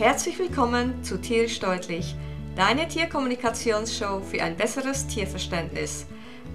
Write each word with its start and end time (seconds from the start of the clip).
Herzlich 0.00 0.38
willkommen 0.38 1.04
zu 1.04 1.20
Tierisch 1.20 1.60
Deutlich, 1.60 2.16
deine 2.56 2.88
Tierkommunikationsshow 2.88 4.22
für 4.22 4.42
ein 4.42 4.56
besseres 4.56 5.06
Tierverständnis. 5.06 6.06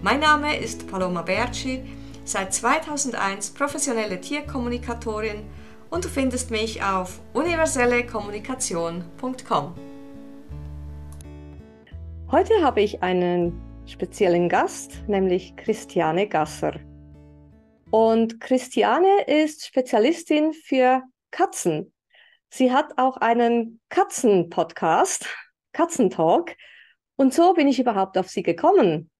Mein 0.02 0.22
Name 0.22 0.58
ist 0.58 0.88
Paloma 0.88 1.22
Berci, 1.22 1.84
seit 2.24 2.56
2001 2.56 3.52
professionelle 3.52 4.20
Tierkommunikatorin 4.20 5.44
und 5.92 6.06
du 6.06 6.10
findest 6.10 6.50
mich 6.50 6.82
auf 6.82 7.22
universellekommunikation.com. 7.34 9.76
Heute 12.32 12.64
habe 12.64 12.82
ich 12.82 13.04
einen 13.04 13.62
speziellen 13.86 14.50
Gast, 14.50 15.08
nämlich 15.08 15.56
Christiane 15.56 16.28
Gasser. 16.28 16.80
Und 17.92 18.42
Christiane 18.42 19.22
ist 19.28 19.68
Spezialistin 19.68 20.54
für 20.54 21.04
Katzen. 21.30 21.92
Sie 22.56 22.72
hat 22.72 22.98
auch 22.98 23.18
einen 23.18 23.82
Katzen-Podcast, 23.90 25.28
Katzentalk. 25.74 26.56
Und 27.18 27.34
so 27.34 27.54
bin 27.54 27.68
ich 27.68 27.82
überhaupt 27.82 28.18
auf 28.18 28.30
sie 28.30 28.44
gekommen. 28.44 29.12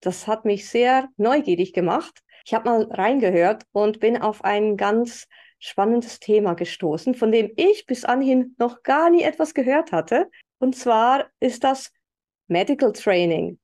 Das 0.00 0.26
hat 0.26 0.46
mich 0.46 0.70
sehr 0.70 1.10
neugierig 1.18 1.74
gemacht. 1.74 2.22
Ich 2.46 2.54
habe 2.54 2.70
mal 2.70 2.84
reingehört 2.84 3.64
und 3.72 4.00
bin 4.00 4.16
auf 4.16 4.42
ein 4.42 4.78
ganz 4.78 5.26
spannendes 5.58 6.18
Thema 6.18 6.54
gestoßen, 6.54 7.14
von 7.14 7.30
dem 7.30 7.52
ich 7.56 7.84
bis 7.84 8.06
anhin 8.06 8.54
noch 8.58 8.82
gar 8.82 9.10
nie 9.10 9.22
etwas 9.22 9.52
gehört 9.52 9.92
hatte. 9.92 10.30
Und 10.58 10.74
zwar 10.74 11.26
ist 11.40 11.64
das 11.64 11.92
Medical 12.46 12.94
Training. 12.94 13.58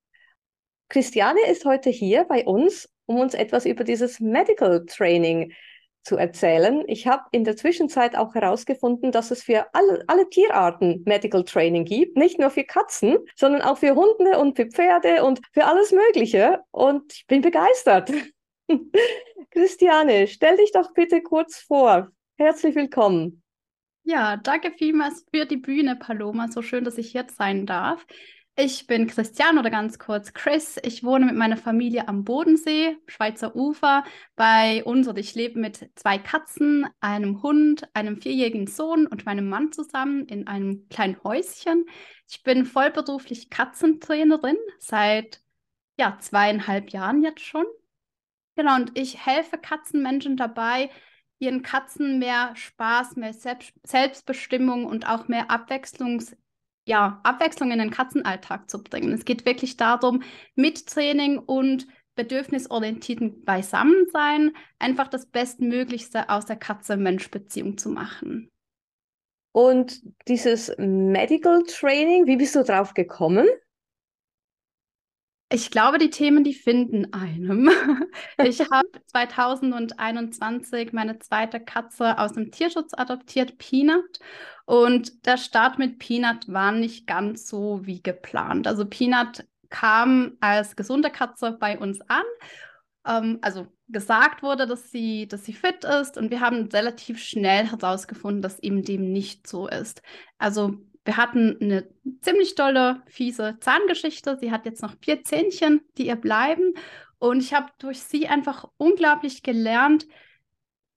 Christiane 0.91 1.41
ist 1.49 1.65
heute 1.65 1.89
hier 1.89 2.25
bei 2.25 2.45
uns, 2.45 2.91
um 3.07 3.21
uns 3.21 3.33
etwas 3.33 3.65
über 3.65 3.85
dieses 3.85 4.21
Medical 4.21 4.85
Training 4.85 5.55
zu 6.05 6.17
erzählen. 6.17 6.85
Ich 6.87 7.07
habe 7.07 7.25
in 7.33 7.45
der 7.45 7.57
Zwischenzeit 7.57 8.17
auch 8.17 8.35
herausgefunden, 8.35 9.11
dass 9.11 9.31
es 9.31 9.43
für 9.43 9.67
alle, 9.75 10.05
alle 10.07 10.29
Tierarten 10.29 11.03
Medical 11.07 11.45
Training 11.45 11.85
gibt, 11.85 12.17
nicht 12.17 12.39
nur 12.39 12.51
für 12.51 12.65
Katzen, 12.65 13.19
sondern 13.35 13.63
auch 13.63 13.79
für 13.79 13.95
Hunde 13.95 14.39
und 14.39 14.57
für 14.57 14.67
Pferde 14.67 15.25
und 15.25 15.41
für 15.53 15.65
alles 15.65 15.93
Mögliche. 15.93 16.61
Und 16.71 17.13
ich 17.13 17.27
bin 17.27 17.41
begeistert. 17.41 18.13
Christiane, 19.51 20.27
stell 20.27 20.57
dich 20.57 20.73
doch 20.73 20.93
bitte 20.93 21.23
kurz 21.23 21.59
vor. 21.59 22.09
Herzlich 22.37 22.75
willkommen. 22.75 23.43
Ja, 24.03 24.37
danke 24.37 24.71
vielmals 24.73 25.25
für 25.33 25.47
die 25.47 25.57
Bühne, 25.57 25.97
Paloma. 25.97 26.49
So 26.49 26.61
schön, 26.61 26.85
dass 26.85 26.99
ich 26.99 27.15
jetzt 27.15 27.37
sein 27.37 27.65
darf. 27.65 28.05
Ich 28.57 28.87
bin 28.87 29.09
Christian 29.09 29.59
oder 29.59 29.69
ganz 29.69 29.99
kurz 29.99 30.33
Chris. 30.33 30.79
Ich 30.85 31.03
wohne 31.03 31.27
mit 31.27 31.35
meiner 31.35 31.57
Familie 31.57 32.07
am 32.07 32.23
Bodensee, 32.23 32.97
Schweizer 33.09 33.57
Ufer. 33.57 34.05
Bei 34.37 34.85
uns 34.85 35.09
oder 35.09 35.19
ich 35.19 35.35
lebe 35.35 35.59
mit 35.59 35.91
zwei 35.97 36.19
Katzen, 36.19 36.87
einem 37.01 37.43
Hund, 37.43 37.89
einem 37.95 38.21
vierjährigen 38.21 38.69
Sohn 38.69 39.09
und 39.09 39.27
meinem 39.27 39.49
Mann 39.49 39.73
zusammen 39.73 40.27
in 40.27 40.47
einem 40.47 40.89
kleinen 40.89 41.21
Häuschen. 41.25 41.85
Ich 42.31 42.45
bin 42.45 42.65
vollberuflich 42.65 43.51
Katzentrainerin 43.51 44.57
seit 44.79 45.41
ja, 45.99 46.17
zweieinhalb 46.21 46.91
Jahren 46.91 47.23
jetzt 47.23 47.41
schon. 47.41 47.67
Genau, 48.55 48.77
und 48.77 48.97
ich 48.97 49.27
helfe 49.27 49.59
Katzenmenschen 49.59 50.37
dabei, 50.37 50.91
ihren 51.41 51.63
Katzen 51.63 52.21
mehr 52.21 52.55
Spaß, 52.55 53.17
mehr 53.17 53.33
Selbstbestimmung 53.35 54.85
und 54.85 55.09
auch 55.09 55.27
mehr 55.27 55.51
Abwechslungs 55.51 56.37
ja, 56.87 57.21
Abwechslung 57.23 57.71
in 57.71 57.79
den 57.79 57.91
Katzenalltag 57.91 58.71
zu 58.71 58.83
bringen. 58.83 59.13
Es 59.13 59.25
geht 59.25 59.47
wirklich 59.47 59.77
darum, 59.77 60.23
mit 60.55 60.87
Training 60.87 61.39
und 61.39 61.87
bedürfnisorientierten 62.15 63.45
Beisammensein 63.45 64.53
einfach 64.79 65.09
das 65.09 65.27
Bestmöglichste 65.27 66.29
aus 66.29 66.47
der 66.47 66.57
Katze-Mensch-Beziehung 66.57 67.79
zu 67.79 67.89
machen. 67.89 68.51
Und 69.53 70.03
dieses 70.29 70.73
Medical 70.79 71.63
Training, 71.63 72.27
wie 72.27 72.37
bist 72.37 72.57
du 72.57 72.65
drauf 72.65 72.93
gekommen? 72.95 73.47
Ich 75.55 75.71
glaube, 75.71 75.99
die 75.99 76.11
Themen, 76.11 76.43
die 76.43 76.53
finden 76.53 77.13
einem. 77.13 77.71
Ich 78.39 78.59
habe 78.61 78.89
2021 79.07 80.93
meine 80.93 81.21
zweite 81.21 81.61
Katze 81.61 82.19
aus 82.19 82.33
dem 82.33 82.51
Tierschutz 82.51 82.93
adoptiert, 82.93 83.57
Peanut. 83.59 84.19
Und 84.65 85.25
der 85.27 85.37
Start 85.37 85.79
mit 85.79 86.01
Peanut 86.01 86.53
war 86.53 86.73
nicht 86.73 87.07
ganz 87.07 87.47
so 87.47 87.87
wie 87.87 88.03
geplant. 88.03 88.67
Also 88.67 88.85
Peanut 88.85 89.45
kam 89.71 90.37
als 90.41 90.75
gesunde 90.75 91.11
Katze 91.11 91.53
bei 91.53 91.79
uns 91.79 92.01
an. 92.09 92.25
Ähm, 93.07 93.39
also 93.41 93.69
gesagt 93.87 94.43
wurde, 94.43 94.67
dass 94.67 94.91
sie, 94.91 95.29
dass 95.29 95.45
sie 95.45 95.53
fit 95.53 95.85
ist. 95.85 96.19
Und 96.19 96.33
wir 96.33 96.41
haben 96.41 96.69
relativ 96.73 97.21
schnell 97.23 97.71
herausgefunden, 97.71 98.43
dass 98.43 98.59
eben 98.59 98.83
dem 98.83 99.13
nicht 99.13 99.47
so 99.47 99.69
ist. 99.69 100.03
Also 100.37 100.81
wir 101.05 101.17
hatten 101.17 101.59
eine 101.61 101.89
ziemlich 102.21 102.55
dolle, 102.55 103.03
fiese 103.07 103.59
Zahngeschichte. 103.61 104.37
Sie 104.41 104.51
hat 104.51 104.65
jetzt 104.65 104.83
noch 104.83 104.95
vier 105.01 105.23
Zähnchen, 105.23 105.83
die 105.99 106.07
ihr 106.07 106.17
bleiben. 106.17 106.75
Und 107.19 107.41
ich 107.41 107.55
habe 107.55 107.69
durch 107.79 108.01
sie 108.01 108.29
einfach 108.29 108.69
unglaublich 108.77 109.43
gelernt, 109.43 110.07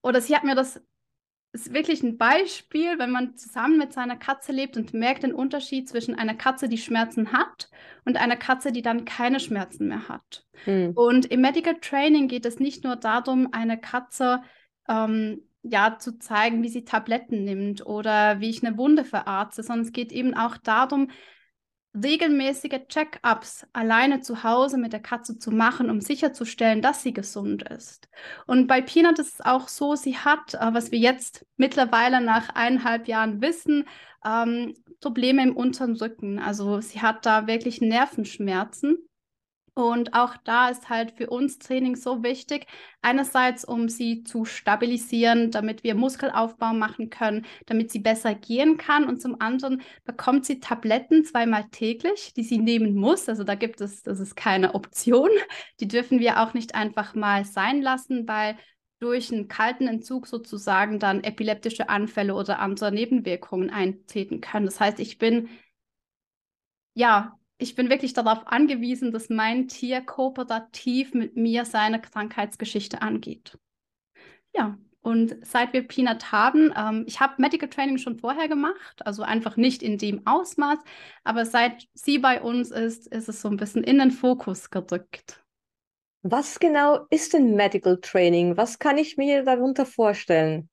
oder 0.01 0.21
sie 0.21 0.35
hat 0.35 0.43
mir 0.43 0.55
das 0.55 0.81
ist 1.53 1.73
wirklich 1.73 2.03
ein 2.03 2.17
Beispiel, 2.17 2.99
wenn 2.99 3.11
man 3.11 3.35
zusammen 3.35 3.77
mit 3.77 3.93
seiner 3.93 4.15
Katze 4.15 4.51
lebt 4.51 4.77
und 4.77 4.93
merkt 4.93 5.23
den 5.23 5.33
Unterschied 5.33 5.89
zwischen 5.89 6.13
einer 6.13 6.35
Katze, 6.35 6.69
die 6.69 6.77
Schmerzen 6.77 7.31
hat 7.31 7.69
und 8.05 8.17
einer 8.17 8.35
Katze, 8.35 8.71
die 8.71 8.81
dann 8.81 9.05
keine 9.05 9.39
Schmerzen 9.39 9.87
mehr 9.87 10.07
hat. 10.07 10.45
Hm. 10.65 10.91
Und 10.93 11.25
im 11.25 11.41
Medical 11.41 11.79
Training 11.79 12.27
geht 12.27 12.45
es 12.45 12.59
nicht 12.59 12.83
nur 12.83 12.95
darum, 12.95 13.49
eine 13.53 13.79
Katze 13.79 14.41
ähm, 14.87 15.46
ja, 15.71 15.97
zu 15.99 16.17
zeigen, 16.19 16.63
wie 16.63 16.69
sie 16.69 16.85
Tabletten 16.85 17.43
nimmt 17.43 17.85
oder 17.85 18.39
wie 18.39 18.49
ich 18.49 18.65
eine 18.65 18.77
Wunde 18.77 19.03
verarzte, 19.05 19.63
sondern 19.63 19.85
es 19.85 19.93
geht 19.93 20.11
eben 20.11 20.33
auch 20.33 20.57
darum, 20.57 21.09
regelmäßige 22.03 22.87
Check-ups 22.87 23.65
alleine 23.73 24.21
zu 24.21 24.43
Hause 24.43 24.77
mit 24.77 24.93
der 24.93 25.01
Katze 25.01 25.39
zu 25.39 25.51
machen, 25.51 25.89
um 25.89 26.01
sicherzustellen, 26.01 26.81
dass 26.81 27.01
sie 27.01 27.13
gesund 27.13 27.63
ist. 27.63 28.07
Und 28.45 28.67
bei 28.67 28.81
Peanut 28.81 29.19
ist 29.19 29.35
es 29.35 29.41
auch 29.41 29.67
so, 29.67 29.95
sie 29.95 30.17
hat, 30.17 30.53
äh, 30.53 30.73
was 30.73 30.91
wir 30.91 30.99
jetzt 30.99 31.45
mittlerweile 31.55 32.21
nach 32.21 32.49
eineinhalb 32.49 33.07
Jahren 33.07 33.41
wissen, 33.41 33.85
ähm, 34.25 34.73
Probleme 35.01 35.43
im 35.43 35.55
unteren 35.55 35.95
Rücken. 35.95 36.39
Also 36.39 36.81
sie 36.81 37.01
hat 37.01 37.25
da 37.25 37.47
wirklich 37.47 37.81
Nervenschmerzen. 37.81 39.06
Und 39.77 40.15
auch 40.15 40.35
da 40.43 40.69
ist 40.69 40.89
halt 40.89 41.11
für 41.11 41.29
uns 41.29 41.59
Training 41.59 41.95
so 41.95 42.23
wichtig, 42.23 42.65
einerseits, 43.03 43.63
um 43.63 43.89
sie 43.89 44.23
zu 44.23 44.43
stabilisieren, 44.43 45.51
damit 45.51 45.83
wir 45.83 45.93
Muskelaufbau 45.93 46.73
machen 46.73 47.11
können, 47.11 47.45
damit 47.67 47.91
sie 47.91 47.99
besser 47.99 48.33
gehen 48.33 48.77
kann. 48.77 49.07
Und 49.07 49.21
zum 49.21 49.39
anderen 49.39 49.83
bekommt 50.03 50.47
sie 50.47 50.59
Tabletten 50.59 51.25
zweimal 51.25 51.65
täglich, 51.69 52.33
die 52.33 52.41
sie 52.41 52.57
nehmen 52.57 52.95
muss. 52.95 53.29
Also 53.29 53.43
da 53.43 53.53
gibt 53.53 53.79
es, 53.79 54.01
das 54.01 54.19
ist 54.19 54.35
keine 54.35 54.73
Option. 54.73 55.29
Die 55.79 55.87
dürfen 55.87 56.19
wir 56.19 56.41
auch 56.41 56.55
nicht 56.55 56.73
einfach 56.73 57.13
mal 57.13 57.45
sein 57.45 57.83
lassen, 57.83 58.27
weil 58.27 58.57
durch 58.97 59.31
einen 59.31 59.47
kalten 59.47 59.87
Entzug 59.87 60.25
sozusagen 60.25 60.97
dann 60.97 61.23
epileptische 61.23 61.87
Anfälle 61.87 62.33
oder 62.33 62.57
andere 62.57 62.91
Nebenwirkungen 62.91 63.69
eintreten 63.69 64.41
können. 64.41 64.65
Das 64.65 64.79
heißt, 64.79 64.99
ich 64.99 65.19
bin 65.19 65.49
ja 66.95 67.37
ich 67.57 67.75
bin 67.75 67.89
wirklich 67.89 68.13
darauf 68.13 68.47
angewiesen, 68.47 69.11
dass 69.11 69.29
mein 69.29 69.67
Tier 69.67 70.01
kooperativ 70.01 71.13
mit 71.13 71.35
mir 71.35 71.65
seine 71.65 71.99
Krankheitsgeschichte 71.99 73.01
angeht. 73.01 73.57
Ja, 74.53 74.77
und 75.01 75.37
seit 75.45 75.73
wir 75.73 75.87
Peanut 75.87 76.31
haben, 76.31 76.73
ähm, 76.75 77.05
ich 77.07 77.19
habe 77.19 77.41
Medical 77.41 77.69
Training 77.69 77.97
schon 77.97 78.17
vorher 78.17 78.47
gemacht, 78.47 79.05
also 79.05 79.23
einfach 79.23 79.55
nicht 79.55 79.81
in 79.81 79.97
dem 79.97 80.25
Ausmaß, 80.27 80.79
aber 81.23 81.45
seit 81.45 81.87
sie 81.93 82.19
bei 82.19 82.41
uns 82.41 82.71
ist, 82.71 83.07
ist 83.07 83.29
es 83.29 83.41
so 83.41 83.47
ein 83.47 83.57
bisschen 83.57 83.83
in 83.83 83.99
den 83.99 84.11
Fokus 84.11 84.69
gerückt. 84.69 85.43
Was 86.23 86.59
genau 86.59 87.05
ist 87.09 87.33
denn 87.33 87.55
Medical 87.55 88.01
Training? 88.01 88.57
Was 88.57 88.79
kann 88.79 88.97
ich 88.97 89.15
mir 89.15 89.43
darunter 89.43 89.85
vorstellen? 89.85 90.69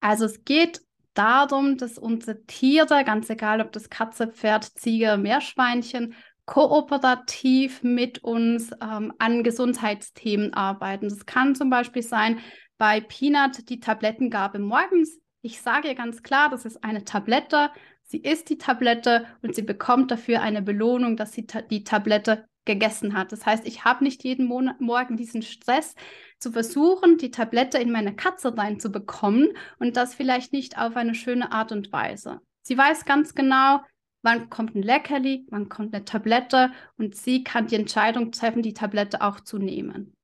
Also 0.00 0.26
es 0.26 0.44
geht 0.44 0.82
darum, 1.14 1.76
dass 1.76 1.98
unsere 1.98 2.44
Tiere, 2.44 3.04
ganz 3.04 3.30
egal 3.30 3.60
ob 3.60 3.72
das 3.72 3.90
Katze, 3.90 4.28
Pferd, 4.28 4.64
Ziege, 4.64 5.16
Meerschweinchen, 5.16 6.14
kooperativ 6.44 7.82
mit 7.82 8.24
uns 8.24 8.70
ähm, 8.82 9.12
an 9.18 9.44
Gesundheitsthemen 9.44 10.52
arbeiten. 10.54 11.08
Das 11.08 11.26
kann 11.26 11.54
zum 11.54 11.70
Beispiel 11.70 12.02
sein 12.02 12.40
bei 12.78 13.00
Peanut 13.00 13.68
die 13.68 13.80
Tablettengabe 13.80 14.58
morgens. 14.58 15.18
Ich 15.42 15.60
sage 15.60 15.94
ganz 15.94 16.22
klar, 16.22 16.50
das 16.50 16.64
ist 16.64 16.82
eine 16.82 17.04
Tablette. 17.04 17.70
Sie 18.02 18.18
isst 18.18 18.50
die 18.50 18.58
Tablette 18.58 19.26
und 19.42 19.54
sie 19.54 19.62
bekommt 19.62 20.10
dafür 20.10 20.42
eine 20.42 20.62
Belohnung, 20.62 21.16
dass 21.16 21.32
sie 21.32 21.46
ta 21.46 21.62
die 21.62 21.84
Tablette 21.84 22.44
gegessen 22.64 23.14
hat. 23.14 23.32
Das 23.32 23.44
heißt, 23.44 23.66
ich 23.66 23.84
habe 23.84 24.04
nicht 24.04 24.22
jeden 24.24 24.46
Mon 24.46 24.70
Morgen 24.78 25.16
diesen 25.16 25.42
Stress 25.42 25.94
zu 26.38 26.52
versuchen, 26.52 27.18
die 27.18 27.30
Tablette 27.30 27.78
in 27.78 27.90
meine 27.90 28.14
Katze 28.14 28.56
reinzubekommen 28.56 29.48
und 29.78 29.96
das 29.96 30.14
vielleicht 30.14 30.52
nicht 30.52 30.78
auf 30.78 30.96
eine 30.96 31.14
schöne 31.14 31.52
Art 31.52 31.72
und 31.72 31.92
Weise. 31.92 32.40
Sie 32.62 32.78
weiß 32.78 33.04
ganz 33.04 33.34
genau, 33.34 33.80
wann 34.22 34.48
kommt 34.50 34.74
ein 34.76 34.82
Leckerli, 34.82 35.46
wann 35.50 35.68
kommt 35.68 35.94
eine 35.94 36.04
Tablette 36.04 36.70
und 36.96 37.16
sie 37.16 37.42
kann 37.42 37.66
die 37.66 37.76
Entscheidung 37.76 38.30
treffen, 38.30 38.62
die 38.62 38.74
Tablette 38.74 39.20
auch 39.20 39.40
zu 39.40 39.58
nehmen. 39.58 40.14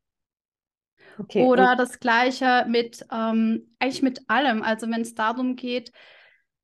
Okay, 1.19 1.43
Oder 1.43 1.75
das 1.75 1.99
gleiche 1.99 2.65
mit, 2.69 3.05
ähm, 3.11 3.75
eigentlich 3.81 4.03
mit 4.03 4.31
allem. 4.31 4.63
Also 4.63 4.89
wenn 4.89 5.01
es 5.01 5.15
darum 5.15 5.57
geht, 5.57 5.91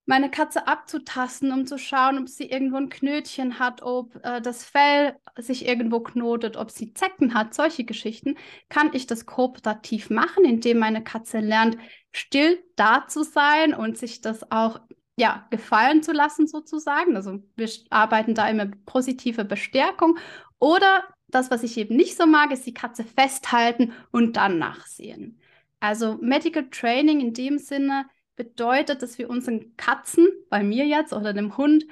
meine 0.07 0.31
Katze 0.31 0.67
abzutasten, 0.67 1.53
um 1.53 1.67
zu 1.67 1.79
schauen, 1.79 2.19
ob 2.19 2.29
sie 2.29 2.45
irgendwo 2.45 2.77
ein 2.77 2.91
Knötchen 2.91 3.59
hat, 3.59 3.83
ob 3.83 4.15
äh, 4.23 4.41
das 4.41 4.65
Fell 4.65 5.17
sich 5.37 5.67
irgendwo 5.67 6.01
knotet, 6.01 6.57
ob 6.57 6.71
sie 6.71 6.93
Zecken 6.93 7.35
hat, 7.35 7.55
solche 7.55 7.85
Geschichten, 7.85 8.37
kann 8.69 8.91
ich 8.93 9.07
das 9.07 9.25
kooperativ 9.27 10.11
machen, 10.11 10.45
indem 10.45 10.79
meine 10.79 11.03
Katze 11.03 11.41
lernt, 11.41 11.79
still 12.13 12.63
da 12.77 13.07
zu 13.09 13.23
sein 13.23 13.75
und 13.75 13.97
sich 13.97 14.21
das 14.21 14.51
auch 14.51 14.81
ja, 15.17 15.47
gefallen 15.51 16.03
zu 16.03 16.13
lassen 16.13 16.47
sozusagen. 16.47 17.17
Also 17.17 17.43
wir 17.57 17.69
arbeiten 17.91 18.35
da 18.35 18.49
immer 18.49 18.67
mit 18.67 18.85
positiver 18.85 19.45
Bestärkung. 19.45 20.19
Oder 20.59 21.05
das, 21.29 21.51
was 21.51 21.63
ich 21.63 21.77
eben 21.79 21.97
nicht 21.97 22.17
so 22.17 22.27
mag, 22.27 22.51
ist 22.53 22.67
die 22.67 22.75
Katze 22.75 23.05
festhalten 23.05 23.93
und 24.11 24.37
dann 24.37 24.59
nachsehen. 24.59 25.41
Also 25.81 26.19
Medical 26.21 26.69
Training 26.71 27.21
in 27.21 27.35
dem 27.35 27.59
Sinne 27.59 28.07
bedeutet, 28.37 29.03
dass 29.03 29.19
wir 29.19 29.31
unseren 29.31 29.77
Katzen, 29.77 30.29
bei 30.51 30.63
mir 30.63 30.87
jetzt 30.87 31.13
oder 31.13 31.33
dem 31.33 31.57
Hund, 31.57 31.85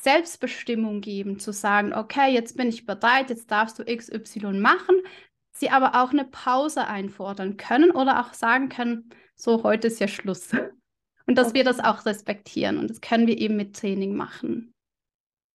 Selbstbestimmung 0.00 1.00
geben, 1.00 1.38
zu 1.38 1.52
sagen, 1.52 1.92
okay, 1.92 2.32
jetzt 2.32 2.56
bin 2.56 2.68
ich 2.68 2.86
bereit, 2.86 3.30
jetzt 3.30 3.50
darfst 3.50 3.78
du 3.78 3.84
XY 3.84 4.52
machen, 4.60 4.96
sie 5.50 5.70
aber 5.70 6.02
auch 6.02 6.10
eine 6.10 6.24
Pause 6.24 6.86
einfordern 6.86 7.56
können 7.56 7.90
oder 7.90 8.20
auch 8.20 8.32
sagen 8.32 8.68
können, 8.68 9.10
so, 9.34 9.62
heute 9.62 9.88
ist 9.88 10.00
ja 10.00 10.08
Schluss. 10.08 10.50
Und 11.26 11.36
dass 11.36 11.48
okay. 11.48 11.58
wir 11.58 11.64
das 11.64 11.78
auch 11.78 12.06
respektieren 12.06 12.78
und 12.78 12.88
das 12.88 13.00
können 13.00 13.26
wir 13.26 13.36
eben 13.36 13.56
mit 13.56 13.76
Training 13.76 14.16
machen. 14.16 14.72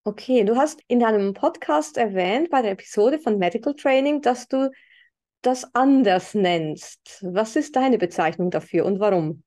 Okay, 0.05 0.43
du 0.43 0.55
hast 0.55 0.81
in 0.87 0.99
deinem 0.99 1.33
Podcast 1.33 1.97
erwähnt, 1.97 2.49
bei 2.49 2.61
der 2.61 2.71
Episode 2.71 3.19
von 3.19 3.39
Medical 3.39 3.73
Training, 3.73 4.21
dass 4.21 4.47
du 4.47 4.69
das 5.41 5.73
anders 5.73 6.33
nennst. 6.33 7.25
Was 7.25 7.55
ist 7.55 7.75
deine 7.75 7.97
Bezeichnung 7.97 8.51
dafür 8.51 8.85
und 8.85 8.99
warum? 8.99 9.43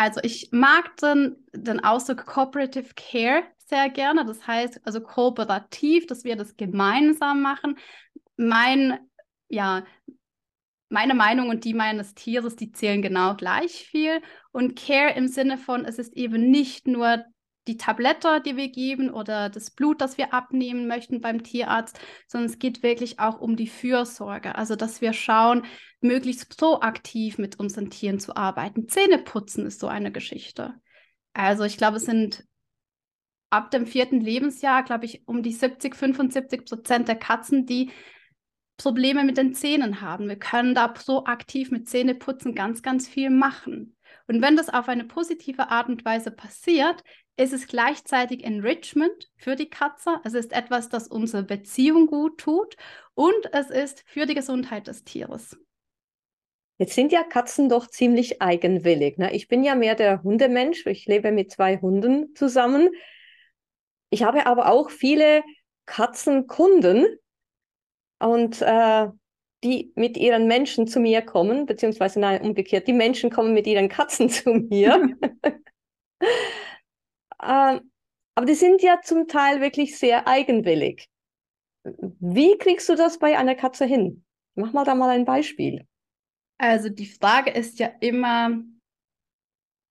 Also 0.00 0.20
ich 0.22 0.50
mag 0.52 0.96
den, 0.98 1.44
den 1.52 1.82
Ausdruck 1.82 2.24
Cooperative 2.24 2.90
Care 2.94 3.42
sehr 3.66 3.90
gerne. 3.90 4.24
Das 4.24 4.46
heißt 4.46 4.80
also 4.84 5.00
kooperativ, 5.00 6.06
dass 6.06 6.22
wir 6.22 6.36
das 6.36 6.56
gemeinsam 6.56 7.42
machen. 7.42 7.76
Mein, 8.36 9.00
ja, 9.48 9.84
meine 10.88 11.14
Meinung 11.14 11.48
und 11.48 11.64
die 11.64 11.74
meines 11.74 12.14
Tieres, 12.14 12.54
die 12.54 12.70
zählen 12.70 13.02
genau 13.02 13.34
gleich 13.34 13.88
viel. 13.90 14.22
Und 14.52 14.76
Care 14.78 15.14
im 15.14 15.26
Sinne 15.26 15.58
von, 15.58 15.84
es 15.84 15.98
ist 15.98 16.16
eben 16.16 16.48
nicht 16.48 16.86
nur 16.86 17.24
die 17.68 17.76
Tablette, 17.76 18.40
die 18.44 18.56
wir 18.56 18.70
geben 18.70 19.10
oder 19.10 19.50
das 19.50 19.70
Blut, 19.70 20.00
das 20.00 20.18
wir 20.18 20.34
abnehmen 20.34 20.88
möchten 20.88 21.20
beim 21.20 21.42
Tierarzt, 21.42 22.00
sondern 22.26 22.50
es 22.50 22.58
geht 22.58 22.82
wirklich 22.82 23.20
auch 23.20 23.40
um 23.40 23.56
die 23.56 23.68
Fürsorge. 23.68 24.54
Also, 24.56 24.74
dass 24.74 25.00
wir 25.00 25.12
schauen, 25.12 25.64
möglichst 26.00 26.56
proaktiv 26.56 27.38
mit 27.38 27.58
unseren 27.60 27.90
Tieren 27.90 28.18
zu 28.18 28.34
arbeiten. 28.36 28.88
Zähneputzen 28.88 29.66
ist 29.66 29.80
so 29.80 29.86
eine 29.86 30.10
Geschichte. 30.10 30.74
Also, 31.34 31.64
ich 31.64 31.76
glaube, 31.76 31.98
es 31.98 32.04
sind 32.04 32.44
ab 33.50 33.70
dem 33.70 33.86
vierten 33.86 34.20
Lebensjahr, 34.20 34.82
glaube 34.82 35.04
ich, 35.04 35.26
um 35.26 35.42
die 35.42 35.52
70, 35.52 35.94
75 35.94 36.64
Prozent 36.64 37.08
der 37.08 37.16
Katzen, 37.16 37.66
die 37.66 37.90
Probleme 38.78 39.24
mit 39.24 39.36
den 39.36 39.54
Zähnen 39.54 40.00
haben. 40.00 40.28
Wir 40.28 40.38
können 40.38 40.74
da 40.74 40.88
proaktiv 40.88 41.70
mit 41.70 41.88
Zähneputzen 41.88 42.54
ganz, 42.54 42.82
ganz 42.82 43.08
viel 43.08 43.28
machen. 43.28 43.96
Und 44.28 44.42
wenn 44.42 44.56
das 44.56 44.68
auf 44.68 44.88
eine 44.88 45.04
positive 45.04 45.70
Art 45.70 45.88
und 45.88 46.04
Weise 46.04 46.30
passiert, 46.30 47.02
ist 47.38 47.54
es 47.54 47.66
gleichzeitig 47.66 48.44
Enrichment 48.44 49.30
für 49.36 49.56
die 49.56 49.70
Katze. 49.70 50.20
Es 50.22 50.34
ist 50.34 50.52
etwas, 50.52 50.90
das 50.90 51.08
unsere 51.08 51.44
Beziehung 51.44 52.06
gut 52.06 52.38
tut 52.38 52.76
und 53.14 53.52
es 53.52 53.70
ist 53.70 54.04
für 54.06 54.26
die 54.26 54.34
Gesundheit 54.34 54.86
des 54.86 55.04
Tieres. 55.04 55.56
Jetzt 56.76 56.94
sind 56.94 57.10
ja 57.10 57.24
Katzen 57.24 57.68
doch 57.68 57.86
ziemlich 57.88 58.42
eigenwillig. 58.42 59.18
Ne? 59.18 59.32
Ich 59.32 59.48
bin 59.48 59.64
ja 59.64 59.74
mehr 59.74 59.94
der 59.94 60.22
Hundemensch. 60.22 60.86
Ich 60.86 61.06
lebe 61.06 61.32
mit 61.32 61.50
zwei 61.50 61.78
Hunden 61.78 62.34
zusammen. 62.34 62.90
Ich 64.10 64.22
habe 64.22 64.46
aber 64.46 64.70
auch 64.70 64.90
viele 64.90 65.42
Katzenkunden 65.86 67.06
und 68.20 68.62
äh, 68.62 69.08
die 69.64 69.92
mit 69.96 70.16
ihren 70.16 70.46
Menschen 70.46 70.86
zu 70.86 71.00
mir 71.00 71.22
kommen, 71.22 71.66
beziehungsweise 71.66 72.20
nein, 72.20 72.42
umgekehrt, 72.42 72.86
die 72.86 72.92
Menschen 72.92 73.30
kommen 73.30 73.54
mit 73.54 73.66
ihren 73.66 73.88
Katzen 73.88 74.28
zu 74.30 74.50
mir. 74.50 75.16
äh, 76.20 76.28
aber 77.40 78.46
die 78.46 78.54
sind 78.54 78.82
ja 78.82 79.00
zum 79.02 79.26
Teil 79.26 79.60
wirklich 79.60 79.98
sehr 79.98 80.28
eigenwillig. 80.28 81.08
Wie 81.84 82.56
kriegst 82.58 82.88
du 82.88 82.94
das 82.94 83.18
bei 83.18 83.36
einer 83.36 83.54
Katze 83.54 83.84
hin? 83.84 84.24
Mach 84.54 84.72
mal 84.72 84.84
da 84.84 84.94
mal 84.94 85.10
ein 85.10 85.24
Beispiel. 85.24 85.86
Also 86.58 86.88
die 86.88 87.06
Frage 87.06 87.50
ist 87.50 87.78
ja 87.78 87.88
immer, 88.00 88.62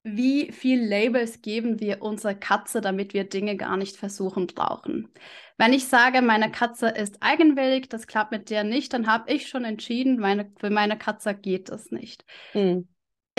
wie 0.03 0.51
viel 0.51 0.83
Labels 0.85 1.41
geben 1.41 1.79
wir 1.79 2.01
unserer 2.01 2.33
Katze, 2.33 2.81
damit 2.81 3.13
wir 3.13 3.25
Dinge 3.25 3.57
gar 3.57 3.77
nicht 3.77 3.97
versuchen 3.97 4.47
brauchen? 4.47 5.09
Wenn 5.57 5.73
ich 5.73 5.87
sage, 5.87 6.21
meine 6.21 6.51
Katze 6.51 6.89
ist 6.89 7.17
eigenwillig, 7.21 7.89
das 7.89 8.07
klappt 8.07 8.31
mit 8.31 8.49
der 8.49 8.63
nicht, 8.63 8.93
dann 8.93 9.07
habe 9.07 9.31
ich 9.33 9.47
schon 9.47 9.65
entschieden, 9.65 10.19
meine, 10.19 10.51
für 10.59 10.69
meine 10.69 10.97
Katze 10.97 11.33
geht 11.33 11.69
das 11.69 11.91
nicht. 11.91 12.25
Mhm. 12.53 12.87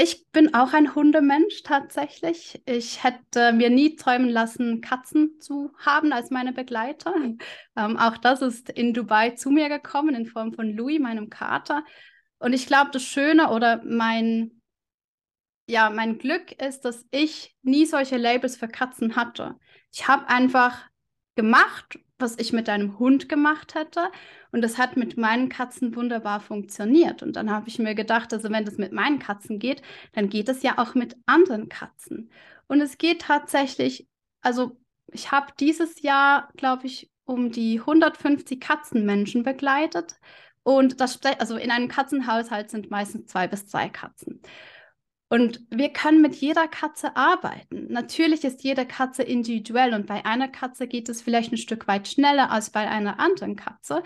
Ich 0.01 0.31
bin 0.31 0.55
auch 0.55 0.75
ein 0.75 0.95
Hundemensch 0.95 1.65
tatsächlich. 1.65 2.63
Ich 2.67 3.03
hätte 3.03 3.53
mir 3.53 3.69
nie 3.69 3.97
träumen 3.97 4.29
lassen, 4.29 4.81
Katzen 4.81 5.41
zu 5.41 5.73
haben 5.77 6.13
als 6.13 6.31
meine 6.31 6.53
Begleiter. 6.53 7.15
Ähm, 7.77 7.97
auch 7.97 8.17
das 8.17 8.43
ist 8.43 8.71
in 8.71 8.93
Dubai 8.93 9.31
zu 9.31 9.51
mir 9.51 9.69
gekommen 9.69 10.17
in 10.17 10.27
Form 10.27 10.53
von 10.53 10.69
Louis, 10.77 10.99
meinem 10.99 11.31
Kater. 11.31 11.85
Und 12.41 12.53
ich 12.53 12.67
glaube, 12.67 12.91
das 12.93 13.05
Schöne 13.05 13.51
oder 13.51 13.81
mein, 13.85 14.58
ja, 15.69 15.91
mein 15.91 16.19
Glück 16.19 16.53
ist, 16.53 16.85
dass 16.85 17.07
ich 17.11 17.55
nie 17.63 17.85
solche 17.87 18.17
Labels 18.17 18.57
für 18.57 18.69
Katzen 18.69 19.17
hatte. 19.17 19.57
Ich 19.93 20.09
habe 20.09 20.29
einfach 20.29 20.89
gemacht, 21.37 21.99
was 22.19 22.39
ich 22.39 22.53
mit 22.53 22.69
deinem 22.69 22.99
Hund 22.99 23.29
gemacht 23.29 23.75
hätte. 23.75 24.11
Und 24.51 24.63
das 24.63 24.79
hat 24.79 24.97
mit 24.97 25.17
meinen 25.19 25.51
Katzen 25.51 25.95
wunderbar 25.95 26.41
funktioniert. 26.41 27.23
Und 27.23 27.37
dann 27.37 27.51
habe 27.51 27.69
ich 27.69 27.79
mir 27.79 27.95
gedacht, 27.95 28.33
also 28.33 28.51
wenn 28.51 28.65
das 28.65 28.79
mit 28.79 28.93
meinen 28.93 29.19
Katzen 29.19 29.59
geht, 29.59 29.83
dann 30.13 30.31
geht 30.31 30.49
es 30.49 30.63
ja 30.63 30.79
auch 30.79 30.95
mit 30.95 31.17
anderen 31.27 31.69
Katzen. 31.69 32.31
Und 32.67 32.81
es 32.81 32.99
geht 32.99 33.23
tatsächlich, 33.23 34.09
also 34.41 34.79
ich 35.13 35.31
habe 35.31 35.53
dieses 35.61 36.03
Jahr, 36.03 36.49
glaube 36.57 36.87
ich, 36.87 37.11
um 37.25 37.53
die 37.53 37.81
150 37.81 38.59
Katzenmenschen 38.59 39.43
begleitet. 39.43 40.17
Und 40.63 41.01
das, 41.01 41.21
also 41.39 41.57
in 41.57 41.71
einem 41.71 41.89
Katzenhaushalt 41.89 42.71
sind 42.71 42.91
meistens 42.91 43.27
zwei 43.27 43.47
bis 43.47 43.67
drei 43.67 43.91
Katzen. 43.91 44.41
Und 45.29 45.61
wir 45.71 45.91
können 45.91 46.23
mit 46.23 46.35
jeder 46.37 46.69
Katze 46.69 47.15
arbeiten. 47.17 47.93
Natürlich 47.93 48.45
ist 48.45 48.63
jede 48.65 48.87
Katze 48.87 49.23
individuell 49.23 49.93
und 49.93 50.07
bei 50.07 50.25
einer 50.25 50.49
Katze 50.49 50.87
geht 50.87 51.09
es 51.09 51.21
vielleicht 51.21 51.53
ein 51.53 51.59
Stück 51.59 51.87
weit 51.87 52.09
schneller 52.09 52.51
als 52.51 52.71
bei 52.71 52.89
einer 52.89 53.21
anderen 53.21 53.55
Katze. 53.55 54.03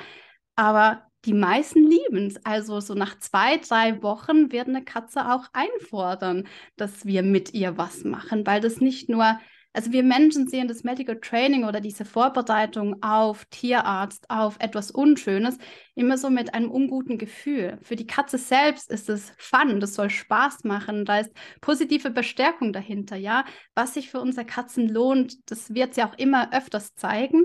Aber 0.56 1.06
die 1.24 1.34
meisten 1.34 1.88
lieben 1.88 2.26
es. 2.26 2.44
Also 2.44 2.80
so 2.80 2.94
nach 2.94 3.18
zwei, 3.18 3.58
drei 3.58 4.02
Wochen 4.02 4.50
wird 4.50 4.68
eine 4.68 4.84
Katze 4.84 5.32
auch 5.32 5.44
einfordern, 5.52 6.48
dass 6.76 7.06
wir 7.06 7.22
mit 7.22 7.54
ihr 7.54 7.78
was 7.78 8.02
machen, 8.02 8.44
weil 8.46 8.60
das 8.60 8.80
nicht 8.80 9.08
nur 9.08 9.38
also 9.74 9.90
wir 9.92 10.02
Menschen 10.02 10.48
sehen 10.48 10.68
das 10.68 10.84
Medical 10.84 11.18
Training 11.18 11.64
oder 11.64 11.80
diese 11.80 12.04
Vorbereitung 12.04 13.02
auf 13.02 13.46
Tierarzt, 13.46 14.28
auf 14.28 14.56
etwas 14.58 14.90
Unschönes, 14.90 15.56
immer 15.94 16.18
so 16.18 16.28
mit 16.28 16.52
einem 16.52 16.70
unguten 16.70 17.16
Gefühl. 17.16 17.78
Für 17.82 17.96
die 17.96 18.06
Katze 18.06 18.36
selbst 18.36 18.90
ist 18.90 19.08
es 19.08 19.32
fun, 19.38 19.80
das 19.80 19.94
soll 19.94 20.10
Spaß 20.10 20.64
machen, 20.64 21.06
da 21.06 21.20
ist 21.20 21.30
positive 21.62 22.10
Bestärkung 22.10 22.72
dahinter, 22.72 23.16
ja. 23.16 23.44
Was 23.74 23.94
sich 23.94 24.10
für 24.10 24.20
unsere 24.20 24.44
Katzen 24.44 24.88
lohnt, 24.88 25.50
das 25.50 25.74
wird 25.74 25.94
sie 25.94 26.02
auch 26.02 26.18
immer 26.18 26.52
öfters 26.52 26.94
zeigen. 26.94 27.44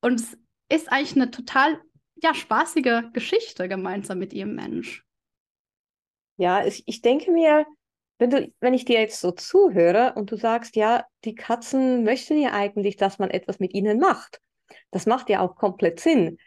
Und 0.00 0.20
es 0.20 0.36
ist 0.68 0.90
eigentlich 0.90 1.14
eine 1.14 1.30
total 1.30 1.80
ja, 2.16 2.34
spaßige 2.34 3.12
Geschichte 3.12 3.68
gemeinsam 3.68 4.18
mit 4.18 4.32
ihrem 4.32 4.54
Mensch. 4.54 5.04
Ja, 6.38 6.64
ich, 6.66 6.82
ich 6.86 7.02
denke 7.02 7.30
mir, 7.30 7.66
wenn, 8.22 8.30
du, 8.30 8.52
wenn 8.60 8.72
ich 8.72 8.84
dir 8.84 9.00
jetzt 9.00 9.20
so 9.20 9.32
zuhöre 9.32 10.12
und 10.14 10.30
du 10.30 10.36
sagst, 10.36 10.76
ja, 10.76 11.04
die 11.24 11.34
Katzen 11.34 12.04
möchten 12.04 12.40
ja 12.40 12.52
eigentlich, 12.52 12.96
dass 12.96 13.18
man 13.18 13.30
etwas 13.30 13.58
mit 13.58 13.74
ihnen 13.74 13.98
macht. 13.98 14.40
Das 14.92 15.06
macht 15.06 15.28
ja 15.28 15.40
auch 15.40 15.56
komplett 15.56 15.98
Sinn. 15.98 16.38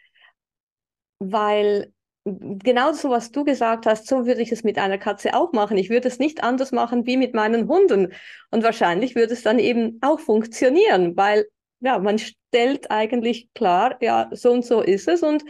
Weil 1.18 1.92
genau 2.24 2.92
so, 2.94 3.10
was 3.10 3.30
du 3.30 3.44
gesagt 3.44 3.84
hast, 3.84 4.06
so 4.06 4.24
würde 4.24 4.40
ich 4.40 4.52
es 4.52 4.64
mit 4.64 4.78
einer 4.78 4.96
Katze 4.96 5.34
auch 5.34 5.52
machen. 5.52 5.76
Ich 5.76 5.90
würde 5.90 6.08
es 6.08 6.18
nicht 6.18 6.42
anders 6.42 6.72
machen 6.72 7.04
wie 7.04 7.18
mit 7.18 7.34
meinen 7.34 7.68
Hunden. 7.68 8.14
Und 8.50 8.64
wahrscheinlich 8.64 9.14
würde 9.14 9.34
es 9.34 9.42
dann 9.42 9.58
eben 9.58 9.98
auch 10.00 10.18
funktionieren, 10.18 11.14
weil 11.14 11.46
ja, 11.80 11.98
man 11.98 12.18
stellt 12.18 12.90
eigentlich 12.90 13.52
klar, 13.52 13.98
ja, 14.00 14.30
so 14.32 14.50
und 14.50 14.64
so 14.64 14.80
ist 14.80 15.08
es 15.08 15.22
und 15.22 15.44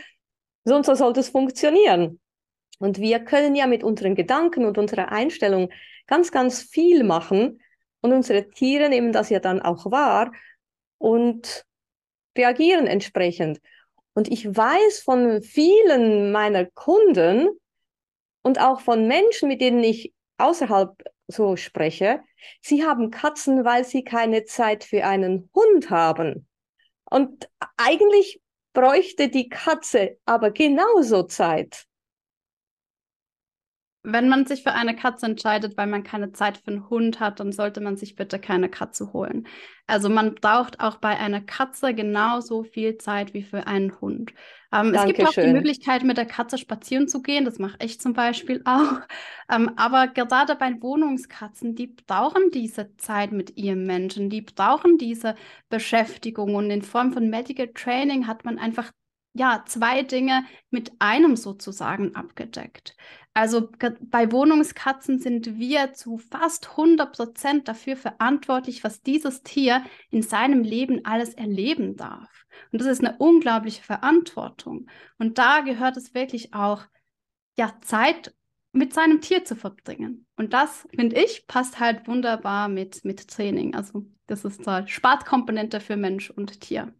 so 0.64 0.74
und 0.74 0.84
so 0.84 0.96
sollte 0.96 1.20
es 1.20 1.28
funktionieren. 1.28 2.18
Und 2.78 2.98
wir 2.98 3.20
können 3.20 3.54
ja 3.54 3.66
mit 3.66 3.82
unseren 3.82 4.14
Gedanken 4.14 4.64
und 4.64 4.78
unserer 4.78 5.10
Einstellung 5.10 5.70
ganz, 6.06 6.30
ganz 6.30 6.62
viel 6.62 7.04
machen 7.04 7.60
und 8.00 8.12
unsere 8.12 8.48
Tiere 8.50 8.88
nehmen 8.88 9.12
das 9.12 9.30
ja 9.30 9.40
dann 9.40 9.60
auch 9.60 9.90
wahr 9.90 10.32
und 10.98 11.64
reagieren 12.36 12.86
entsprechend. 12.86 13.60
Und 14.14 14.28
ich 14.28 14.46
weiß 14.46 15.00
von 15.00 15.42
vielen 15.42 16.32
meiner 16.32 16.66
Kunden 16.66 17.48
und 18.42 18.60
auch 18.60 18.80
von 18.80 19.08
Menschen, 19.08 19.48
mit 19.48 19.60
denen 19.60 19.82
ich 19.82 20.12
außerhalb 20.38 21.02
so 21.28 21.56
spreche. 21.56 22.20
Sie 22.60 22.84
haben 22.84 23.10
Katzen, 23.10 23.64
weil 23.64 23.84
sie 23.84 24.04
keine 24.04 24.44
Zeit 24.44 24.84
für 24.84 25.04
einen 25.04 25.50
Hund 25.54 25.90
haben. 25.90 26.46
Und 27.10 27.48
eigentlich 27.76 28.40
bräuchte 28.72 29.28
die 29.28 29.48
Katze 29.48 30.18
aber 30.24 30.50
genauso 30.50 31.24
Zeit. 31.24 31.86
Wenn 34.08 34.28
man 34.28 34.46
sich 34.46 34.62
für 34.62 34.72
eine 34.72 34.94
Katze 34.94 35.26
entscheidet, 35.26 35.76
weil 35.76 35.88
man 35.88 36.04
keine 36.04 36.30
Zeit 36.30 36.58
für 36.58 36.68
einen 36.68 36.88
Hund 36.88 37.18
hat, 37.18 37.40
dann 37.40 37.50
sollte 37.50 37.80
man 37.80 37.96
sich 37.96 38.14
bitte 38.14 38.38
keine 38.38 38.68
Katze 38.68 39.12
holen. 39.12 39.48
Also 39.88 40.08
man 40.08 40.36
braucht 40.36 40.78
auch 40.78 40.98
bei 40.98 41.18
einer 41.18 41.40
Katze 41.40 41.92
genauso 41.92 42.62
viel 42.62 42.98
Zeit 42.98 43.34
wie 43.34 43.42
für 43.42 43.66
einen 43.66 44.00
Hund. 44.00 44.32
Ähm, 44.72 44.94
es 44.94 45.04
gibt 45.06 45.26
auch 45.26 45.32
die 45.32 45.52
Möglichkeit, 45.52 46.04
mit 46.04 46.16
der 46.16 46.26
Katze 46.26 46.56
spazieren 46.58 47.08
zu 47.08 47.20
gehen. 47.20 47.44
Das 47.44 47.58
mache 47.58 47.76
ich 47.80 48.00
zum 48.00 48.12
Beispiel 48.12 48.62
auch. 48.64 49.00
Ähm, 49.48 49.70
aber 49.76 50.08
gerade 50.08 50.56
bei 50.56 50.72
Wohnungskatzen, 50.82 51.76
die 51.76 51.86
brauchen 51.86 52.50
diese 52.52 52.96
Zeit 52.96 53.30
mit 53.30 53.56
ihrem 53.56 53.86
Menschen. 53.86 54.28
Die 54.28 54.40
brauchen 54.40 54.98
diese 54.98 55.36
Beschäftigung. 55.68 56.56
Und 56.56 56.68
in 56.68 56.82
Form 56.82 57.12
von 57.12 57.30
Medical 57.30 57.68
Training 57.68 58.26
hat 58.26 58.44
man 58.44 58.58
einfach 58.58 58.90
ja, 59.36 59.64
zwei 59.66 60.02
Dinge 60.02 60.44
mit 60.70 60.92
einem 60.98 61.36
sozusagen 61.36 62.14
abgedeckt. 62.14 62.96
Also 63.34 63.68
bei 64.00 64.32
Wohnungskatzen 64.32 65.18
sind 65.18 65.58
wir 65.58 65.92
zu 65.92 66.16
fast 66.16 66.70
100 66.70 67.14
Prozent 67.14 67.68
dafür 67.68 67.96
verantwortlich, 67.96 68.82
was 68.82 69.02
dieses 69.02 69.42
Tier 69.42 69.84
in 70.10 70.22
seinem 70.22 70.62
Leben 70.62 71.04
alles 71.04 71.34
erleben 71.34 71.96
darf. 71.96 72.46
Und 72.72 72.80
das 72.80 72.88
ist 72.88 73.04
eine 73.04 73.18
unglaubliche 73.18 73.82
Verantwortung. 73.82 74.88
Und 75.18 75.36
da 75.36 75.60
gehört 75.60 75.98
es 75.98 76.14
wirklich 76.14 76.54
auch, 76.54 76.84
ja, 77.58 77.74
Zeit 77.82 78.34
mit 78.72 78.94
seinem 78.94 79.20
Tier 79.20 79.44
zu 79.44 79.54
verbringen. 79.54 80.26
Und 80.36 80.54
das, 80.54 80.88
finde 80.94 81.22
ich, 81.22 81.46
passt 81.46 81.78
halt 81.78 82.08
wunderbar 82.08 82.68
mit, 82.68 83.04
mit 83.04 83.28
Training. 83.28 83.74
Also 83.74 84.06
das 84.26 84.46
ist 84.46 84.66
eine 84.66 84.88
Spaßkomponente 84.88 85.80
für 85.80 85.96
Mensch 85.96 86.30
und 86.30 86.60
Tier. 86.62 86.94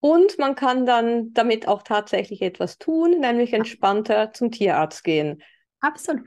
Und 0.00 0.38
man 0.38 0.54
kann 0.54 0.86
dann 0.86 1.32
damit 1.34 1.68
auch 1.68 1.82
tatsächlich 1.82 2.40
etwas 2.40 2.78
tun, 2.78 3.20
nämlich 3.20 3.52
entspannter 3.52 4.32
zum 4.32 4.50
Tierarzt 4.50 5.04
gehen. 5.04 5.42
Absolut. 5.80 6.26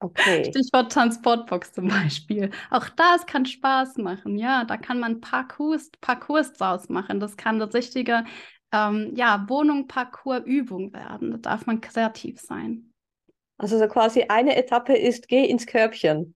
Okay. 0.00 0.44
Stichwort 0.50 0.92
Transportbox 0.92 1.72
zum 1.72 1.88
Beispiel. 1.88 2.50
Auch 2.70 2.88
das 2.88 3.26
kann 3.26 3.46
Spaß 3.46 3.98
machen. 3.98 4.36
Ja, 4.38 4.64
da 4.64 4.76
kann 4.76 4.98
man 4.98 5.20
Parcours, 5.20 5.90
Parcours 6.00 6.52
draus 6.52 6.88
machen. 6.88 7.20
Das 7.20 7.36
kann 7.36 7.62
eine 7.62 7.72
richtige 7.72 8.24
ähm, 8.72 9.12
ja, 9.14 9.44
Wohnung, 9.48 9.86
Parcours, 9.86 10.42
Übung 10.44 10.92
werden. 10.92 11.30
Da 11.30 11.36
darf 11.38 11.66
man 11.66 11.80
kreativ 11.80 12.40
sein. 12.40 12.92
Also 13.58 13.78
so 13.78 13.86
quasi 13.86 14.24
eine 14.28 14.56
Etappe 14.56 14.94
ist, 14.94 15.28
geh 15.28 15.44
ins 15.44 15.66
Körbchen. 15.66 16.34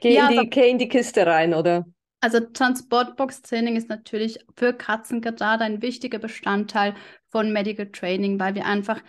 Geh, 0.00 0.14
ja, 0.14 0.28
in, 0.28 0.40
die, 0.40 0.50
geh 0.50 0.70
in 0.70 0.78
die 0.78 0.88
Kiste 0.88 1.26
rein, 1.26 1.54
oder? 1.54 1.86
Also 2.22 2.38
Transportbox-Training 2.38 3.74
ist 3.74 3.88
natürlich 3.88 4.38
für 4.56 4.72
Katzen 4.72 5.20
gerade 5.20 5.64
ein 5.64 5.82
wichtiger 5.82 6.20
Bestandteil 6.20 6.94
von 7.30 7.52
Medical 7.52 7.90
Training, 7.90 8.38
weil 8.38 8.54
wir 8.54 8.64
einfach 8.64 9.02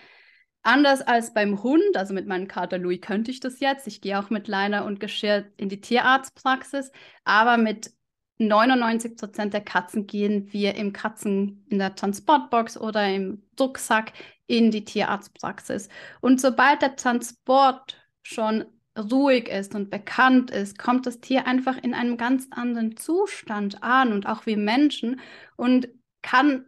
anders 0.64 1.02
als 1.04 1.32
beim 1.32 1.62
Hund, 1.62 1.96
also 1.96 2.12
mit 2.16 2.26
meinem 2.26 2.48
Kater 2.48 2.80
Louis 2.80 3.02
könnte 3.02 3.30
ich 3.30 3.40
das 3.40 3.60
jetzt, 3.60 3.86
ich 3.86 4.02
gehe 4.02 4.18
auch 4.18 4.32
mit 4.32 4.48
Leiner 4.48 4.84
und 4.84 5.00
Geschirr 5.00 5.46
in 5.58 5.70
die 5.70 5.80
Tierarztpraxis, 5.80 6.92
aber 7.24 7.58
mit 7.58 7.92
99 8.40 9.16
Prozent 9.16 9.54
der 9.54 9.62
Katzen 9.62 10.08
gehen 10.08 10.52
wir 10.52 10.74
im 10.74 10.92
Katzen 10.92 11.68
in 11.70 11.78
der 11.78 11.94
Transportbox 11.94 12.78
oder 12.78 13.08
im 13.08 13.44
Rucksack 13.60 14.14
in 14.48 14.72
die 14.72 14.86
Tierarztpraxis. 14.86 15.88
Und 16.20 16.42
sobald 16.42 16.82
der 16.82 16.96
Transport 16.96 17.96
schon 18.24 18.66
ruhig 18.98 19.48
ist 19.48 19.76
und 19.76 19.90
bekannt 19.90 20.52
ist, 20.52 20.78
kommt 20.78 21.06
das 21.06 21.20
Tier 21.20 21.48
einfach 21.48 21.78
in 21.78 21.94
einem 21.94 22.18
ganz 22.18 22.48
anderen 22.52 22.96
Zustand 22.98 23.84
an 23.84 24.14
und 24.14 24.28
auch 24.28 24.46
wie 24.46 24.56
Menschen 24.56 25.20
und 25.56 25.88
kann 26.22 26.66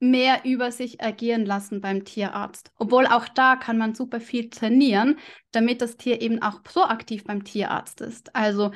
mehr 0.00 0.44
über 0.44 0.70
sich 0.70 1.02
agieren 1.02 1.46
lassen 1.46 1.80
beim 1.80 2.04
Tierarzt. 2.04 2.70
Obwohl 2.76 3.06
auch 3.06 3.28
da 3.28 3.56
kann 3.56 3.78
man 3.78 3.94
super 3.94 4.20
viel 4.20 4.50
trainieren, 4.50 5.18
damit 5.52 5.80
das 5.80 5.96
Tier 5.96 6.20
eben 6.20 6.42
auch 6.42 6.62
proaktiv 6.62 7.24
beim 7.24 7.44
Tierarzt 7.44 8.00
ist. 8.00 8.34
Also 8.36 8.72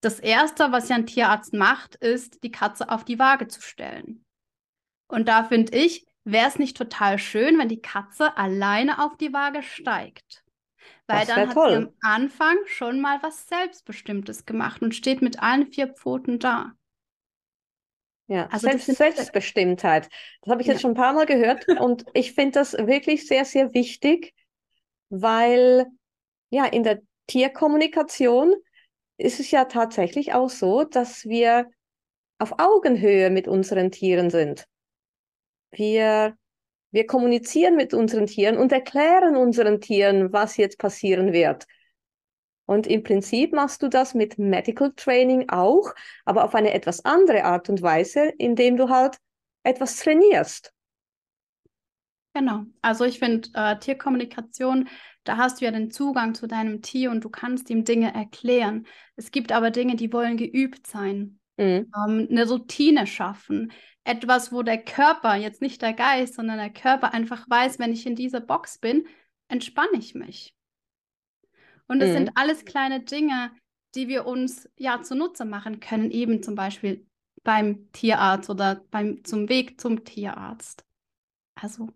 das 0.00 0.20
Erste, 0.20 0.70
was 0.70 0.88
ja 0.88 0.96
ein 0.96 1.06
Tierarzt 1.06 1.52
macht, 1.52 1.96
ist, 1.96 2.44
die 2.44 2.52
Katze 2.52 2.88
auf 2.90 3.04
die 3.04 3.18
Waage 3.18 3.48
zu 3.48 3.60
stellen. 3.60 4.24
Und 5.08 5.26
da 5.28 5.44
finde 5.44 5.76
ich, 5.76 6.06
wäre 6.24 6.46
es 6.46 6.58
nicht 6.58 6.76
total 6.76 7.18
schön, 7.18 7.58
wenn 7.58 7.68
die 7.68 7.82
Katze 7.82 8.36
alleine 8.36 9.04
auf 9.04 9.16
die 9.16 9.32
Waage 9.32 9.62
steigt. 9.62 10.44
Weil 11.06 11.26
dann 11.26 11.48
hat 11.48 11.54
toll. 11.54 11.70
sie 11.70 11.76
am 11.76 11.94
Anfang 12.00 12.56
schon 12.66 13.00
mal 13.00 13.22
was 13.22 13.48
Selbstbestimmtes 13.48 14.46
gemacht 14.46 14.82
und 14.82 14.94
steht 14.94 15.22
mit 15.22 15.42
allen 15.42 15.66
vier 15.66 15.88
Pfoten 15.88 16.38
da. 16.38 16.72
Ja, 18.28 18.46
also 18.48 18.68
Selbst, 18.68 18.86
Selbstbestimmtheit. 18.86 20.08
Das 20.42 20.52
habe 20.52 20.60
ich 20.60 20.66
ja. 20.66 20.74
jetzt 20.74 20.82
schon 20.82 20.90
ein 20.92 20.96
paar 20.96 21.14
Mal 21.14 21.26
gehört 21.26 21.66
und 21.80 22.04
ich 22.12 22.32
finde 22.32 22.52
das 22.52 22.74
wirklich 22.74 23.26
sehr, 23.26 23.44
sehr 23.44 23.72
wichtig, 23.72 24.34
weil 25.08 25.86
ja 26.50 26.66
in 26.66 26.82
der 26.82 27.00
Tierkommunikation 27.26 28.54
ist 29.16 29.40
es 29.40 29.50
ja 29.50 29.64
tatsächlich 29.64 30.34
auch 30.34 30.50
so, 30.50 30.84
dass 30.84 31.24
wir 31.24 31.68
auf 32.38 32.58
Augenhöhe 32.58 33.30
mit 33.30 33.48
unseren 33.48 33.90
Tieren 33.90 34.30
sind. 34.30 34.66
Wir 35.70 36.36
wir 36.90 37.06
kommunizieren 37.06 37.76
mit 37.76 37.94
unseren 37.94 38.26
Tieren 38.26 38.56
und 38.56 38.72
erklären 38.72 39.36
unseren 39.36 39.80
Tieren, 39.80 40.32
was 40.32 40.56
jetzt 40.56 40.78
passieren 40.78 41.32
wird. 41.32 41.66
Und 42.66 42.86
im 42.86 43.02
Prinzip 43.02 43.52
machst 43.52 43.82
du 43.82 43.88
das 43.88 44.14
mit 44.14 44.38
Medical 44.38 44.92
Training 44.94 45.48
auch, 45.48 45.94
aber 46.24 46.44
auf 46.44 46.54
eine 46.54 46.74
etwas 46.74 47.04
andere 47.04 47.44
Art 47.44 47.70
und 47.70 47.80
Weise, 47.80 48.32
indem 48.36 48.76
du 48.76 48.90
halt 48.90 49.16
etwas 49.62 49.96
trainierst. 49.96 50.72
Genau. 52.34 52.64
Also 52.82 53.04
ich 53.04 53.18
finde 53.18 53.48
äh, 53.54 53.78
Tierkommunikation, 53.78 54.88
da 55.24 55.38
hast 55.38 55.60
du 55.60 55.64
ja 55.64 55.70
den 55.70 55.90
Zugang 55.90 56.34
zu 56.34 56.46
deinem 56.46 56.82
Tier 56.82 57.10
und 57.10 57.24
du 57.24 57.30
kannst 57.30 57.68
ihm 57.70 57.84
Dinge 57.84 58.14
erklären. 58.14 58.86
Es 59.16 59.30
gibt 59.30 59.50
aber 59.50 59.70
Dinge, 59.70 59.96
die 59.96 60.12
wollen 60.12 60.36
geübt 60.36 60.86
sein. 60.86 61.40
Mhm. 61.56 61.90
Ähm, 61.96 62.28
eine 62.30 62.48
Routine 62.48 63.06
schaffen 63.06 63.72
etwas, 64.08 64.52
wo 64.52 64.62
der 64.62 64.82
Körper, 64.82 65.34
jetzt 65.34 65.60
nicht 65.60 65.82
der 65.82 65.92
Geist, 65.92 66.34
sondern 66.34 66.58
der 66.58 66.70
Körper 66.70 67.12
einfach 67.12 67.48
weiß, 67.48 67.78
wenn 67.78 67.92
ich 67.92 68.06
in 68.06 68.16
dieser 68.16 68.40
Box 68.40 68.78
bin, 68.78 69.06
entspanne 69.48 69.98
ich 69.98 70.14
mich. 70.14 70.54
Und 71.86 72.00
es 72.00 72.10
mhm. 72.10 72.14
sind 72.14 72.30
alles 72.34 72.64
kleine 72.64 73.00
Dinge, 73.00 73.52
die 73.94 74.08
wir 74.08 74.26
uns 74.26 74.68
ja 74.76 75.02
zunutze 75.02 75.44
machen 75.44 75.80
können, 75.80 76.10
eben 76.10 76.42
zum 76.42 76.54
Beispiel 76.54 77.06
beim 77.44 77.90
Tierarzt 77.92 78.48
oder 78.48 78.82
beim, 78.90 79.24
zum 79.24 79.48
Weg 79.50 79.80
zum 79.80 80.04
Tierarzt. 80.04 80.84
Also 81.54 81.88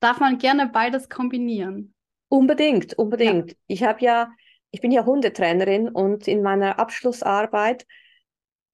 darf 0.00 0.20
man 0.20 0.38
gerne 0.38 0.68
beides 0.68 1.08
kombinieren. 1.08 1.94
Unbedingt, 2.28 2.94
unbedingt. 2.94 3.50
Ja. 3.50 3.56
Ich 3.66 3.82
habe 3.82 4.02
ja, 4.02 4.32
ich 4.70 4.80
bin 4.80 4.90
ja 4.90 5.04
Hundetrainerin 5.04 5.88
und 5.88 6.28
in 6.28 6.42
meiner 6.42 6.78
Abschlussarbeit, 6.78 7.86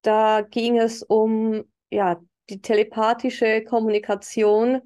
da 0.01 0.41
ging 0.41 0.77
es 0.79 1.03
um 1.03 1.65
ja, 1.89 2.21
die 2.49 2.61
telepathische 2.61 3.63
Kommunikation 3.63 4.81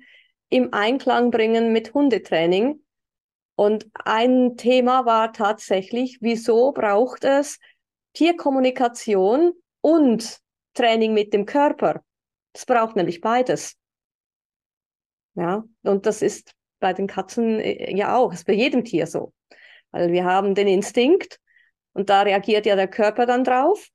im 0.49 0.73
Einklang 0.73 1.31
bringen 1.31 1.73
mit 1.73 1.93
Hundetraining. 1.93 2.83
Und 3.55 3.87
ein 3.93 4.57
Thema 4.57 5.05
war 5.05 5.33
tatsächlich, 5.33 6.17
wieso 6.21 6.71
braucht 6.71 7.23
es 7.23 7.59
Tierkommunikation 8.13 9.53
und 9.81 10.39
Training 10.73 11.13
mit 11.13 11.33
dem 11.33 11.45
Körper? 11.45 12.03
Es 12.53 12.65
braucht 12.65 12.95
nämlich 12.95 13.21
beides. 13.21 13.77
Ja, 15.35 15.63
und 15.83 16.05
das 16.05 16.21
ist 16.21 16.53
bei 16.79 16.93
den 16.93 17.07
Katzen 17.07 17.59
äh, 17.59 17.95
ja 17.95 18.15
auch, 18.15 18.33
ist 18.33 18.45
bei 18.45 18.53
jedem 18.53 18.83
Tier 18.83 19.07
so. 19.07 19.33
Weil 19.91 20.11
wir 20.11 20.25
haben 20.25 20.55
den 20.55 20.67
Instinkt 20.67 21.39
und 21.93 22.09
da 22.09 22.23
reagiert 22.23 22.65
ja 22.65 22.75
der 22.75 22.87
Körper 22.87 23.25
dann 23.25 23.43
drauf. 23.43 23.87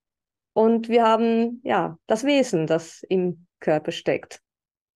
Und 0.53 0.89
wir 0.89 1.05
haben 1.05 1.61
ja 1.65 1.99
das 2.07 2.25
Wesen, 2.25 2.67
das 2.67 3.03
im 3.09 3.47
Körper 3.61 3.93
steckt. 3.93 4.41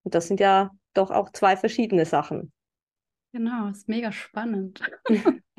Und 0.05 0.15
das 0.15 0.29
sind 0.29 0.41
ja 0.41 0.71
doch 0.95 1.11
auch 1.11 1.31
zwei 1.31 1.57
verschiedene 1.57 2.05
Sachen. 2.05 2.53
Genau, 3.33 3.69
ist 3.69 3.89
mega 3.89 4.13
spannend. 4.13 4.81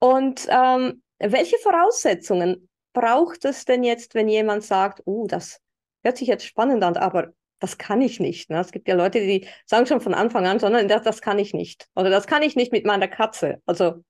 Und 0.00 0.46
ähm, 0.50 1.02
welche 1.18 1.56
Voraussetzungen 1.58 2.68
braucht 2.92 3.44
es 3.44 3.64
denn 3.64 3.82
jetzt, 3.82 4.14
wenn 4.14 4.28
jemand 4.28 4.62
sagt, 4.64 5.02
oh, 5.06 5.26
das 5.26 5.60
hört 6.04 6.16
sich 6.18 6.28
jetzt 6.28 6.44
spannend 6.44 6.84
an, 6.84 6.96
aber 6.96 7.32
das 7.58 7.78
kann 7.78 8.00
ich 8.00 8.20
nicht. 8.20 8.50
Ne? 8.50 8.60
Es 8.60 8.70
gibt 8.70 8.86
ja 8.86 8.94
Leute, 8.94 9.20
die 9.20 9.48
sagen 9.66 9.86
schon 9.86 10.00
von 10.00 10.14
Anfang 10.14 10.46
an, 10.46 10.60
sondern 10.60 10.86
das, 10.88 11.02
das 11.02 11.20
kann 11.20 11.38
ich 11.38 11.54
nicht. 11.54 11.88
Oder 11.96 12.10
das 12.10 12.26
kann 12.26 12.42
ich 12.42 12.54
nicht 12.54 12.70
mit 12.70 12.86
meiner 12.86 13.08
Katze. 13.08 13.60
Also 13.66 14.04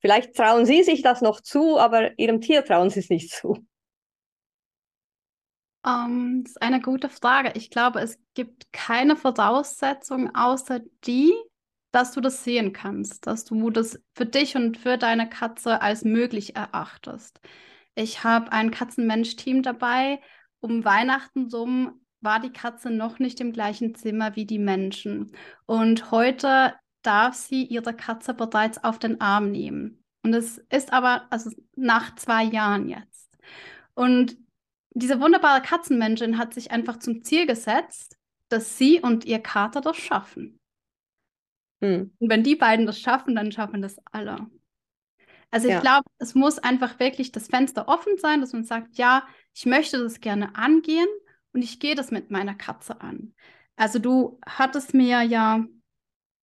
vielleicht 0.00 0.34
trauen 0.34 0.66
Sie 0.66 0.82
sich 0.82 1.02
das 1.02 1.20
noch 1.20 1.40
zu, 1.40 1.78
aber 1.78 2.18
Ihrem 2.18 2.40
Tier 2.40 2.64
trauen 2.64 2.90
Sie 2.90 3.00
es 3.00 3.08
nicht 3.08 3.30
zu. 3.30 3.64
Um, 5.84 5.92
ähm, 5.92 6.44
das 6.44 6.52
ist 6.52 6.62
eine 6.62 6.80
gute 6.80 7.08
Frage. 7.08 7.52
Ich 7.56 7.70
glaube, 7.70 8.00
es 8.00 8.18
gibt 8.34 8.72
keine 8.72 9.16
Voraussetzung 9.16 10.34
außer 10.34 10.80
die, 11.04 11.32
dass 11.90 12.12
du 12.12 12.20
das 12.20 12.44
sehen 12.44 12.72
kannst, 12.72 13.26
dass 13.26 13.44
du 13.44 13.70
das 13.70 14.00
für 14.14 14.26
dich 14.26 14.56
und 14.56 14.78
für 14.78 14.96
deine 14.96 15.28
Katze 15.28 15.82
als 15.82 16.04
möglich 16.04 16.56
erachtest. 16.56 17.40
Ich 17.94 18.24
habe 18.24 18.52
ein 18.52 18.70
Katzenmensch-Team 18.70 19.62
dabei. 19.62 20.20
Um 20.60 20.84
Weihnachten 20.84 21.50
rum 21.52 22.00
war 22.20 22.40
die 22.40 22.52
Katze 22.52 22.90
noch 22.90 23.18
nicht 23.18 23.40
im 23.40 23.52
gleichen 23.52 23.94
Zimmer 23.94 24.36
wie 24.36 24.46
die 24.46 24.60
Menschen. 24.60 25.32
Und 25.66 26.10
heute 26.10 26.74
darf 27.02 27.34
sie 27.34 27.64
ihre 27.64 27.94
Katze 27.94 28.32
bereits 28.32 28.82
auf 28.82 28.98
den 28.98 29.20
Arm 29.20 29.50
nehmen. 29.50 30.02
Und 30.22 30.32
es 30.34 30.58
ist 30.70 30.92
aber 30.92 31.26
also 31.30 31.50
nach 31.74 32.14
zwei 32.14 32.44
Jahren 32.44 32.88
jetzt. 32.88 33.36
Und 33.94 34.36
diese 34.94 35.20
wunderbare 35.20 35.62
Katzenmenschin 35.62 36.38
hat 36.38 36.54
sich 36.54 36.70
einfach 36.70 36.98
zum 36.98 37.22
Ziel 37.22 37.46
gesetzt, 37.46 38.16
dass 38.48 38.76
sie 38.78 39.00
und 39.00 39.24
ihr 39.24 39.38
Kater 39.38 39.80
das 39.80 39.96
schaffen. 39.96 40.60
Hm. 41.82 42.12
Und 42.18 42.30
wenn 42.30 42.42
die 42.42 42.56
beiden 42.56 42.86
das 42.86 43.00
schaffen, 43.00 43.34
dann 43.34 43.52
schaffen 43.52 43.82
das 43.82 43.96
alle. 44.10 44.46
Also 45.50 45.68
ich 45.68 45.74
ja. 45.74 45.80
glaube, 45.80 46.08
es 46.18 46.34
muss 46.34 46.58
einfach 46.58 46.98
wirklich 46.98 47.32
das 47.32 47.48
Fenster 47.48 47.88
offen 47.88 48.16
sein, 48.16 48.40
dass 48.40 48.52
man 48.52 48.64
sagt, 48.64 48.96
ja, 48.96 49.26
ich 49.54 49.66
möchte 49.66 49.98
das 49.98 50.20
gerne 50.20 50.54
angehen 50.56 51.08
und 51.52 51.62
ich 51.62 51.78
gehe 51.78 51.94
das 51.94 52.10
mit 52.10 52.30
meiner 52.30 52.54
Katze 52.54 53.00
an. 53.00 53.34
Also 53.76 53.98
du 53.98 54.38
hattest 54.46 54.94
mir 54.94 55.22
ja, 55.22 55.64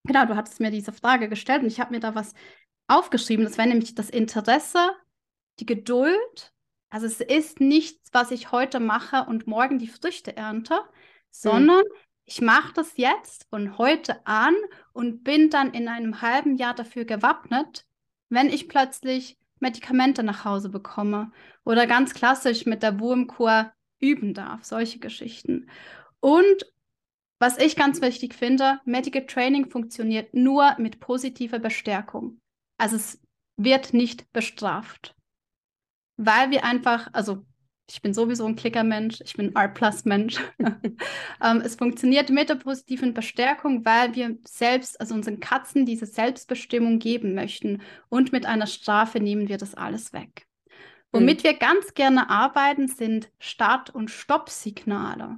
genau, 0.03 0.25
du 0.25 0.35
hattest 0.35 0.59
mir 0.59 0.69
diese 0.69 0.93
Frage 0.93 1.27
gestellt 1.27 1.63
und 1.63 1.67
ich 1.67 1.79
habe 1.79 1.91
mir 1.91 1.99
da 1.99 2.13
was 2.13 2.33
aufgeschrieben. 2.87 3.45
Das 3.45 3.57
wäre 3.57 3.69
nämlich 3.69 3.95
das 3.95 4.09
Interesse, 4.09 4.91
die 5.59 5.65
Geduld. 5.65 6.53
Also 6.89 7.05
es 7.05 7.21
ist 7.21 7.59
nichts, 7.59 8.09
was 8.11 8.31
ich 8.31 8.51
heute 8.51 8.79
mache 8.79 9.25
und 9.27 9.47
morgen 9.47 9.79
die 9.79 9.87
Früchte 9.87 10.35
ernte, 10.35 10.75
hm. 10.75 10.83
sondern 11.29 11.77
mhm. 11.77 11.93
ich 12.25 12.41
mache 12.41 12.73
das 12.73 12.97
jetzt 12.97 13.47
von 13.49 13.77
heute 13.77 14.25
an 14.25 14.55
und 14.93 15.23
bin 15.23 15.49
dann 15.49 15.73
in 15.73 15.87
einem 15.87 16.21
halben 16.21 16.55
Jahr 16.55 16.73
dafür 16.73 17.05
gewappnet, 17.05 17.85
wenn 18.29 18.49
ich 18.49 18.67
plötzlich 18.67 19.37
Medikamente 19.59 20.23
nach 20.23 20.45
Hause 20.45 20.69
bekomme 20.69 21.31
oder 21.65 21.85
ganz 21.85 22.13
klassisch 22.13 22.65
mit 22.65 22.81
der 22.81 22.99
Wurmkur 22.99 23.71
üben 23.99 24.33
darf, 24.33 24.63
solche 24.63 24.99
Geschichten. 24.99 25.69
Und 26.21 26.65
was 27.39 27.57
ich 27.57 27.75
ganz 27.75 28.01
wichtig 28.01 28.33
finde, 28.33 28.79
Medical 28.85 29.25
Training 29.25 29.69
funktioniert 29.69 30.33
nur 30.33 30.75
mit 30.77 30.99
positiver 30.99 31.59
Bestärkung. 31.59 32.41
Also 32.77 32.97
es 32.97 33.21
wird 33.57 33.93
nicht 33.93 34.31
bestraft. 34.31 35.15
Weil 36.21 36.51
wir 36.51 36.65
einfach, 36.65 37.07
also 37.13 37.45
ich 37.89 38.01
bin 38.01 38.13
sowieso 38.13 38.45
ein 38.45 38.57
Klickermensch, 38.57 39.21
ich 39.23 39.35
bin 39.35 39.55
R-Plus-Mensch. 39.55 40.41
ähm, 40.59 41.61
es 41.63 41.75
funktioniert 41.75 42.29
mit 42.29 42.49
der 42.49 42.55
positiven 42.55 43.13
Bestärkung, 43.13 43.85
weil 43.85 44.15
wir 44.15 44.37
selbst, 44.45 44.99
also 44.99 45.15
unseren 45.15 45.39
Katzen 45.39 45.85
diese 45.85 46.05
Selbstbestimmung 46.05 46.99
geben 46.99 47.35
möchten. 47.35 47.81
Und 48.09 48.33
mit 48.33 48.45
einer 48.45 48.67
Strafe 48.67 49.21
nehmen 49.21 49.47
wir 49.47 49.57
das 49.57 49.75
alles 49.75 50.11
weg. 50.11 50.45
Womit 51.13 51.39
mhm. 51.39 51.43
wir 51.43 51.53
ganz 51.53 51.93
gerne 51.93 52.29
arbeiten, 52.29 52.89
sind 52.89 53.31
Start- 53.39 53.89
und 53.89 54.11
Stoppsignale. 54.11 55.37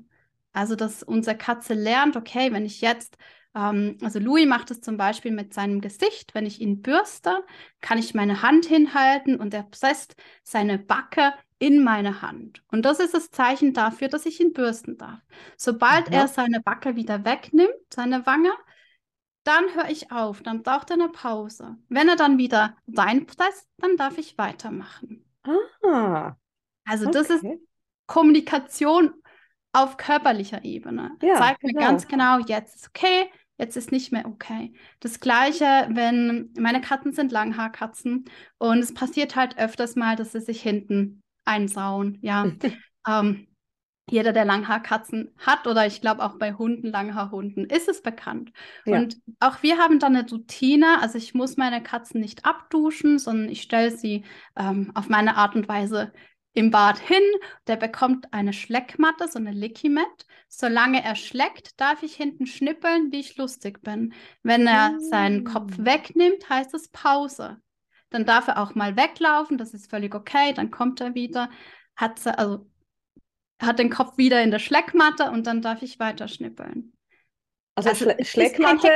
Also, 0.52 0.76
dass 0.76 1.04
unsere 1.04 1.38
Katze 1.38 1.76
lernt, 1.76 2.18
okay, 2.18 2.52
wenn 2.52 2.66
ich 2.66 2.82
jetzt, 2.82 3.18
ähm, 3.56 3.98
also 4.02 4.20
Louis 4.20 4.48
macht 4.48 4.72
es 4.72 4.82
zum 4.82 4.98
Beispiel 4.98 5.32
mit 5.32 5.54
seinem 5.54 5.82
Gesicht, 5.82 6.34
wenn 6.34 6.46
ich 6.46 6.62
ihn 6.62 6.82
bürste, 6.82 7.44
kann 7.82 7.98
ich 7.98 8.14
meine 8.14 8.42
Hand 8.42 8.66
hinhalten 8.66 9.40
und 9.40 9.54
er 9.54 9.64
presst 9.64 10.16
seine 10.44 10.78
Backe 10.78 11.34
in 11.60 11.84
meine 11.84 12.22
Hand. 12.22 12.64
Und 12.72 12.86
das 12.86 13.00
ist 13.00 13.14
das 13.14 13.30
Zeichen 13.30 13.74
dafür, 13.74 14.08
dass 14.08 14.26
ich 14.26 14.40
ihn 14.40 14.54
bürsten 14.54 14.98
darf. 14.98 15.20
Sobald 15.58 16.10
ja. 16.10 16.22
er 16.22 16.28
seine 16.28 16.60
Backe 16.62 16.96
wieder 16.96 17.24
wegnimmt, 17.24 17.76
seine 17.94 18.26
Wange, 18.26 18.52
dann 19.44 19.64
höre 19.76 19.90
ich 19.90 20.12
auf, 20.12 20.42
dann 20.42 20.64
braucht 20.64 20.90
er 20.90 20.96
eine 20.96 21.10
Pause. 21.10 21.78
Wenn 21.90 22.10
er 22.10 22.16
dann 22.16 22.38
wieder 22.38 22.76
reinpresst, 22.96 23.68
dann 23.78 23.98
darf 23.98 24.18
ich 24.18 24.38
weitermachen. 24.38 25.26
Ah. 25.84 26.36
Also 26.86 27.08
okay. 27.08 27.18
das 27.18 27.30
ist 27.30 27.46
Kommunikation 28.06 29.14
auf 29.74 29.98
körperlicher 29.98 30.64
Ebene. 30.64 31.12
Ja, 31.22 31.36
Zeigt 31.36 31.64
mir 31.64 31.74
genau. 31.74 31.86
ganz 31.86 32.08
genau, 32.08 32.40
jetzt 32.40 32.76
ist 32.76 32.90
okay, 32.90 33.32
jetzt 33.62 33.78
ist 33.78 33.92
nicht 33.92 34.12
mehr 34.12 34.26
okay. 34.26 34.74
Das 35.00 35.20
gleiche, 35.20 35.88
wenn 35.90 36.52
meine 36.58 36.82
Katzen 36.82 37.14
sind 37.14 37.32
Langhaarkatzen 37.32 38.26
und 38.58 38.80
es 38.80 38.94
passiert 38.94 39.36
halt 39.36 39.58
öfters 39.58 39.96
mal, 39.96 40.16
dass 40.16 40.32
sie 40.34 40.42
sich 40.42 40.62
hinten 40.62 41.22
einsauen. 41.46 42.18
Ja, 42.22 42.48
ähm, 43.08 43.48
jeder, 44.10 44.34
der 44.34 44.46
Langhaarkatzen 44.46 45.34
hat 45.38 45.68
oder 45.68 45.86
ich 45.86 46.02
glaube 46.02 46.24
auch 46.24 46.38
bei 46.38 46.54
Hunden, 46.54 46.88
Langhaarhunden, 46.88 47.66
ist 47.66 47.88
es 47.88 48.02
bekannt. 48.02 48.52
Ja. 48.86 48.98
Und 48.98 49.18
auch 49.40 49.64
wir 49.64 49.78
haben 49.78 50.00
dann 50.00 50.16
eine 50.16 50.28
Routine. 50.28 51.02
Also 51.02 51.18
ich 51.18 51.34
muss 51.34 51.56
meine 51.56 51.82
Katzen 51.82 52.20
nicht 52.20 52.46
abduschen, 52.46 53.20
sondern 53.20 53.48
ich 53.48 53.62
stelle 53.62 53.92
sie 53.92 54.26
ähm, 54.58 54.92
auf 54.96 55.08
meine 55.08 55.38
Art 55.38 55.56
und 55.56 55.70
Weise 55.70 56.12
im 56.54 56.72
Bad 56.72 57.00
hin. 57.00 57.24
Der 57.68 57.76
bekommt 57.76 58.34
eine 58.34 58.54
Schleckmatte, 58.54 59.28
so 59.28 59.40
eine 59.40 59.52
Licky-Mat. 59.52 60.26
Solange 60.48 61.04
er 61.04 61.16
schleckt, 61.16 61.80
darf 61.80 62.04
ich 62.04 62.16
hinten 62.16 62.46
schnippeln, 62.46 63.12
wie 63.12 63.20
ich 63.20 63.38
lustig 63.38 63.82
bin. 63.82 64.14
Wenn 64.44 64.68
er 64.68 64.98
seinen 65.00 65.44
Kopf 65.44 65.78
mm. 65.78 65.86
wegnimmt, 65.86 66.50
heißt 66.50 66.74
es 66.74 66.90
Pause. 66.90 67.62
Dann 68.10 68.26
darf 68.26 68.48
er 68.48 68.62
auch 68.62 68.76
mal 68.76 68.98
weglaufen, 68.98 69.58
das 69.58 69.74
ist 69.74 69.90
völlig 69.90 70.14
okay, 70.14 70.54
dann 70.54 70.70
kommt 70.70 71.00
er 71.00 71.16
wieder. 71.16 71.50
Hat, 71.96 72.26
also 72.38 72.70
hat 73.62 73.80
den 73.80 73.90
Kopf 73.90 74.18
wieder 74.18 74.44
in 74.44 74.52
der 74.52 74.60
Schleckmatte 74.60 75.32
und 75.32 75.48
dann 75.48 75.62
darf 75.62 75.82
ich 75.82 76.00
weiter 76.00 76.28
schnippeln. 76.28 76.94
Also, 77.76 77.90
also 77.90 78.06
Schle 78.06 78.26
Schleckmatte, 78.26 78.90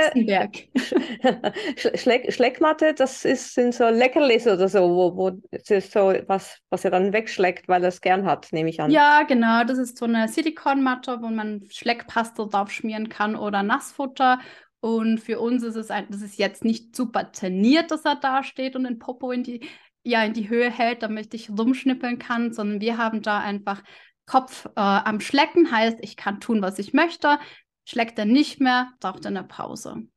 Schleck 1.95 2.33
Schleckmatte, 2.33 2.93
das 2.93 3.23
ist, 3.23 3.53
sind 3.53 3.73
so 3.73 3.87
Leckerlis 3.87 4.47
oder 4.47 4.67
so, 4.67 4.81
wo, 4.81 5.15
wo 5.15 5.41
ist 5.51 5.91
so 5.93 6.13
was, 6.27 6.59
was 6.69 6.83
er 6.83 6.91
dann 6.91 7.13
wegschleckt, 7.13 7.69
weil 7.69 7.83
er 7.83 7.89
es 7.89 8.01
gern 8.01 8.25
hat, 8.25 8.51
nehme 8.51 8.69
ich 8.69 8.81
an. 8.81 8.91
Ja, 8.91 9.23
genau, 9.23 9.63
das 9.63 9.77
ist 9.77 9.97
so 9.97 10.05
eine 10.05 10.27
Silikonmatte, 10.27 11.21
wo 11.21 11.27
man 11.27 11.63
Schleckpaste 11.69 12.47
drauf 12.47 12.69
schmieren 12.69 13.07
kann 13.07 13.37
oder 13.37 13.63
Nassfutter. 13.63 14.39
Und 14.81 15.19
für 15.19 15.39
uns 15.39 15.63
ist 15.63 15.77
es 15.77 15.89
ein, 15.89 16.07
das 16.09 16.21
ist 16.21 16.37
jetzt 16.37 16.65
nicht 16.65 16.95
super 16.95 17.31
trainiert, 17.31 17.91
dass 17.91 18.05
er 18.05 18.17
da 18.17 18.43
steht 18.43 18.75
und 18.75 18.83
den 18.83 18.99
Popo 18.99 19.31
in 19.31 19.43
die, 19.43 19.61
ja, 20.03 20.23
in 20.23 20.33
die 20.33 20.49
Höhe 20.49 20.69
hält, 20.69 21.01
damit 21.01 21.33
ich 21.33 21.49
rumschnippeln 21.49 22.19
kann, 22.19 22.51
sondern 22.53 22.81
wir 22.81 22.97
haben 22.97 23.21
da 23.21 23.39
einfach 23.39 23.81
Kopf 24.25 24.65
äh, 24.65 24.71
am 24.75 25.19
Schlecken 25.19 25.71
heißt, 25.71 25.99
ich 26.01 26.17
kann 26.17 26.39
tun, 26.39 26.61
was 26.61 26.79
ich 26.79 26.93
möchte. 26.93 27.39
Schleckt 27.85 28.17
er 28.19 28.25
nicht 28.25 28.59
mehr, 28.59 28.91
braucht 28.99 29.25
er 29.25 29.29
eine 29.29 29.43
Pause. 29.43 30.07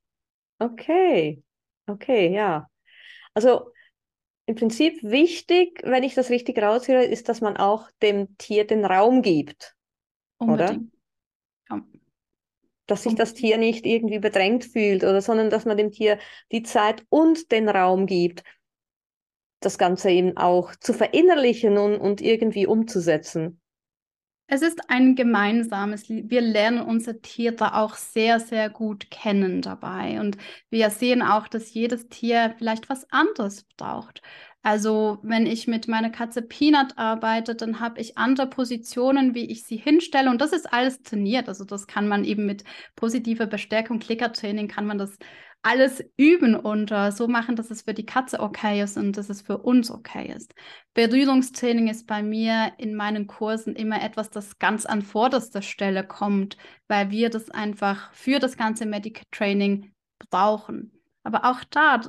Okay, 0.58 1.42
okay, 1.86 2.32
ja. 2.34 2.68
Also 3.34 3.72
im 4.46 4.54
Prinzip 4.54 5.02
wichtig, 5.02 5.82
wenn 5.84 6.02
ich 6.02 6.14
das 6.14 6.30
richtig 6.30 6.58
raushöre, 6.60 7.04
ist, 7.04 7.28
dass 7.28 7.42
man 7.42 7.58
auch 7.58 7.90
dem 8.02 8.36
Tier 8.38 8.66
den 8.66 8.84
Raum 8.84 9.20
gibt. 9.20 9.76
Unbedingt. 10.38 10.90
Oder? 11.68 11.76
Ja. 11.76 11.84
Dass 12.86 13.02
sich 13.02 13.14
das 13.14 13.34
Tier 13.34 13.58
nicht 13.58 13.84
irgendwie 13.84 14.18
bedrängt 14.18 14.64
fühlt 14.64 15.04
oder 15.04 15.20
sondern 15.20 15.50
dass 15.50 15.66
man 15.66 15.76
dem 15.76 15.90
Tier 15.90 16.18
die 16.50 16.62
Zeit 16.62 17.04
und 17.10 17.52
den 17.52 17.68
Raum 17.68 18.06
gibt, 18.06 18.42
das 19.60 19.76
Ganze 19.76 20.10
eben 20.10 20.38
auch 20.38 20.74
zu 20.76 20.94
verinnerlichen 20.94 21.76
und, 21.76 21.98
und 21.98 22.22
irgendwie 22.22 22.66
umzusetzen. 22.66 23.60
Es 24.50 24.62
ist 24.62 24.88
ein 24.88 25.14
gemeinsames, 25.14 26.08
wir 26.08 26.40
lernen 26.40 26.80
unser 26.80 27.20
Tier 27.20 27.52
da 27.52 27.74
auch 27.74 27.94
sehr, 27.96 28.40
sehr 28.40 28.70
gut 28.70 29.10
kennen 29.10 29.60
dabei. 29.60 30.20
Und 30.20 30.38
wir 30.70 30.88
sehen 30.88 31.20
auch, 31.20 31.48
dass 31.48 31.74
jedes 31.74 32.08
Tier 32.08 32.54
vielleicht 32.56 32.88
was 32.88 33.10
anderes 33.12 33.64
braucht. 33.76 34.22
Also 34.62 35.18
wenn 35.22 35.46
ich 35.46 35.66
mit 35.68 35.86
meiner 35.86 36.08
Katze 36.10 36.40
Peanut 36.40 36.96
arbeite, 36.96 37.54
dann 37.54 37.78
habe 37.80 38.00
ich 38.00 38.16
andere 38.16 38.46
Positionen, 38.48 39.34
wie 39.34 39.44
ich 39.50 39.64
sie 39.64 39.76
hinstelle. 39.76 40.30
Und 40.30 40.40
das 40.40 40.52
ist 40.54 40.72
alles 40.72 41.02
trainiert. 41.02 41.48
Also 41.48 41.64
das 41.64 41.86
kann 41.86 42.08
man 42.08 42.24
eben 42.24 42.46
mit 42.46 42.64
positiver 42.96 43.46
Bestärkung, 43.46 43.98
Klickertraining, 43.98 44.68
kann 44.68 44.86
man 44.86 44.96
das 44.96 45.18
alles 45.62 46.04
üben 46.16 46.54
und 46.54 46.92
uh, 46.92 47.10
so 47.10 47.28
machen, 47.28 47.56
dass 47.56 47.70
es 47.70 47.82
für 47.82 47.94
die 47.94 48.06
Katze 48.06 48.40
okay 48.40 48.82
ist 48.82 48.96
und 48.96 49.16
dass 49.16 49.28
es 49.28 49.42
für 49.42 49.58
uns 49.58 49.90
okay 49.90 50.32
ist. 50.34 50.54
Berührungstraining 50.94 51.88
ist 51.88 52.06
bei 52.06 52.22
mir 52.22 52.72
in 52.78 52.94
meinen 52.94 53.26
Kursen 53.26 53.74
immer 53.74 54.02
etwas, 54.02 54.30
das 54.30 54.58
ganz 54.58 54.86
an 54.86 55.02
vorderster 55.02 55.62
Stelle 55.62 56.06
kommt, 56.06 56.56
weil 56.86 57.10
wir 57.10 57.30
das 57.30 57.50
einfach 57.50 58.12
für 58.12 58.38
das 58.38 58.56
ganze 58.56 58.86
Medical 58.86 59.24
Training 59.30 59.92
brauchen. 60.30 60.92
Aber 61.22 61.44
auch 61.44 61.64
da, 61.64 62.00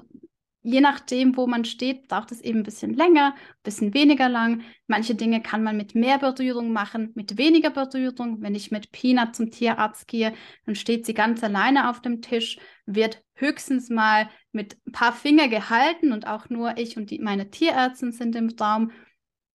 je 0.62 0.82
nachdem, 0.82 1.38
wo 1.38 1.48
man 1.48 1.64
steht, 1.64 2.08
braucht 2.08 2.32
es 2.32 2.42
eben 2.42 2.60
ein 2.60 2.64
bisschen 2.64 2.94
länger, 2.94 3.34
ein 3.34 3.64
bisschen 3.64 3.94
weniger 3.94 4.28
lang. 4.28 4.64
Manche 4.88 5.16
Dinge 5.16 5.42
kann 5.42 5.64
man 5.64 5.78
mit 5.78 5.96
mehr 5.96 6.20
Berührung 6.20 6.74
machen, 6.74 7.12
mit 7.16 7.38
weniger 7.38 7.70
Berührung. 7.70 8.42
Wenn 8.42 8.56
ich 8.56 8.72
mit 8.72 8.92
Peanut 8.92 9.36
zum 9.36 9.52
Tierarzt 9.52 10.08
gehe, 10.08 10.34
dann 10.66 10.76
steht 10.76 11.06
sie 11.06 11.14
ganz 11.14 11.44
alleine 11.44 11.90
auf 11.90 12.02
dem 12.02 12.22
Tisch, 12.22 12.60
wird 12.86 13.24
höchstens 13.36 13.90
mal 13.90 14.30
mit 14.52 14.78
ein 14.86 14.92
paar 14.92 15.14
Finger 15.14 15.48
gehalten 15.48 16.12
und 16.12 16.28
auch 16.28 16.50
nur 16.50 16.78
ich 16.78 16.98
und 16.98 17.10
die, 17.10 17.20
meine 17.20 17.50
Tierärztin 17.50 18.12
sind 18.12 18.36
im 18.36 18.50
Raum, 18.50 18.92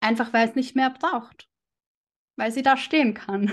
einfach 0.01 0.33
weil 0.33 0.49
es 0.49 0.55
nicht 0.55 0.75
mehr 0.75 0.91
braucht, 0.91 1.49
weil 2.37 2.51
sie 2.51 2.63
da 2.63 2.77
stehen 2.77 3.15
kann. 3.15 3.53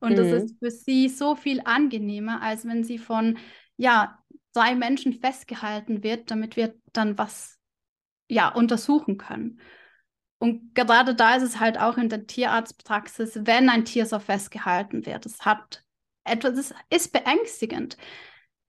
Und 0.00 0.12
mhm. 0.12 0.16
das 0.16 0.32
ist 0.32 0.58
für 0.58 0.70
sie 0.72 1.08
so 1.08 1.36
viel 1.36 1.60
angenehmer, 1.64 2.42
als 2.42 2.66
wenn 2.66 2.82
sie 2.82 2.98
von 2.98 3.38
ja, 3.76 4.21
zwei 4.52 4.74
Menschen 4.74 5.14
festgehalten 5.14 6.02
wird, 6.02 6.30
damit 6.30 6.56
wir 6.56 6.74
dann 6.92 7.18
was 7.18 7.58
ja 8.28 8.48
untersuchen 8.48 9.18
können. 9.18 9.60
Und 10.38 10.74
gerade 10.74 11.14
da 11.14 11.36
ist 11.36 11.44
es 11.44 11.60
halt 11.60 11.78
auch 11.78 11.96
in 11.98 12.08
der 12.08 12.26
Tierarztpraxis, 12.26 13.40
wenn 13.44 13.68
ein 13.68 13.84
Tier 13.84 14.06
so 14.06 14.18
festgehalten 14.18 15.06
wird, 15.06 15.24
es 15.26 15.44
hat 15.44 15.84
etwas, 16.24 16.58
es 16.58 16.74
ist 16.90 17.12
beängstigend. 17.12 17.96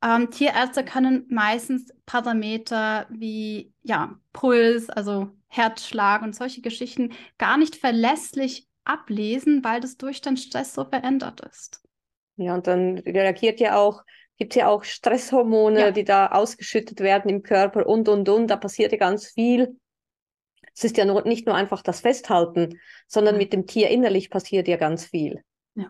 Ähm, 0.04 0.30
Tierärzte 0.32 0.84
können 0.84 1.26
meistens 1.30 1.94
Parameter 2.06 3.08
wie 3.10 3.74
ja, 3.82 4.20
Puls, 4.34 4.90
also 4.90 5.32
Herzschlag 5.48 6.22
und 6.24 6.36
solche 6.36 6.62
Geschichten 6.62 7.14
gar 7.38 7.58
nicht 7.58 7.76
verlässlich 7.76 8.68
ablesen, 8.84 9.64
weil 9.64 9.80
das 9.80 9.98
durch 9.98 10.20
den 10.22 10.36
Stress 10.36 10.74
so 10.74 10.84
verändert 10.84 11.42
ist. 11.42 11.82
Ja, 12.36 12.56
und 12.56 12.68
dann 12.68 12.98
reagiert 13.00 13.60
ja 13.60 13.78
auch, 13.78 14.04
gibt 14.38 14.54
es 14.54 14.60
ja 14.60 14.68
auch 14.68 14.84
Stresshormone, 14.84 15.80
ja. 15.80 15.92
die 15.92 16.04
da 16.04 16.28
ausgeschüttet 16.28 17.00
werden 17.00 17.30
im 17.30 17.44
Körper 17.44 17.86
und, 17.88 18.10
und, 18.10 18.28
und. 18.30 18.48
Da 18.48 18.58
passiert 18.58 18.92
ja 18.92 18.98
ganz 18.98 19.28
viel. 19.28 19.78
Es 20.76 20.84
ist 20.84 20.98
ja 20.98 21.06
nur, 21.06 21.24
nicht 21.28 21.46
nur 21.46 21.56
einfach 21.56 21.82
das 21.84 22.02
Festhalten, 22.02 22.80
sondern 23.08 23.38
mit 23.38 23.54
dem 23.54 23.68
Tier 23.68 23.90
innerlich 23.90 24.30
passiert 24.30 24.68
ja 24.68 24.78
ganz 24.78 25.06
viel. 25.06 25.44
Ja. 25.76 25.90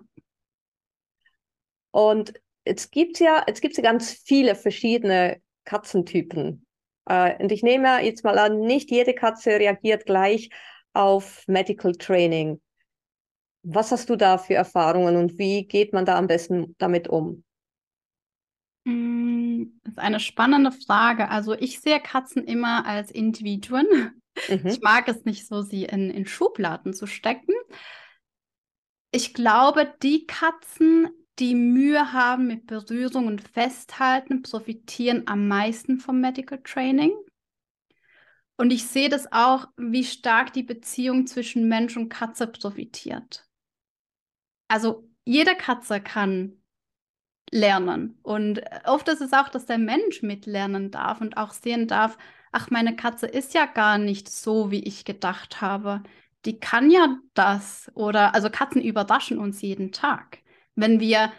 Und 1.91 2.33
jetzt 2.65 2.91
gibt 2.91 3.15
es 3.15 3.19
ja, 3.19 3.43
jetzt 3.47 3.61
gibt's 3.61 3.77
ja 3.77 3.83
ganz 3.83 4.11
viele 4.11 4.55
verschiedene 4.55 5.41
Katzentypen. 5.63 6.65
Äh, 7.05 7.41
und 7.41 7.51
ich 7.51 7.63
nehme 7.63 8.03
jetzt 8.03 8.23
mal 8.23 8.37
an, 8.37 8.59
nicht 8.59 8.91
jede 8.91 9.13
Katze 9.13 9.51
reagiert 9.51 10.05
gleich 10.05 10.49
auf 10.93 11.43
Medical 11.47 11.93
Training. 11.93 12.61
Was 13.63 13.91
hast 13.91 14.09
du 14.09 14.17
da 14.17 14.37
für 14.37 14.55
Erfahrungen 14.55 15.15
und 15.15 15.37
wie 15.37 15.65
geht 15.65 15.93
man 15.93 16.05
da 16.05 16.17
am 16.17 16.27
besten 16.27 16.75
damit 16.77 17.07
um? 17.07 17.45
Das 18.85 19.93
ist 19.93 19.99
eine 19.99 20.19
spannende 20.19 20.71
Frage. 20.71 21.29
Also 21.29 21.53
ich 21.53 21.79
sehe 21.79 21.99
Katzen 21.99 22.43
immer 22.45 22.85
als 22.85 23.11
Individuen. 23.11 24.21
Mhm. 24.49 24.67
Ich 24.67 24.81
mag 24.81 25.07
es 25.07 25.25
nicht 25.25 25.47
so, 25.47 25.61
sie 25.61 25.85
in, 25.85 26.09
in 26.09 26.25
Schubladen 26.25 26.93
zu 26.93 27.07
stecken. 27.07 27.53
Ich 29.11 29.33
glaube, 29.33 29.93
die 30.01 30.25
Katzen, 30.25 31.09
die 31.39 31.55
Mühe 31.55 32.13
haben 32.13 32.47
mit 32.47 32.67
Berührung 32.67 33.27
und 33.27 33.47
Festhalten, 33.47 34.41
profitieren 34.41 35.23
am 35.27 35.47
meisten 35.47 35.99
vom 35.99 36.19
Medical 36.19 36.61
Training. 36.63 37.13
Und 38.57 38.71
ich 38.71 38.85
sehe 38.85 39.09
das 39.09 39.31
auch, 39.31 39.67
wie 39.77 40.03
stark 40.03 40.53
die 40.53 40.63
Beziehung 40.63 41.27
zwischen 41.27 41.67
Mensch 41.67 41.95
und 41.95 42.09
Katze 42.09 42.47
profitiert 42.47 43.47
also 44.73 45.07
jede 45.23 45.55
Katze 45.55 46.01
kann 46.01 46.62
lernen. 47.51 48.17
Und 48.23 48.61
oft 48.85 49.07
ist 49.09 49.21
es 49.21 49.33
auch, 49.33 49.49
dass 49.49 49.65
der 49.65 49.77
Mensch 49.77 50.21
mitlernen 50.23 50.91
darf 50.91 51.21
und 51.21 51.37
auch 51.37 51.51
sehen 51.51 51.87
darf, 51.87 52.17
ach, 52.51 52.69
meine 52.69 52.95
Katze 52.95 53.27
ist 53.27 53.53
ja 53.53 53.65
gar 53.65 53.97
nicht 53.97 54.29
so, 54.29 54.71
wie 54.71 54.83
ich 54.83 55.05
gedacht 55.05 55.61
habe. 55.61 56.03
Die 56.45 56.59
kann 56.59 56.89
ja 56.89 57.17
das. 57.33 57.91
Oder 57.95 58.33
also 58.35 58.49
Katzen 58.49 58.81
überraschen 58.81 59.37
uns 59.39 59.61
jeden 59.61 59.91
Tag. 59.91 60.39
Wenn 60.75 60.99
wir 60.99 61.31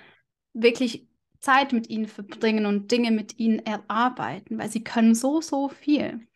wirklich 0.52 1.08
Zeit 1.40 1.72
mit 1.72 1.90
ihnen 1.90 2.06
verbringen 2.08 2.66
und 2.66 2.90
Dinge 2.90 3.10
mit 3.10 3.38
ihnen 3.38 3.58
erarbeiten, 3.60 4.58
weil 4.58 4.70
sie 4.70 4.82
können 4.82 5.14
so, 5.14 5.40
so 5.40 5.68
viel. 5.68 6.26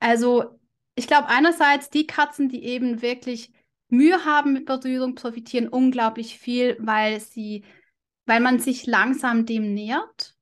Also 0.00 0.58
ich 0.94 1.06
glaube 1.06 1.28
einerseits 1.28 1.90
die 1.90 2.06
Katzen, 2.06 2.48
die 2.48 2.64
eben 2.64 3.02
wirklich 3.02 3.52
Mühe 3.88 4.24
haben 4.24 4.52
mit 4.52 4.66
Berührung, 4.66 5.14
profitieren 5.14 5.68
unglaublich 5.68 6.38
viel, 6.38 6.76
weil 6.80 7.20
sie, 7.20 7.64
weil 8.28 8.40
man 8.40 8.58
sich 8.58 8.86
langsam 8.86 9.46
dem 9.46 9.74
nähert. 9.74 10.36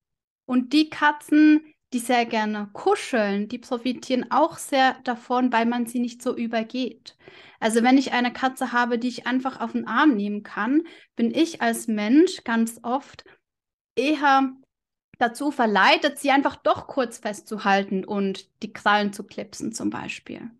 Und 0.44 0.72
die 0.72 0.90
Katzen, 0.90 1.72
die 1.92 2.01
sehr 2.01 2.27
gerne 2.27 2.68
kuscheln, 2.72 3.49
die 3.49 3.59
profitieren 3.59 4.31
auch 4.31 4.59
sehr 4.59 4.94
davon, 5.05 5.53
weil 5.53 5.66
man 5.66 5.87
sie 5.87 6.01
nicht 6.01 6.20
so 6.20 6.37
übergeht. 6.37 7.16
Also 7.61 7.83
wenn 7.83 7.96
ich 7.96 8.12
eine 8.12 8.33
Katze 8.33 8.72
habe, 8.72 8.99
die 8.99 9.09
ich 9.09 9.27
einfach 9.27 9.61
auf 9.61 9.72
den 9.72 9.87
Arm 9.87 10.14
nehmen 10.14 10.42
kann, 10.42 10.83
bin 11.14 11.33
ich 11.33 11.62
als 11.62 11.87
Mensch 11.87 12.44
ganz 12.44 12.81
oft 12.83 13.25
eher 13.96 14.53
dazu 15.18 15.51
verleitet, 15.51 16.18
sie 16.18 16.31
einfach 16.31 16.57
doch 16.57 16.88
kurz 16.88 17.18
festzuhalten 17.18 18.05
und 18.05 18.51
die 18.62 18.72
Krallen 18.72 19.12
zu 19.12 19.25
klipsen 19.25 19.72
zum 19.72 19.90
Beispiel. 19.90 20.51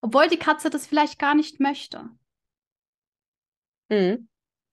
Obwohl 0.00 0.28
die 0.28 0.38
Katze 0.38 0.70
das 0.70 0.86
vielleicht 0.86 1.18
gar 1.18 1.34
nicht 1.34 1.60
möchte. 1.60 2.08
Mhm. 3.90 4.28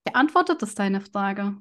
Beantwortet 0.05 0.61
das 0.61 0.73
deine 0.73 1.01
Frage? 1.01 1.57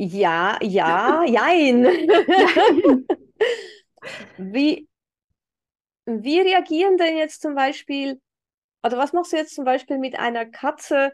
Ja, 0.00 0.56
ja, 0.62 1.24
jein. 1.24 1.82
wie, 4.38 4.86
wie 6.06 6.40
reagieren 6.40 6.96
denn 6.98 7.16
jetzt 7.16 7.42
zum 7.42 7.56
Beispiel, 7.56 8.20
oder 8.84 8.96
was 8.96 9.12
machst 9.12 9.32
du 9.32 9.36
jetzt 9.36 9.56
zum 9.56 9.64
Beispiel 9.64 9.98
mit 9.98 10.16
einer 10.16 10.46
Katze, 10.46 11.12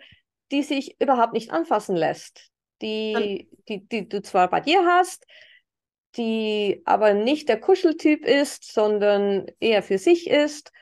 die 0.53 0.63
sich 0.63 1.01
überhaupt 1.01 1.33
nicht 1.33 1.51
anfassen 1.51 1.97
lässt? 1.97 2.51
Die, 2.83 3.49
die, 3.71 3.89
die 3.89 4.07
du 4.07 4.21
zwar 4.21 4.51
bei 4.51 4.61
dir 4.61 4.85
hast, 4.85 5.25
die 6.19 6.83
aber 6.85 7.15
nicht 7.15 7.49
der 7.49 7.59
Kuscheltyp 7.59 8.27
ist, 8.27 8.71
sondern 8.71 9.47
eher 9.61 9.83
für 9.83 9.97
sich 9.97 10.29
ist. 10.29 10.73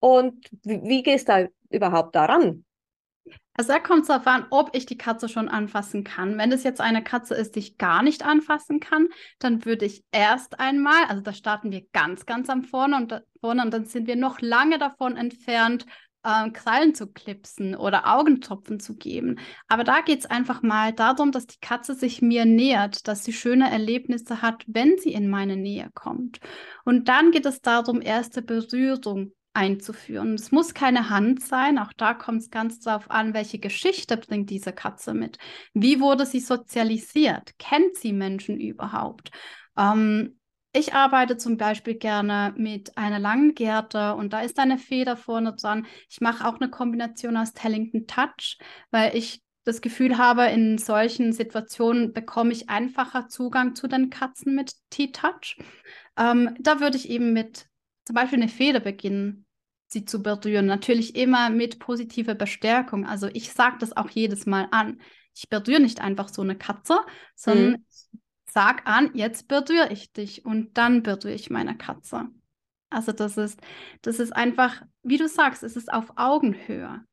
Und 0.00 0.44
wie, 0.64 0.82
wie 0.82 1.02
gehst 1.04 1.28
du 1.28 1.32
da 1.44 1.48
überhaupt 1.70 2.16
daran? 2.16 2.65
Also 3.56 3.72
da 3.72 3.78
kommt 3.78 4.02
es 4.02 4.08
darauf 4.08 4.26
an, 4.26 4.46
ob 4.50 4.70
ich 4.74 4.86
die 4.86 4.98
Katze 4.98 5.28
schon 5.28 5.48
anfassen 5.48 6.04
kann. 6.04 6.36
Wenn 6.38 6.52
es 6.52 6.62
jetzt 6.62 6.80
eine 6.80 7.02
Katze 7.02 7.34
ist, 7.34 7.56
die 7.56 7.60
ich 7.60 7.78
gar 7.78 8.02
nicht 8.02 8.24
anfassen 8.24 8.80
kann, 8.80 9.08
dann 9.38 9.64
würde 9.64 9.86
ich 9.86 10.04
erst 10.12 10.60
einmal, 10.60 11.04
also 11.08 11.22
da 11.22 11.32
starten 11.32 11.70
wir 11.70 11.86
ganz, 11.92 12.26
ganz 12.26 12.50
am 12.50 12.64
vorne 12.64 12.96
und, 12.96 13.12
da, 13.12 13.22
vorne 13.40 13.62
und 13.62 13.72
dann 13.72 13.86
sind 13.86 14.06
wir 14.06 14.16
noch 14.16 14.40
lange 14.40 14.78
davon 14.78 15.16
entfernt, 15.16 15.86
äh, 16.26 16.50
Krallen 16.50 16.94
zu 16.94 17.06
klipsen 17.06 17.76
oder 17.76 18.12
Augentropfen 18.14 18.80
zu 18.80 18.96
geben. 18.96 19.38
Aber 19.68 19.84
da 19.84 20.00
geht 20.00 20.18
es 20.18 20.26
einfach 20.26 20.62
mal 20.62 20.92
darum, 20.92 21.30
dass 21.32 21.46
die 21.46 21.60
Katze 21.60 21.94
sich 21.94 22.20
mir 22.20 22.44
nähert, 22.44 23.06
dass 23.08 23.24
sie 23.24 23.32
schöne 23.32 23.70
Erlebnisse 23.70 24.42
hat, 24.42 24.64
wenn 24.66 24.98
sie 24.98 25.12
in 25.12 25.28
meine 25.28 25.56
Nähe 25.56 25.88
kommt. 25.94 26.40
Und 26.84 27.08
dann 27.08 27.30
geht 27.30 27.46
es 27.46 27.60
darum, 27.62 28.02
erste 28.02 28.42
Berührung 28.42 29.32
einzuführen. 29.56 30.34
Es 30.34 30.52
muss 30.52 30.74
keine 30.74 31.10
Hand 31.10 31.42
sein, 31.42 31.78
auch 31.78 31.92
da 31.94 32.14
kommt 32.14 32.42
es 32.42 32.50
ganz 32.50 32.78
darauf 32.80 33.10
an, 33.10 33.34
welche 33.34 33.58
Geschichte 33.58 34.16
bringt 34.16 34.50
diese 34.50 34.72
Katze 34.72 35.14
mit. 35.14 35.38
Wie 35.74 35.98
wurde 36.00 36.26
sie 36.26 36.40
sozialisiert? 36.40 37.58
Kennt 37.58 37.96
sie 37.96 38.12
Menschen 38.12 38.60
überhaupt? 38.60 39.30
Ähm, 39.76 40.38
ich 40.72 40.92
arbeite 40.92 41.38
zum 41.38 41.56
Beispiel 41.56 41.94
gerne 41.94 42.52
mit 42.58 42.98
einer 42.98 43.18
langen 43.18 43.54
Gerte 43.54 44.14
und 44.14 44.34
da 44.34 44.40
ist 44.40 44.58
eine 44.58 44.76
Feder 44.76 45.16
vorne 45.16 45.54
dran. 45.54 45.86
Ich 46.10 46.20
mache 46.20 46.46
auch 46.46 46.60
eine 46.60 46.68
Kombination 46.68 47.38
aus 47.38 47.54
Tellington 47.54 48.06
Touch, 48.06 48.58
weil 48.90 49.16
ich 49.16 49.40
das 49.64 49.80
Gefühl 49.80 50.18
habe, 50.18 50.44
in 50.46 50.76
solchen 50.76 51.32
Situationen 51.32 52.12
bekomme 52.12 52.52
ich 52.52 52.68
einfacher 52.68 53.28
Zugang 53.28 53.74
zu 53.74 53.88
den 53.88 54.10
Katzen 54.10 54.54
mit 54.54 54.74
T-Touch. 54.90 55.56
Ähm, 56.18 56.54
da 56.60 56.78
würde 56.80 56.98
ich 56.98 57.08
eben 57.08 57.32
mit 57.32 57.66
zum 58.04 58.14
Beispiel 58.14 58.40
eine 58.40 58.48
Feder 58.48 58.80
beginnen 58.80 59.45
sie 59.86 60.04
zu 60.04 60.22
berühren. 60.22 60.66
Natürlich 60.66 61.16
immer 61.16 61.50
mit 61.50 61.78
positiver 61.78 62.34
Bestärkung. 62.34 63.06
Also 63.06 63.28
ich 63.32 63.52
sage 63.52 63.76
das 63.78 63.96
auch 63.96 64.10
jedes 64.10 64.46
Mal 64.46 64.68
an. 64.70 65.00
Ich 65.34 65.48
berühre 65.48 65.80
nicht 65.80 66.00
einfach 66.00 66.28
so 66.28 66.42
eine 66.42 66.56
Katze, 66.56 66.98
sondern 67.34 67.72
mhm. 67.72 67.86
sag 68.50 68.86
an, 68.86 69.10
jetzt 69.14 69.48
berühre 69.48 69.92
ich 69.92 70.12
dich 70.12 70.44
und 70.44 70.76
dann 70.78 71.02
berühre 71.02 71.34
ich 71.34 71.50
meine 71.50 71.76
Katze. 71.76 72.26
Also 72.90 73.12
das 73.12 73.36
ist, 73.36 73.60
das 74.02 74.18
ist 74.18 74.34
einfach, 74.34 74.82
wie 75.02 75.18
du 75.18 75.28
sagst, 75.28 75.62
es 75.62 75.76
ist 75.76 75.92
auf 75.92 76.12
Augenhöhe. 76.16 77.04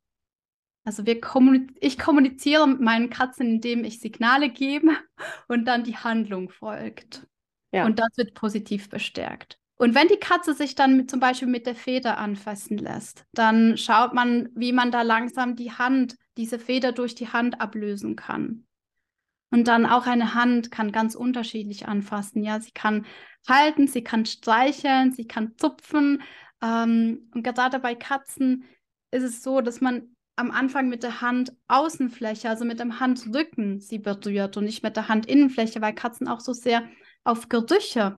Also 0.86 1.05
wir 1.05 1.21
kommuniz 1.21 1.71
ich 1.79 1.97
kommuniziere 1.97 2.67
mit 2.67 2.81
meinen 2.81 3.09
Katzen, 3.09 3.47
indem 3.47 3.83
ich 3.83 3.99
Signale 3.99 4.49
gebe 4.49 4.91
und 5.47 5.65
dann 5.65 5.83
die 5.83 5.97
Handlung 5.97 6.49
folgt. 6.49 7.27
Ja. 7.71 7.86
Und 7.86 7.99
das 7.99 8.09
wird 8.17 8.33
positiv 8.33 8.89
bestärkt. 8.89 9.57
Und 9.83 9.95
wenn 9.95 10.07
die 10.07 10.15
Katze 10.15 10.53
sich 10.53 10.75
dann 10.75 10.95
mit, 10.95 11.11
zum 11.11 11.19
Beispiel 11.19 11.49
mit 11.49 11.65
der 11.65 11.75
Feder 11.75 12.17
anfassen 12.17 12.77
lässt, 12.77 13.25
dann 13.33 13.75
schaut 13.75 14.13
man, 14.13 14.47
wie 14.55 14.71
man 14.71 14.91
da 14.91 15.01
langsam 15.01 15.57
die 15.57 15.73
Hand, 15.73 16.15
diese 16.37 16.57
Feder 16.57 16.93
durch 16.93 17.15
die 17.15 17.27
Hand 17.27 17.59
ablösen 17.59 18.15
kann. 18.15 18.65
Und 19.51 19.67
dann 19.67 19.85
auch 19.85 20.07
eine 20.07 20.35
Hand 20.35 20.71
kann 20.71 20.93
ganz 20.93 21.15
unterschiedlich 21.15 21.85
anfassen. 21.85 22.43
Ja, 22.43 22.61
sie 22.61 22.71
kann 22.71 23.05
halten, 23.45 23.87
sie 23.87 24.05
kann 24.05 24.25
streicheln, 24.25 25.11
sie 25.11 25.27
kann 25.27 25.57
zupfen. 25.57 26.21
Ähm, 26.61 27.29
und 27.35 27.43
gerade 27.43 27.77
bei 27.79 27.93
Katzen 27.93 28.63
ist 29.11 29.23
es 29.23 29.43
so, 29.43 29.59
dass 29.59 29.81
man 29.81 30.15
am 30.37 30.51
Anfang 30.51 30.87
mit 30.87 31.03
der 31.03 31.19
Handaußenfläche, 31.19 32.47
also 32.47 32.63
mit 32.63 32.79
dem 32.79 33.01
Handrücken, 33.01 33.81
sie 33.81 33.99
berührt 33.99 34.55
und 34.55 34.63
nicht 34.63 34.81
mit 34.81 34.95
der 34.95 35.09
Handinnenfläche, 35.09 35.81
weil 35.81 35.93
Katzen 35.93 36.29
auch 36.29 36.39
so 36.39 36.53
sehr 36.53 36.87
auf 37.25 37.49
Gerüche 37.49 38.15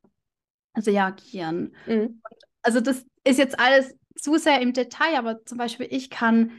reagieren. 0.78 1.76
Mhm. 1.86 2.22
Also 2.62 2.80
das 2.80 3.06
ist 3.24 3.38
jetzt 3.38 3.60
alles 3.60 3.96
zu 4.18 4.38
sehr 4.38 4.62
im 4.62 4.74
Detail, 4.74 5.18
aber 5.18 5.46
zum 5.46 5.58
Beispiel 5.58 5.88
ich 5.90 6.10
kann 6.10 6.52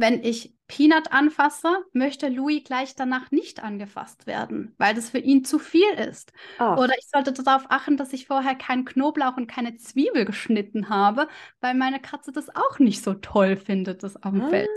wenn 0.00 0.22
ich 0.22 0.54
Peanut 0.68 1.12
anfasse, 1.12 1.68
möchte 1.92 2.28
Louis 2.28 2.62
gleich 2.62 2.94
danach 2.94 3.30
nicht 3.30 3.62
angefasst 3.62 4.26
werden, 4.26 4.74
weil 4.78 4.94
das 4.94 5.10
für 5.10 5.18
ihn 5.18 5.44
zu 5.44 5.58
viel 5.58 5.90
ist. 5.94 6.32
Ach. 6.58 6.78
Oder 6.78 6.94
ich 6.98 7.08
sollte 7.08 7.32
darauf 7.32 7.66
achten, 7.70 7.96
dass 7.96 8.12
ich 8.12 8.26
vorher 8.26 8.54
keinen 8.54 8.84
Knoblauch 8.84 9.36
und 9.36 9.46
keine 9.46 9.76
Zwiebel 9.76 10.24
geschnitten 10.24 10.88
habe, 10.88 11.28
weil 11.60 11.74
meine 11.74 12.00
Katze 12.00 12.32
das 12.32 12.54
auch 12.54 12.78
nicht 12.78 13.02
so 13.02 13.14
toll 13.14 13.56
findet, 13.56 14.02
das 14.02 14.16
auf 14.16 14.32
dem 14.32 14.42
ah. 14.42 14.48
Feld. 14.48 14.68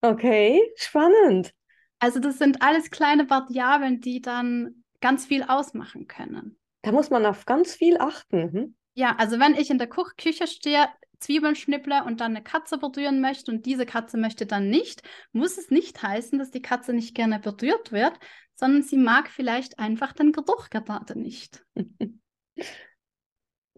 Okay, 0.00 0.60
spannend. 0.76 1.54
Also 2.00 2.18
das 2.18 2.38
sind 2.38 2.60
alles 2.60 2.90
kleine 2.90 3.30
Variablen, 3.30 4.00
die 4.00 4.20
dann 4.20 4.82
ganz 5.00 5.26
viel 5.26 5.44
ausmachen 5.44 6.08
können. 6.08 6.58
Da 6.82 6.92
muss 6.92 7.10
man 7.10 7.24
auf 7.26 7.46
ganz 7.46 7.74
viel 7.74 7.96
achten. 7.98 8.52
Hm? 8.52 8.76
Ja, 8.94 9.16
also 9.16 9.38
wenn 9.38 9.54
ich 9.54 9.70
in 9.70 9.78
der 9.78 9.88
Küche 9.88 10.46
stehe, 10.46 10.88
Zwiebeln 11.18 11.54
schnipple 11.54 12.04
und 12.04 12.20
dann 12.20 12.32
eine 12.32 12.42
Katze 12.42 12.78
berühren 12.78 13.20
möchte 13.20 13.52
und 13.52 13.64
diese 13.64 13.86
Katze 13.86 14.18
möchte 14.18 14.44
dann 14.44 14.68
nicht, 14.68 15.02
muss 15.32 15.56
es 15.56 15.70
nicht 15.70 16.02
heißen, 16.02 16.38
dass 16.38 16.50
die 16.50 16.62
Katze 16.62 16.92
nicht 16.92 17.14
gerne 17.14 17.38
berührt 17.38 17.92
wird, 17.92 18.18
sondern 18.54 18.82
sie 18.82 18.96
mag 18.96 19.30
vielleicht 19.30 19.78
einfach 19.78 20.12
den 20.12 20.32
Geruch 20.32 20.68
gerade 20.68 21.18
nicht. 21.18 21.64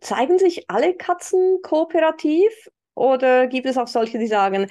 Zeigen 0.01 0.39
sich 0.39 0.69
alle 0.69 0.97
Katzen 0.97 1.61
kooperativ 1.63 2.51
oder 2.95 3.47
gibt 3.47 3.67
es 3.67 3.77
auch 3.77 3.89
solche, 3.89 4.19
die 4.19 4.27
sagen, 4.27 4.71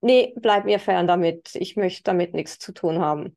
nee, 0.00 0.34
bleib 0.36 0.64
mir 0.64 0.78
fern 0.78 1.06
damit, 1.06 1.54
ich 1.54 1.76
möchte 1.76 2.02
damit 2.02 2.34
nichts 2.34 2.58
zu 2.58 2.72
tun 2.72 3.00
haben? 3.00 3.36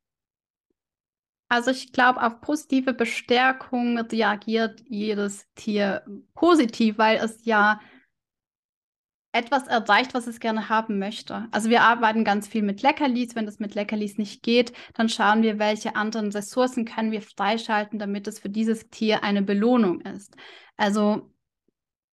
Also 1.47 1.71
ich 1.71 1.93
glaube, 1.93 2.21
auf 2.23 2.41
positive 2.41 2.93
Bestärkung 2.93 3.99
reagiert 3.99 4.81
jedes 4.87 5.45
Tier 5.53 6.03
positiv, 6.33 6.97
weil 6.97 7.17
es 7.17 7.45
ja 7.45 7.79
etwas 9.31 9.67
erreicht, 9.67 10.13
was 10.13 10.27
es 10.27 10.39
gerne 10.39 10.69
haben 10.69 10.97
möchte. 10.97 11.47
Also 11.51 11.69
wir 11.69 11.81
arbeiten 11.81 12.23
ganz 12.23 12.47
viel 12.47 12.63
mit 12.63 12.81
Leckerlis. 12.81 13.35
Wenn 13.35 13.45
das 13.45 13.59
mit 13.59 13.75
Leckerlis 13.75 14.17
nicht 14.17 14.43
geht, 14.43 14.71
dann 14.93 15.09
schauen 15.09 15.43
wir, 15.43 15.59
welche 15.59 15.95
anderen 15.97 16.31
Ressourcen 16.31 16.85
können 16.85 17.11
wir 17.11 17.21
freischalten, 17.21 17.99
damit 17.99 18.27
es 18.27 18.39
für 18.39 18.49
dieses 18.49 18.89
Tier 18.89 19.23
eine 19.23 19.41
Belohnung 19.41 19.99
ist. 20.01 20.35
Also 20.77 21.33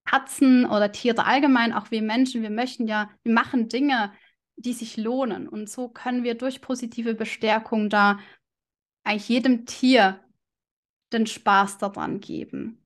Katzen 0.05 0.67
oder 0.67 0.91
Tiere 0.91 1.25
allgemein, 1.25 1.73
auch 1.73 1.93
wir 1.93 2.03
Menschen, 2.03 2.43
wir 2.43 2.51
möchten 2.51 2.89
ja, 2.89 3.09
wir 3.23 3.33
machen 3.33 3.69
Dinge, 3.69 4.13
die 4.57 4.73
sich 4.73 4.97
lohnen. 4.97 5.49
Und 5.49 5.71
so 5.71 5.89
können 5.89 6.25
wir 6.25 6.35
durch 6.35 6.61
positive 6.61 7.15
Bestärkung 7.15 7.89
da 7.89 8.19
eigentlich 9.05 9.29
jedem 9.29 9.67
Tier 9.67 10.21
den 11.13 11.27
Spaß 11.27 11.79
daran 11.79 12.21
geben. 12.21 12.85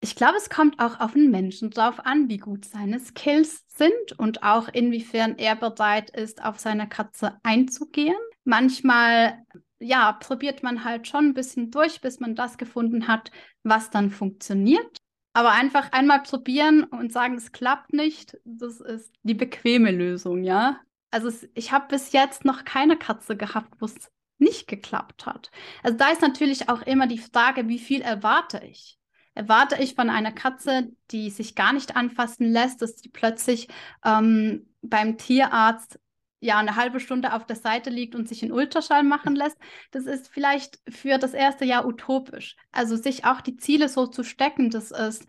Ich 0.00 0.16
glaube, 0.16 0.36
es 0.36 0.50
kommt 0.50 0.80
auch 0.80 0.98
auf 0.98 1.12
den 1.12 1.30
Menschen 1.30 1.70
drauf 1.70 2.04
an, 2.04 2.28
wie 2.28 2.38
gut 2.38 2.64
seine 2.64 2.98
Skills 2.98 3.64
sind 3.68 4.18
und 4.18 4.42
auch 4.42 4.68
inwiefern 4.68 5.38
er 5.38 5.54
bereit 5.54 6.10
ist, 6.10 6.44
auf 6.44 6.58
seine 6.58 6.88
Katze 6.88 7.38
einzugehen. 7.44 8.16
Manchmal, 8.42 9.44
ja, 9.78 10.12
probiert 10.12 10.64
man 10.64 10.82
halt 10.82 11.06
schon 11.06 11.26
ein 11.26 11.34
bisschen 11.34 11.70
durch, 11.70 12.00
bis 12.00 12.18
man 12.18 12.34
das 12.34 12.58
gefunden 12.58 13.06
hat, 13.06 13.30
was 13.62 13.90
dann 13.90 14.10
funktioniert. 14.10 14.98
Aber 15.34 15.52
einfach 15.52 15.92
einmal 15.92 16.22
probieren 16.24 16.82
und 16.82 17.12
sagen, 17.12 17.36
es 17.36 17.52
klappt 17.52 17.92
nicht, 17.92 18.36
das 18.44 18.80
ist 18.80 19.14
die 19.22 19.34
bequeme 19.34 19.92
Lösung, 19.92 20.42
ja. 20.42 20.80
Also 21.12 21.30
ich 21.54 21.70
habe 21.70 21.86
bis 21.88 22.10
jetzt 22.12 22.44
noch 22.44 22.64
keine 22.64 22.96
Katze 22.96 23.36
gehabt, 23.36 23.80
wo 23.80 23.86
es 23.86 24.10
nicht 24.42 24.68
geklappt 24.68 25.26
hat. 25.26 25.50
Also 25.82 25.96
da 25.96 26.10
ist 26.10 26.22
natürlich 26.22 26.68
auch 26.68 26.82
immer 26.82 27.06
die 27.06 27.18
Frage, 27.18 27.68
wie 27.68 27.78
viel 27.78 28.02
erwarte 28.02 28.62
ich? 28.64 28.98
erwarte 29.34 29.82
ich 29.82 29.94
von 29.94 30.10
einer 30.10 30.32
Katze, 30.32 30.90
die 31.10 31.30
sich 31.30 31.54
gar 31.54 31.72
nicht 31.72 31.96
anfassen 31.96 32.50
lässt, 32.50 32.82
dass 32.82 32.96
die 32.96 33.08
plötzlich 33.08 33.68
ähm, 34.04 34.68
beim 34.82 35.16
Tierarzt 35.16 35.98
ja 36.40 36.58
eine 36.58 36.76
halbe 36.76 37.00
Stunde 37.00 37.32
auf 37.34 37.46
der 37.46 37.56
Seite 37.56 37.88
liegt 37.88 38.14
und 38.14 38.28
sich 38.28 38.42
einen 38.42 38.52
Ultraschall 38.52 39.04
machen 39.04 39.36
lässt. 39.36 39.56
Das 39.92 40.06
ist 40.06 40.28
vielleicht 40.28 40.80
für 40.88 41.18
das 41.18 41.34
erste 41.34 41.64
Jahr 41.64 41.86
utopisch. 41.86 42.56
Also 42.72 42.96
sich 42.96 43.24
auch 43.24 43.40
die 43.40 43.56
Ziele 43.56 43.88
so 43.88 44.06
zu 44.06 44.24
stecken, 44.24 44.68
dass 44.68 44.90
es 44.90 45.24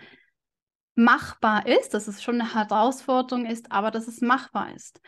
machbar 0.95 1.67
ist, 1.67 1.93
dass 1.93 2.08
es 2.08 2.21
schon 2.21 2.41
eine 2.41 2.54
Herausforderung 2.54 3.45
ist, 3.45 3.71
aber 3.71 3.91
dass 3.91 4.08
es 4.08 4.21
machbar 4.21 4.73
ist. 4.73 5.02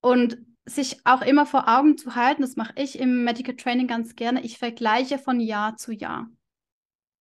Und 0.00 0.38
sich 0.66 1.00
auch 1.04 1.22
immer 1.22 1.46
vor 1.46 1.68
Augen 1.68 1.96
zu 1.96 2.16
halten, 2.16 2.42
das 2.42 2.56
mache 2.56 2.74
ich 2.76 2.98
im 2.98 3.24
Medical 3.24 3.56
Training 3.56 3.86
ganz 3.86 4.16
gerne, 4.16 4.42
ich 4.42 4.58
vergleiche 4.58 5.18
von 5.18 5.40
Jahr 5.40 5.76
zu 5.76 5.92
Jahr. 5.92 6.28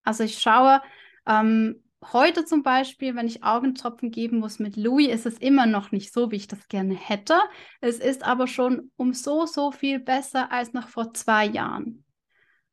Also 0.03 0.23
ich 0.23 0.39
schaue, 0.39 0.81
ähm, 1.27 1.83
heute 2.13 2.45
zum 2.45 2.63
Beispiel, 2.63 3.15
wenn 3.15 3.27
ich 3.27 3.43
Augentropfen 3.43 4.11
geben 4.11 4.39
muss 4.39 4.59
mit 4.59 4.77
Louis, 4.77 5.09
ist 5.09 5.25
es 5.25 5.37
immer 5.37 5.65
noch 5.65 5.91
nicht 5.91 6.13
so, 6.13 6.31
wie 6.31 6.35
ich 6.35 6.47
das 6.47 6.67
gerne 6.67 6.95
hätte. 6.95 7.35
Es 7.81 7.99
ist 7.99 8.23
aber 8.23 8.47
schon 8.47 8.91
um 8.95 9.13
so, 9.13 9.45
so 9.45 9.71
viel 9.71 9.99
besser 9.99 10.51
als 10.51 10.73
noch 10.73 10.89
vor 10.89 11.13
zwei 11.13 11.45
Jahren. 11.45 12.03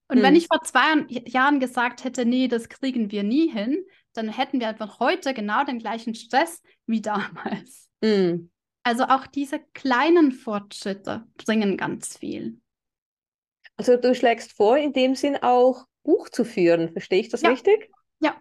Und 0.09 0.19
hm. 0.19 0.23
wenn 0.23 0.37
ich 0.37 0.47
vor 0.47 0.63
zwei 0.63 1.07
Jahren 1.09 1.61
gesagt 1.61 2.05
hätte, 2.05 2.25
nee, 2.27 2.49
das 2.49 2.69
kriegen 2.69 3.11
wir 3.11 3.23
nie 3.23 3.51
hin, 3.51 3.85
dann 4.13 4.29
hätten 4.29 4.61
wir 4.61 4.69
einfach 4.69 5.01
heute 5.01 5.33
genau 5.33 5.65
den 5.65 5.79
gleichen 5.79 6.15
Stress 6.15 6.63
wie 6.87 7.01
damals. 7.03 7.89
Hm. 8.03 8.52
Also 8.83 9.05
auch 9.05 9.27
diese 9.27 9.61
kleinen 9.75 10.33
Fortschritte 10.33 11.27
bringen 11.45 11.77
ganz 11.77 12.17
viel. 12.19 12.61
Also 13.77 13.97
du 13.97 14.15
schlägst 14.15 14.53
vor, 14.53 14.77
in 14.77 14.93
dem 14.93 15.15
Sinn 15.15 15.37
auch 15.37 15.87
Buch 16.03 16.29
zu 16.29 16.45
führen. 16.45 16.93
Verstehe 16.93 17.21
ich 17.21 17.29
das 17.29 17.43
ja. 17.43 17.51
richtig? 17.51 17.91
Ja, 18.21 18.37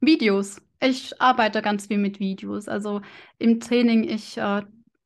Videos. 0.00 0.60
Ich 0.82 1.20
arbeite 1.20 1.60
ganz 1.60 1.86
viel 1.86 1.98
mit 1.98 2.20
Videos. 2.20 2.68
Also 2.68 3.02
im 3.38 3.60
Training, 3.60 4.04
ich 4.04 4.38
äh, 4.38 4.62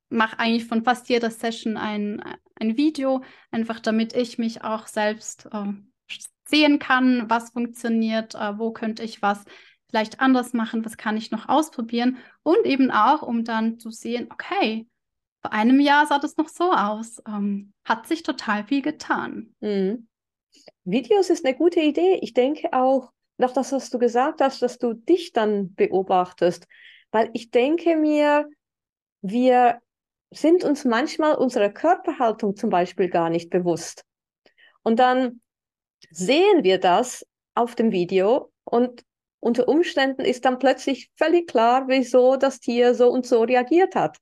mache 0.09 0.39
eigentlich 0.39 0.67
von 0.67 0.85
fast 0.85 1.09
jeder 1.09 1.31
Session 1.31 1.77
ein, 1.77 2.23
ein 2.57 2.77
Video, 2.77 3.23
einfach 3.51 3.81
damit 3.81 4.15
ich 4.15 4.39
mich 4.39 4.63
auch 4.63 4.87
selbst 4.87 5.49
äh, 5.53 5.73
sehen 6.47 6.79
kann, 6.79 7.29
was 7.29 7.51
funktioniert, 7.51 8.35
äh, 8.35 8.59
wo 8.59 8.73
könnte 8.73 9.03
ich 9.03 9.23
was 9.23 9.45
vielleicht 9.95 10.19
anders 10.19 10.55
machen, 10.55 10.85
was 10.85 10.97
kann 10.97 11.17
ich 11.17 11.31
noch 11.31 11.49
ausprobieren 11.49 12.17
und 12.43 12.67
eben 12.67 12.91
auch, 12.91 13.23
um 13.23 13.45
dann 13.45 13.79
zu 13.79 13.91
sehen, 13.91 14.27
okay, 14.33 14.89
vor 15.41 15.53
einem 15.53 15.79
Jahr 15.79 16.05
sah 16.09 16.19
das 16.19 16.37
noch 16.37 16.49
so 16.49 16.73
aus, 16.73 17.23
ähm, 17.29 17.73
hat 17.85 18.09
sich 18.09 18.25
total 18.25 18.65
viel 18.65 18.83
getan. 18.83 19.55
Mhm. 19.61 20.09
Videos 20.83 21.31
ist 21.31 21.45
eine 21.47 21.55
gute 21.55 21.79
Idee. 21.79 22.19
Ich 22.23 22.35
denke 22.35 22.73
auch, 22.73 23.13
nach 23.37 23.53
das, 23.53 23.71
was 23.71 23.89
du 23.89 24.01
gesagt 24.01 24.41
hast, 24.41 24.63
dass 24.63 24.79
du 24.79 24.95
dich 24.95 25.33
dann 25.33 25.77
beobachtest, 25.77 26.67
weil 27.13 27.31
ich 27.33 27.53
denke 27.53 27.95
mir, 27.95 28.49
wir 29.23 29.81
sind 30.33 30.65
uns 30.65 30.85
manchmal 30.85 31.37
unserer 31.37 31.71
Körperhaltung 31.71 32.57
zum 32.57 32.69
Beispiel 32.69 33.09
gar 33.09 33.31
nicht 33.31 33.49
bewusst. 33.49 34.05
Und 34.83 34.99
dann 34.99 35.41
sehen 36.11 36.65
wir 36.65 36.79
das 36.79 37.25
auf 37.55 37.77
dem 37.77 37.93
Video 37.93 38.51
und 38.65 39.05
unter 39.45 39.69
Umständen 39.69 40.23
ist 40.23 40.45
dann 40.45 40.59
plötzlich 40.59 41.11
völlig 41.17 41.47
klar, 41.47 41.85
wieso 41.89 42.37
das 42.37 42.61
Tier 42.61 42.95
so 42.95 43.11
und 43.11 43.27
so 43.27 43.43
reagiert 43.43 43.95
hat. 43.95 44.19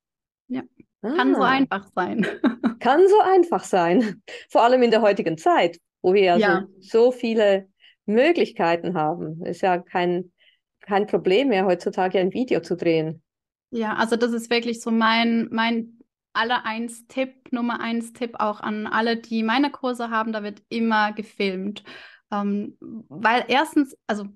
Ja, 0.48 0.62
kann 1.02 1.34
so 1.34 1.42
ah. 1.42 1.48
einfach 1.48 1.86
sein. 1.94 2.26
kann 2.80 3.00
so 3.08 3.20
einfach 3.20 3.64
sein. 3.64 4.22
Vor 4.50 4.62
allem 4.62 4.82
in 4.82 4.90
der 4.90 5.02
heutigen 5.02 5.38
Zeit 5.38 5.78
wo 6.02 6.14
wir 6.14 6.36
ja. 6.36 6.66
so, 6.80 6.80
so 6.80 7.12
viele 7.12 7.68
Möglichkeiten 8.04 8.94
haben. 8.94 9.44
Ist 9.46 9.62
ja 9.62 9.78
kein, 9.78 10.32
kein 10.80 11.06
Problem 11.06 11.48
mehr, 11.48 11.64
heutzutage 11.64 12.18
ein 12.18 12.34
Video 12.34 12.60
zu 12.60 12.76
drehen. 12.76 13.22
Ja, 13.70 13.94
also 13.94 14.16
das 14.16 14.32
ist 14.32 14.50
wirklich 14.50 14.82
so 14.82 14.90
mein, 14.90 15.48
mein 15.50 16.00
aller 16.34 16.66
eins 16.66 17.06
Tipp, 17.06 17.52
Nummer 17.52 17.80
eins 17.80 18.12
Tipp 18.12 18.34
auch 18.38 18.60
an 18.60 18.86
alle, 18.86 19.16
die 19.16 19.42
meine 19.42 19.70
Kurse 19.70 20.10
haben, 20.10 20.32
da 20.32 20.42
wird 20.42 20.62
immer 20.68 21.12
gefilmt. 21.12 21.84
Ähm, 22.30 22.76
weil 23.08 23.44
erstens, 23.48 23.96
also 24.06 24.26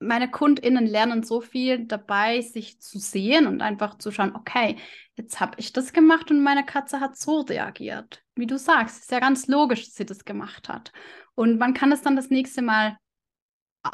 meine 0.00 0.30
KundInnen 0.30 0.86
lernen 0.86 1.22
so 1.22 1.40
viel 1.40 1.86
dabei, 1.86 2.40
sich 2.40 2.80
zu 2.80 2.98
sehen 2.98 3.46
und 3.46 3.60
einfach 3.60 3.98
zu 3.98 4.10
schauen, 4.10 4.34
okay, 4.34 4.76
jetzt 5.14 5.40
habe 5.40 5.52
ich 5.58 5.72
das 5.72 5.92
gemacht 5.92 6.30
und 6.30 6.42
meine 6.42 6.64
Katze 6.64 7.00
hat 7.00 7.16
so 7.16 7.40
reagiert. 7.40 8.24
Wie 8.34 8.46
du 8.46 8.58
sagst, 8.58 9.02
ist 9.02 9.12
ja 9.12 9.20
ganz 9.20 9.46
logisch, 9.46 9.84
dass 9.84 9.94
sie 9.94 10.06
das 10.06 10.24
gemacht 10.24 10.68
hat. 10.68 10.90
Und 11.34 11.58
man 11.58 11.74
kann 11.74 11.92
es 11.92 12.00
dann 12.00 12.16
das 12.16 12.30
nächste 12.30 12.62
Mal 12.62 12.96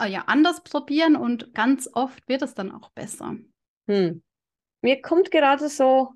äh, 0.01 0.09
ja 0.09 0.25
anders 0.27 0.63
probieren 0.63 1.17
und 1.17 1.53
ganz 1.55 1.91
oft 1.93 2.27
wird 2.29 2.43
es 2.43 2.55
dann 2.55 2.73
auch 2.73 2.91
besser. 2.91 3.37
Hm. 3.89 4.23
Mir 4.83 5.03
kommt 5.03 5.33
gerade 5.33 5.69
so 5.69 6.13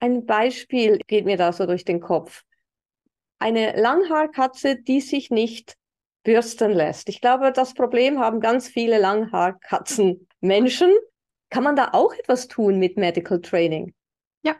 ein 0.00 0.26
Beispiel, 0.26 0.98
geht 1.06 1.24
mir 1.24 1.36
da 1.36 1.52
so 1.52 1.64
durch 1.64 1.84
den 1.84 2.00
Kopf. 2.00 2.42
Eine 3.38 3.80
Langhaarkatze, 3.80 4.82
die 4.82 5.00
sich 5.00 5.30
nicht 5.30 5.76
bürsten 6.22 6.72
lässt. 6.72 7.08
Ich 7.08 7.20
glaube, 7.20 7.52
das 7.52 7.74
Problem 7.74 8.18
haben 8.18 8.40
ganz 8.40 8.68
viele 8.68 8.98
Langhaarkatzen-Menschen. 8.98 10.90
Kann 11.50 11.64
man 11.64 11.76
da 11.76 11.90
auch 11.92 12.14
etwas 12.14 12.48
tun 12.48 12.78
mit 12.78 12.96
Medical 12.96 13.40
Training? 13.40 13.92
Ja, 14.42 14.56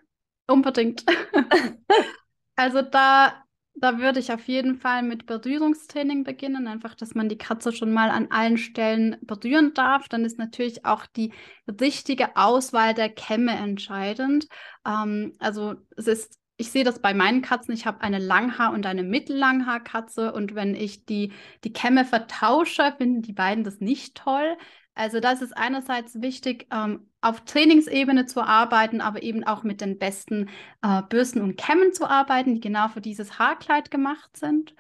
unbedingt. 0.47 1.05
also 2.57 2.83
da 2.83 3.43
da 3.75 3.99
würde 3.99 4.21
ich 4.21 4.33
auf 4.33 4.47
jeden 4.49 4.77
Fall 4.77 5.03
mit 5.03 5.27
Berührungstraining 5.27 6.25
beginnen, 6.25 6.69
einfach, 6.69 6.95
dass 6.95 7.15
man 7.15 7.29
die 7.29 7.39
Katze 7.39 7.73
schon 7.73 7.93
mal 7.93 8.11
an 8.11 8.31
allen 8.31 8.59
Stellen 8.59 9.17
berühren 9.23 9.73
darf. 9.75 10.09
Dann 10.09 10.25
ist 10.25 10.39
natürlich 10.39 10.85
auch 10.85 11.07
die 11.07 11.33
richtige 11.81 12.37
Auswahl 12.37 12.95
der 12.95 13.09
Kämme 13.09 13.53
entscheidend. 13.53 14.47
Ähm, 14.87 15.35
also 15.39 15.75
es 15.97 16.07
ist 16.07 16.39
ich 16.57 16.71
sehe 16.71 16.85
das 16.85 17.01
bei 17.01 17.15
meinen 17.15 17.43
Katzen. 17.43 17.75
Ich 17.75 17.87
habe 17.87 18.03
eine 18.03 18.19
Langhaar- 18.19 18.73
und 18.73 18.87
eine 18.87 19.03
Mittellanghaarkatze. 19.03 20.33
Und 20.33 20.55
wenn 20.55 20.75
ich 20.75 21.05
die, 21.07 21.33
die 21.65 21.73
Kämme 21.73 22.05
vertausche, 22.05 22.95
finden 22.97 23.23
die 23.23 23.33
beiden 23.33 23.65
das 23.65 23.81
nicht 23.81 24.17
toll. 24.17 24.57
Also 24.95 25.21
das 25.21 25.41
ist 25.43 25.57
einerseits 25.57 26.21
wichtig, 26.21 26.67
ähm, 26.71 27.09
auf 27.23 27.41
Trainingsebene 27.45 28.27
zu 28.27 28.43
arbeiten, 28.43 29.01
aber 29.01 29.23
eben 29.23 29.45
auch 29.45 29.63
mit 29.63 29.81
den 29.81 29.99
besten 29.99 30.51
äh, 30.83 31.03
Bürsten 31.09 31.41
und 31.41 31.57
Kämmen 31.57 31.93
zu 31.93 32.09
arbeiten, 32.09 32.55
die 32.55 32.61
genau 32.61 32.89
für 32.89 33.01
dieses 33.01 33.39
Haarkleid 33.39 33.91
gemacht 33.91 34.37
sind. 34.37 34.75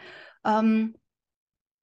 Ähm, 0.44 0.94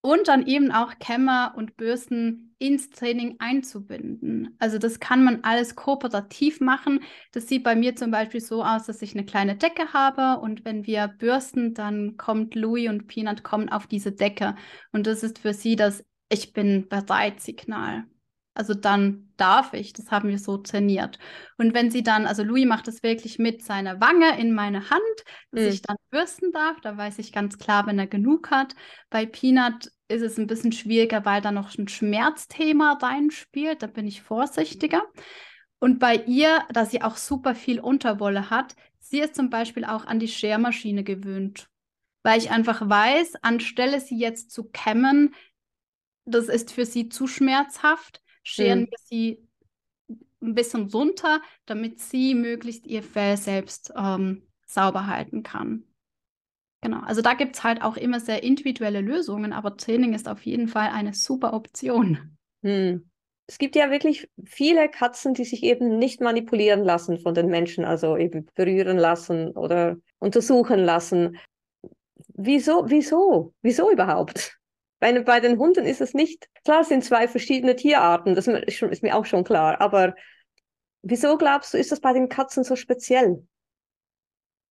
und 0.01 0.27
dann 0.27 0.47
eben 0.47 0.71
auch 0.71 0.97
Kämmer 0.99 1.53
und 1.57 1.75
Bürsten 1.77 2.55
ins 2.57 2.89
Training 2.89 3.35
einzubinden. 3.39 4.55
Also 4.59 4.77
das 4.77 4.99
kann 4.99 5.23
man 5.23 5.43
alles 5.43 5.75
kooperativ 5.75 6.61
machen. 6.61 7.01
Das 7.31 7.47
sieht 7.47 7.63
bei 7.63 7.75
mir 7.75 7.95
zum 7.95 8.11
Beispiel 8.11 8.41
so 8.41 8.63
aus, 8.63 8.85
dass 8.85 9.01
ich 9.01 9.13
eine 9.13 9.25
kleine 9.25 9.55
Decke 9.55 9.93
habe 9.93 10.41
und 10.41 10.65
wenn 10.65 10.85
wir 10.85 11.07
bürsten, 11.07 11.73
dann 11.73 12.17
kommt 12.17 12.55
Louis 12.55 12.89
und 12.89 13.07
Peanut 13.07 13.43
kommen 13.43 13.69
auf 13.69 13.87
diese 13.87 14.11
Decke 14.11 14.55
und 14.91 15.07
das 15.07 15.23
ist 15.23 15.39
für 15.39 15.53
sie 15.53 15.75
das 15.75 16.03
Ich 16.29 16.53
bin 16.53 16.87
bereit 16.89 17.41
Signal. 17.41 18.05
Also 18.59 18.73
dann 18.73 19.31
darf 19.37 19.73
ich, 19.73 19.93
das 19.93 20.11
haben 20.11 20.27
wir 20.27 20.37
so 20.37 20.57
trainiert. 20.57 21.17
Und 21.57 21.73
wenn 21.73 21.91
sie 21.91 22.03
dann, 22.03 22.25
also 22.25 22.43
Louis 22.43 22.65
macht 22.65 22.89
es 22.89 23.03
wirklich 23.03 23.39
mit 23.39 23.63
seiner 23.63 24.01
Wange 24.01 24.37
in 24.37 24.53
meine 24.53 24.89
Hand, 24.89 25.23
dass 25.51 25.61
mhm. 25.61 25.69
ich 25.69 25.81
dann 25.81 25.95
bürsten 26.09 26.51
darf, 26.51 26.81
da 26.81 26.97
weiß 26.97 27.19
ich 27.19 27.31
ganz 27.31 27.57
klar, 27.57 27.87
wenn 27.87 27.97
er 27.97 28.07
genug 28.07 28.51
hat. 28.51 28.75
Bei 29.09 29.25
Peanut 29.25 29.93
ist 30.09 30.23
es 30.23 30.37
ein 30.37 30.47
bisschen 30.47 30.73
schwieriger, 30.73 31.23
weil 31.23 31.39
da 31.39 31.53
noch 31.53 31.73
ein 31.77 31.87
Schmerzthema 31.87 32.99
reinspielt, 33.01 33.81
da 33.81 33.87
bin 33.87 34.05
ich 34.05 34.23
vorsichtiger. 34.23 35.03
Und 35.79 35.99
bei 35.99 36.17
ihr, 36.17 36.65
da 36.73 36.83
sie 36.83 37.01
auch 37.01 37.15
super 37.15 37.55
viel 37.55 37.79
Unterwolle 37.79 38.49
hat, 38.49 38.75
sie 38.99 39.21
ist 39.21 39.35
zum 39.35 39.49
Beispiel 39.49 39.85
auch 39.85 40.05
an 40.05 40.19
die 40.19 40.27
Schermaschine 40.27 41.05
gewöhnt. 41.05 41.69
Weil 42.23 42.39
ich 42.39 42.51
einfach 42.51 42.89
weiß, 42.89 43.35
anstelle 43.41 44.01
sie 44.01 44.19
jetzt 44.19 44.51
zu 44.51 44.65
kämmen, 44.65 45.33
das 46.25 46.49
ist 46.49 46.73
für 46.73 46.85
sie 46.85 47.07
zu 47.07 47.25
schmerzhaft 47.25 48.21
scheren 48.49 48.81
mhm. 48.81 48.87
wir 48.87 48.97
sie 49.03 49.47
ein 50.41 50.55
bisschen 50.55 50.89
runter, 50.89 51.41
damit 51.65 51.99
sie 51.99 52.33
möglichst 52.33 52.87
ihr 52.87 53.03
Fell 53.03 53.37
selbst 53.37 53.91
ähm, 53.95 54.43
sauber 54.65 55.07
halten 55.07 55.43
kann. 55.43 55.83
Genau, 56.81 57.01
also 57.01 57.21
da 57.21 57.33
gibt 57.33 57.57
es 57.57 57.63
halt 57.63 57.81
auch 57.81 57.97
immer 57.97 58.21
sehr 58.21 58.41
individuelle 58.41 59.01
Lösungen, 59.01 59.51
aber 59.51 59.75
Training 59.75 60.13
ist 60.13 60.29
auf 60.29 60.41
jeden 60.43 60.69
Fall 60.69 60.89
eine 60.89 61.13
super 61.13 61.53
Option. 61.53 62.37
Hm. 62.63 63.09
Es 63.47 63.57
gibt 63.57 63.75
ja 63.75 63.89
wirklich 63.89 64.29
viele 64.45 64.89
Katzen, 64.89 65.33
die 65.33 65.43
sich 65.43 65.63
eben 65.63 65.97
nicht 65.97 66.21
manipulieren 66.21 66.83
lassen 66.83 67.17
von 67.17 67.33
den 67.33 67.47
Menschen, 67.47 67.83
also 67.83 68.15
eben 68.15 68.45
berühren 68.53 68.97
lassen 68.97 69.51
oder 69.51 69.97
untersuchen 70.19 70.79
lassen. 70.79 71.37
Wieso, 72.35 72.85
wieso, 72.87 73.53
wieso 73.61 73.91
überhaupt? 73.91 74.58
Bei, 74.99 75.17
bei 75.21 75.39
den 75.39 75.57
Hunden 75.57 75.85
ist 75.85 76.01
es 76.01 76.13
nicht, 76.13 76.47
klar, 76.63 76.81
es 76.81 76.89
sind 76.89 77.03
zwei 77.03 77.27
verschiedene 77.27 77.75
Tierarten, 77.75 78.35
das 78.35 78.47
ist, 78.47 79.03
mir 79.03 79.15
auch 79.15 79.25
schon 79.25 79.43
klar, 79.43 79.79
aber 79.79 80.13
wieso 81.01 81.37
glaubst 81.37 81.73
du, 81.73 81.77
ist 81.77 81.91
das 81.91 82.01
bei 82.01 82.13
den 82.13 82.29
Katzen 82.29 82.63
so 82.63 82.75
speziell? 82.75 83.45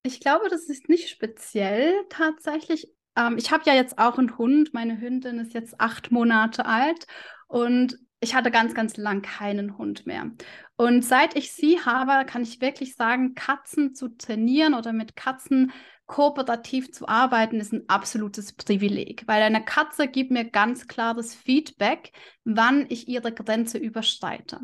Ich 0.02 0.20
glaube, 0.20 0.48
das 0.48 0.68
ist 0.68 0.88
nicht 0.88 1.08
speziell 1.08 1.92
tatsächlich. 2.08 2.92
Ähm, 3.16 3.36
ich 3.36 3.50
habe 3.50 3.64
ja 3.66 3.74
jetzt 3.74 3.98
auch 3.98 4.18
einen 4.18 4.38
Hund. 4.38 4.72
Meine 4.72 5.00
Hündin 5.00 5.38
ist 5.38 5.54
jetzt 5.54 5.80
acht 5.80 6.12
Monate 6.12 6.66
alt 6.66 7.06
und 7.48 7.98
ich 8.20 8.34
hatte 8.34 8.50
ganz, 8.50 8.74
ganz 8.74 8.96
lang 8.96 9.22
keinen 9.22 9.78
Hund 9.78 10.06
mehr. 10.06 10.30
Und 10.76 11.04
seit 11.04 11.36
ich 11.36 11.52
sie 11.52 11.80
habe, 11.80 12.26
kann 12.26 12.42
ich 12.42 12.60
wirklich 12.60 12.94
sagen, 12.94 13.34
Katzen 13.34 13.94
zu 13.94 14.08
trainieren 14.08 14.74
oder 14.74 14.92
mit 14.92 15.16
Katzen 15.16 15.72
kooperativ 16.08 16.90
zu 16.90 17.06
arbeiten, 17.06 17.60
ist 17.60 17.72
ein 17.72 17.88
absolutes 17.88 18.54
Privileg, 18.54 19.22
weil 19.26 19.42
eine 19.42 19.64
Katze 19.64 20.08
gibt 20.08 20.30
mir 20.30 20.44
ganz 20.44 20.88
klares 20.88 21.34
Feedback, 21.34 22.12
wann 22.44 22.86
ich 22.88 23.08
ihre 23.08 23.32
Grenze 23.32 23.78
überschreite. 23.78 24.58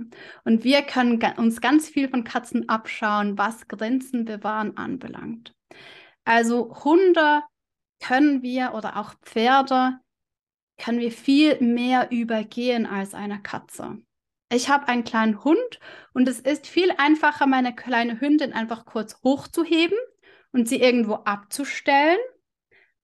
Und 0.45 0.65
wir 0.65 0.83
können 0.83 1.23
uns 1.37 1.61
ganz 1.61 1.89
viel 1.89 2.09
von 2.09 2.25
Katzen 2.25 2.69
abschauen, 2.69 3.39
was 3.39 3.69
Grenzen 3.69 4.25
bewahren 4.25 4.77
anbelangt. 4.77 5.55
Also 6.25 6.75
Hunde 6.83 7.43
können 8.01 8.43
wir 8.43 8.73
oder 8.75 8.97
auch 8.97 9.15
Pferde 9.23 10.01
können 10.79 10.99
wir 10.99 11.13
viel 11.13 11.61
mehr 11.61 12.11
übergehen 12.11 12.87
als 12.87 13.15
eine 13.15 13.41
Katze. 13.41 13.99
Ich 14.51 14.71
habe 14.71 14.89
einen 14.89 15.05
kleinen 15.05 15.45
Hund 15.45 15.79
und 16.15 16.27
es 16.27 16.41
ist 16.41 16.67
viel 16.67 16.91
einfacher, 16.97 17.47
meine 17.47 17.75
kleine 17.75 18.21
Hündin 18.21 18.53
einfach 18.53 18.87
kurz 18.87 19.23
hochzuheben 19.23 19.99
und 20.55 20.69
sie 20.69 20.81
irgendwo 20.81 21.15
abzustellen, 21.15 22.19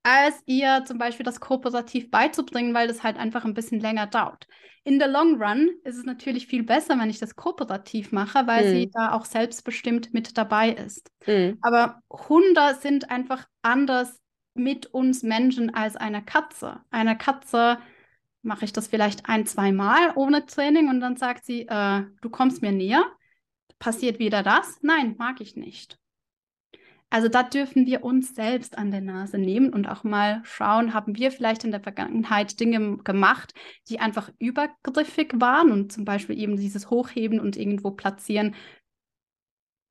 als 0.03 0.41
ihr 0.47 0.85
zum 0.87 0.99
Beispiel 0.99 1.25
das 1.25 1.41
kooperativ 1.41 2.11
beizubringen, 2.11 2.73
weil 2.73 2.89
das 2.89 3.03
halt 3.03 3.19
einfach 3.19 3.45
ein 3.45 3.55
bisschen 3.55 3.81
länger 3.81 4.07
dauert. 4.07 4.47
In 4.85 4.99
der 4.99 5.09
Long 5.09 5.43
Run 5.43 5.69
ist 5.85 5.99
es 5.99 6.05
natürlich 6.05 6.47
viel 6.47 6.63
besser, 6.63 6.99
wenn 6.99 7.11
ich 7.11 7.19
das 7.19 7.37
kooperativ 7.37 8.13
mache, 8.13 8.47
weil 8.47 8.67
mhm. 8.67 8.71
sie 8.71 8.91
da 8.91 9.13
auch 9.13 9.27
selbstbestimmt 9.27 10.15
mit 10.15 10.39
dabei 10.39 10.71
ist. 10.71 11.11
Mhm. 11.27 11.59
Aber 11.61 12.01
Hunde 12.11 12.79
sind 12.81 13.11
einfach 13.11 13.47
anders 13.63 14.19
mit 14.55 14.87
uns 14.87 15.23
Menschen 15.23 15.75
als 15.75 15.97
eine 15.97 16.25
Katze. 16.25 16.81
Eine 16.91 17.19
Katze 17.19 17.79
mache 18.43 18.65
ich 18.65 18.73
das 18.73 18.87
vielleicht 18.87 19.29
ein, 19.29 19.45
zwei 19.45 19.71
Mal 19.73 20.13
ohne 20.15 20.47
Training 20.47 20.89
und 20.89 21.01
dann 21.01 21.17
sagt 21.17 21.45
sie, 21.45 21.67
äh, 21.69 22.03
du 22.23 22.31
kommst 22.31 22.63
mir 22.63 22.73
näher. 22.73 23.05
Passiert 23.79 24.19
wieder 24.19 24.43
das? 24.43 24.79
Nein, 24.83 25.17
mag 25.19 25.41
ich 25.41 25.57
nicht. 25.57 26.00
Also 27.11 27.29
da 27.29 27.43
dürfen 27.43 27.87
wir 27.87 28.05
uns 28.05 28.37
selbst 28.37 28.79
an 28.79 28.93
der 28.93 29.01
Nase 29.01 29.37
nehmen 29.37 29.73
und 29.73 29.89
auch 29.89 30.05
mal 30.05 30.43
schauen, 30.45 30.95
haben 30.95 31.17
wir 31.17 31.33
vielleicht 31.33 31.65
in 31.65 31.73
der 31.73 31.81
Vergangenheit 31.81 32.61
Dinge 32.61 32.99
gemacht, 32.99 33.53
die 33.89 33.99
einfach 33.99 34.31
übergriffig 34.39 35.33
waren 35.35 35.73
und 35.73 35.93
zum 35.93 36.05
Beispiel 36.05 36.39
eben 36.39 36.57
dieses 36.57 36.89
Hochheben 36.89 37.41
und 37.41 37.57
irgendwo 37.57 37.91
platzieren 37.91 38.55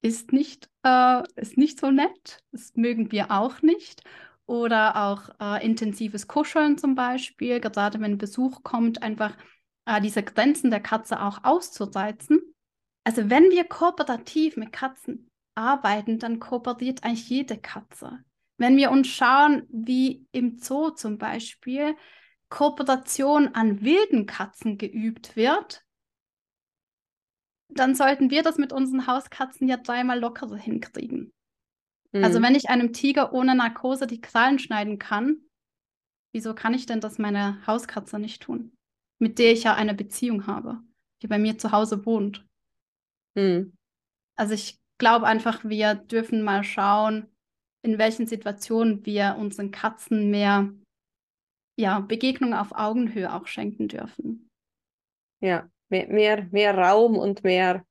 ist 0.01 0.31
nicht, 0.31 0.69
äh, 0.83 1.23
ist 1.35 1.57
nicht 1.57 1.79
so 1.79 1.91
nett. 1.91 2.41
Das 2.51 2.73
mögen 2.75 3.11
wir 3.11 3.31
auch 3.31 3.61
nicht. 3.61 4.01
Oder 4.45 4.95
auch 4.95 5.29
äh, 5.39 5.63
intensives 5.63 6.27
Kuscheln 6.27 6.77
zum 6.77 6.95
Beispiel, 6.95 7.59
gerade 7.59 7.99
wenn 7.99 8.17
Besuch 8.17 8.63
kommt, 8.63 9.03
einfach 9.03 9.37
äh, 9.85 10.01
diese 10.01 10.23
Grenzen 10.23 10.71
der 10.71 10.79
Katze 10.79 11.21
auch 11.21 11.43
auszureizen. 11.43 12.39
Also 13.03 13.29
wenn 13.29 13.51
wir 13.51 13.65
kooperativ 13.65 14.57
mit 14.57 14.71
Katzen 14.71 15.28
arbeiten, 15.55 16.19
dann 16.19 16.39
kooperiert 16.39 17.03
eigentlich 17.03 17.29
jede 17.29 17.57
Katze. 17.57 18.19
Wenn 18.57 18.75
wir 18.75 18.91
uns 18.91 19.07
schauen, 19.07 19.63
wie 19.69 20.25
im 20.31 20.57
Zoo 20.57 20.89
zum 20.91 21.17
Beispiel 21.17 21.95
Kooperation 22.49 23.49
an 23.55 23.81
wilden 23.81 24.25
Katzen 24.25 24.77
geübt 24.77 25.35
wird, 25.35 25.83
dann 27.69 27.95
sollten 27.95 28.31
wir 28.31 28.43
das 28.43 28.57
mit 28.57 28.73
unseren 28.73 29.07
Hauskatzen 29.07 29.67
ja 29.67 29.77
dreimal 29.77 30.19
lockerer 30.19 30.57
hinkriegen. 30.57 31.31
Mhm. 32.11 32.23
Also 32.23 32.41
wenn 32.41 32.55
ich 32.55 32.69
einem 32.69 32.93
Tiger 32.93 33.33
ohne 33.33 33.55
Narkose 33.55 34.07
die 34.07 34.21
Krallen 34.21 34.59
schneiden 34.59 34.97
kann, 34.97 35.37
wieso 36.33 36.53
kann 36.55 36.73
ich 36.73 36.85
denn 36.85 36.99
das 36.99 37.19
meiner 37.19 37.65
Hauskatze 37.67 38.19
nicht 38.19 38.41
tun? 38.41 38.75
Mit 39.19 39.37
der 39.37 39.51
ich 39.51 39.63
ja 39.63 39.75
eine 39.75 39.93
Beziehung 39.93 40.47
habe, 40.47 40.79
die 41.21 41.27
bei 41.27 41.37
mir 41.37 41.57
zu 41.57 41.71
Hause 41.71 42.05
wohnt. 42.05 42.45
Mhm. 43.35 43.73
Also 44.35 44.53
ich 44.53 44.79
glaube 44.99 45.25
einfach, 45.25 45.63
wir 45.63 45.95
dürfen 45.95 46.43
mal 46.43 46.63
schauen, 46.63 47.27
in 47.81 47.97
welchen 47.97 48.27
Situationen 48.27 49.05
wir 49.05 49.35
unseren 49.39 49.71
Katzen 49.71 50.29
mehr 50.29 50.69
ja, 51.79 51.99
Begegnung 51.99 52.53
auf 52.53 52.73
Augenhöhe 52.73 53.33
auch 53.33 53.47
schenken 53.47 53.87
dürfen. 53.87 54.49
Ja, 55.41 55.69
mehr, 55.87 56.07
mehr, 56.07 56.47
mehr 56.51 56.77
Raum 56.77 57.17
und 57.17 57.43
mehr 57.43 57.85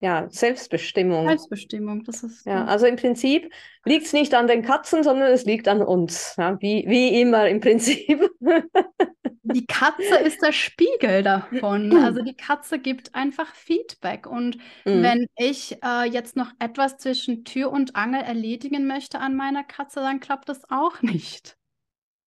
ja, 0.00 0.28
Selbstbestimmung. 0.28 1.26
Selbstbestimmung, 1.26 2.04
das 2.04 2.22
ist. 2.22 2.44
Ja, 2.46 2.64
also 2.66 2.86
im 2.86 2.96
Prinzip 2.96 3.50
liegt 3.84 4.06
es 4.06 4.12
nicht 4.12 4.34
an 4.34 4.46
den 4.46 4.62
Katzen, 4.62 5.02
sondern 5.02 5.32
es 5.32 5.44
liegt 5.44 5.68
an 5.68 5.82
uns. 5.82 6.34
Ja, 6.36 6.60
wie, 6.60 6.84
wie 6.86 7.20
immer 7.20 7.48
im 7.48 7.60
Prinzip. 7.60 8.30
Die 9.52 9.66
Katze 9.66 10.16
ist 10.24 10.42
der 10.42 10.52
Spiegel 10.52 11.22
davon. 11.22 11.96
Also 11.96 12.22
die 12.22 12.36
Katze 12.36 12.78
gibt 12.78 13.14
einfach 13.14 13.54
Feedback. 13.54 14.26
Und 14.26 14.56
mhm. 14.84 15.02
wenn 15.02 15.26
ich 15.36 15.76
äh, 15.82 16.08
jetzt 16.08 16.36
noch 16.36 16.52
etwas 16.58 16.98
zwischen 16.98 17.44
Tür 17.44 17.70
und 17.70 17.96
Angel 17.96 18.22
erledigen 18.22 18.86
möchte 18.86 19.20
an 19.20 19.36
meiner 19.36 19.64
Katze, 19.64 20.00
dann 20.00 20.20
klappt 20.20 20.48
das 20.48 20.68
auch 20.70 21.02
nicht. 21.02 21.56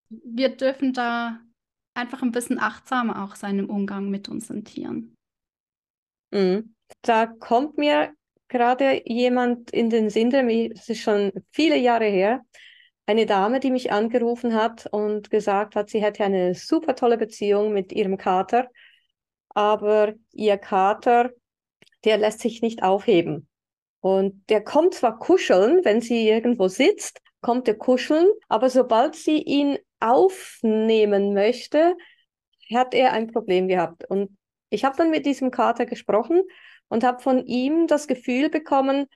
Wir 0.09 0.49
dürfen 0.49 0.93
da 0.93 1.39
einfach 1.93 2.21
ein 2.21 2.31
bisschen 2.31 2.59
achtsamer 2.59 3.23
auch 3.23 3.35
sein 3.35 3.59
im 3.59 3.69
Umgang 3.69 4.09
mit 4.09 4.29
unseren 4.29 4.63
Tieren. 4.63 5.15
Mhm. 6.31 6.75
Da 7.01 7.27
kommt 7.27 7.77
mir 7.77 8.13
gerade 8.47 9.03
jemand 9.05 9.71
in 9.71 9.89
den 9.89 10.09
Sinn, 10.09 10.31
das 10.31 10.89
ist 10.89 11.01
schon 11.01 11.31
viele 11.51 11.77
Jahre 11.77 12.05
her, 12.05 12.43
eine 13.09 13.25
Dame, 13.25 13.59
die 13.59 13.71
mich 13.71 13.91
angerufen 13.91 14.53
hat 14.53 14.85
und 14.85 15.31
gesagt 15.31 15.75
hat, 15.75 15.89
sie 15.89 15.99
hätte 15.99 16.23
eine 16.23 16.53
super 16.53 16.95
tolle 16.95 17.17
Beziehung 17.17 17.73
mit 17.73 17.91
ihrem 17.91 18.17
Kater, 18.17 18.69
aber 19.49 20.13
ihr 20.31 20.59
Kater, 20.59 21.31
der 22.05 22.19
lässt 22.19 22.39
sich 22.39 22.61
nicht 22.61 22.83
aufheben. 22.83 23.47
Und 23.99 24.47
der 24.49 24.63
kommt 24.63 24.93
zwar 24.93 25.17
kuscheln, 25.17 25.83
wenn 25.83 26.01
sie 26.01 26.29
irgendwo 26.29 26.67
sitzt, 26.67 27.19
kommt 27.41 27.67
er 27.67 27.73
kuscheln, 27.79 28.27
aber 28.47 28.69
sobald 28.69 29.15
sie 29.15 29.41
ihn 29.41 29.79
aufnehmen 29.99 31.33
möchte, 31.33 31.95
hat 32.71 32.93
er 32.93 33.11
ein 33.13 33.25
Problem 33.25 33.67
gehabt. 33.67 34.07
Und 34.07 34.37
ich 34.69 34.85
habe 34.85 34.97
dann 34.97 35.09
mit 35.09 35.25
diesem 35.25 35.49
Kater 35.49 35.87
gesprochen 35.87 36.43
und 36.89 37.03
habe 37.03 37.23
von 37.23 37.43
ihm 37.43 37.87
das 37.87 38.05
Gefühl 38.05 38.51
bekommen, 38.51 39.07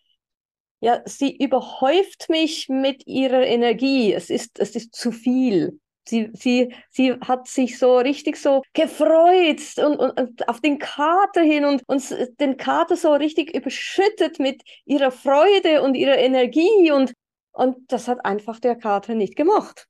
ja, 0.84 1.02
sie 1.06 1.38
überhäuft 1.38 2.30
mich 2.30 2.68
mit 2.68 3.08
ihrer 3.08 3.48
Energie. 3.48 4.14
Es 4.14 4.30
ist, 4.30 4.60
es 4.60 4.76
ist 4.76 4.94
zu 4.94 5.14
viel. 5.14 5.80
Sie, 6.06 6.30
sie, 6.34 6.76
sie 6.90 7.14
hat 7.22 7.48
sich 7.48 7.80
so 7.80 8.00
richtig 8.00 8.36
so 8.36 8.62
gefreut 8.74 9.62
und, 9.78 9.96
und, 9.96 10.20
und 10.20 10.50
auf 10.50 10.60
den 10.60 10.80
Kater 10.80 11.42
hin 11.42 11.64
und, 11.64 11.84
und 11.88 12.04
den 12.42 12.58
Kater 12.58 12.98
so 12.98 13.14
richtig 13.14 13.56
überschüttet 13.56 14.40
mit 14.40 14.62
ihrer 14.84 15.12
Freude 15.12 15.84
und 15.84 15.96
ihrer 15.96 16.18
Energie 16.18 16.92
und, 16.92 17.14
und 17.54 17.90
das 17.90 18.10
hat 18.10 18.26
einfach 18.26 18.60
der 18.60 18.76
Kater 18.76 19.16
nicht 19.16 19.38
gemacht. 19.38 19.88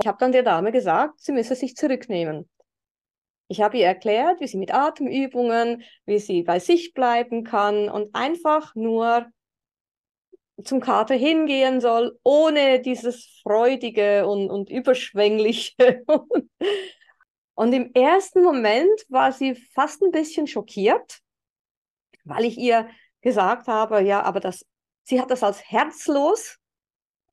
Ich 0.00 0.06
habe 0.06 0.16
dann 0.18 0.32
der 0.32 0.42
Dame 0.42 0.72
gesagt, 0.72 1.20
sie 1.20 1.32
müsse 1.32 1.54
sich 1.54 1.76
zurücknehmen. 1.76 2.48
Ich 3.48 3.60
habe 3.60 3.76
ihr 3.76 3.86
erklärt, 3.86 4.40
wie 4.40 4.46
sie 4.46 4.56
mit 4.56 4.72
Atemübungen, 4.72 5.82
wie 6.06 6.18
sie 6.18 6.44
bei 6.44 6.60
sich 6.60 6.94
bleiben 6.94 7.44
kann 7.44 7.90
und 7.90 8.14
einfach 8.14 8.74
nur 8.74 9.26
zum 10.64 10.80
Kater 10.80 11.14
hingehen 11.14 11.80
soll, 11.80 12.18
ohne 12.22 12.80
dieses 12.80 13.40
Freudige 13.42 14.26
und, 14.26 14.50
und 14.50 14.70
Überschwängliche. 14.70 16.04
und 17.54 17.72
im 17.72 17.92
ersten 17.94 18.42
Moment 18.42 19.04
war 19.08 19.32
sie 19.32 19.54
fast 19.74 20.02
ein 20.02 20.10
bisschen 20.10 20.46
schockiert, 20.46 21.20
weil 22.24 22.44
ich 22.44 22.58
ihr 22.58 22.88
gesagt 23.20 23.66
habe, 23.68 24.02
ja, 24.02 24.22
aber 24.22 24.40
das, 24.40 24.64
sie 25.04 25.20
hat 25.20 25.30
das 25.30 25.42
als 25.42 25.62
herzlos 25.70 26.58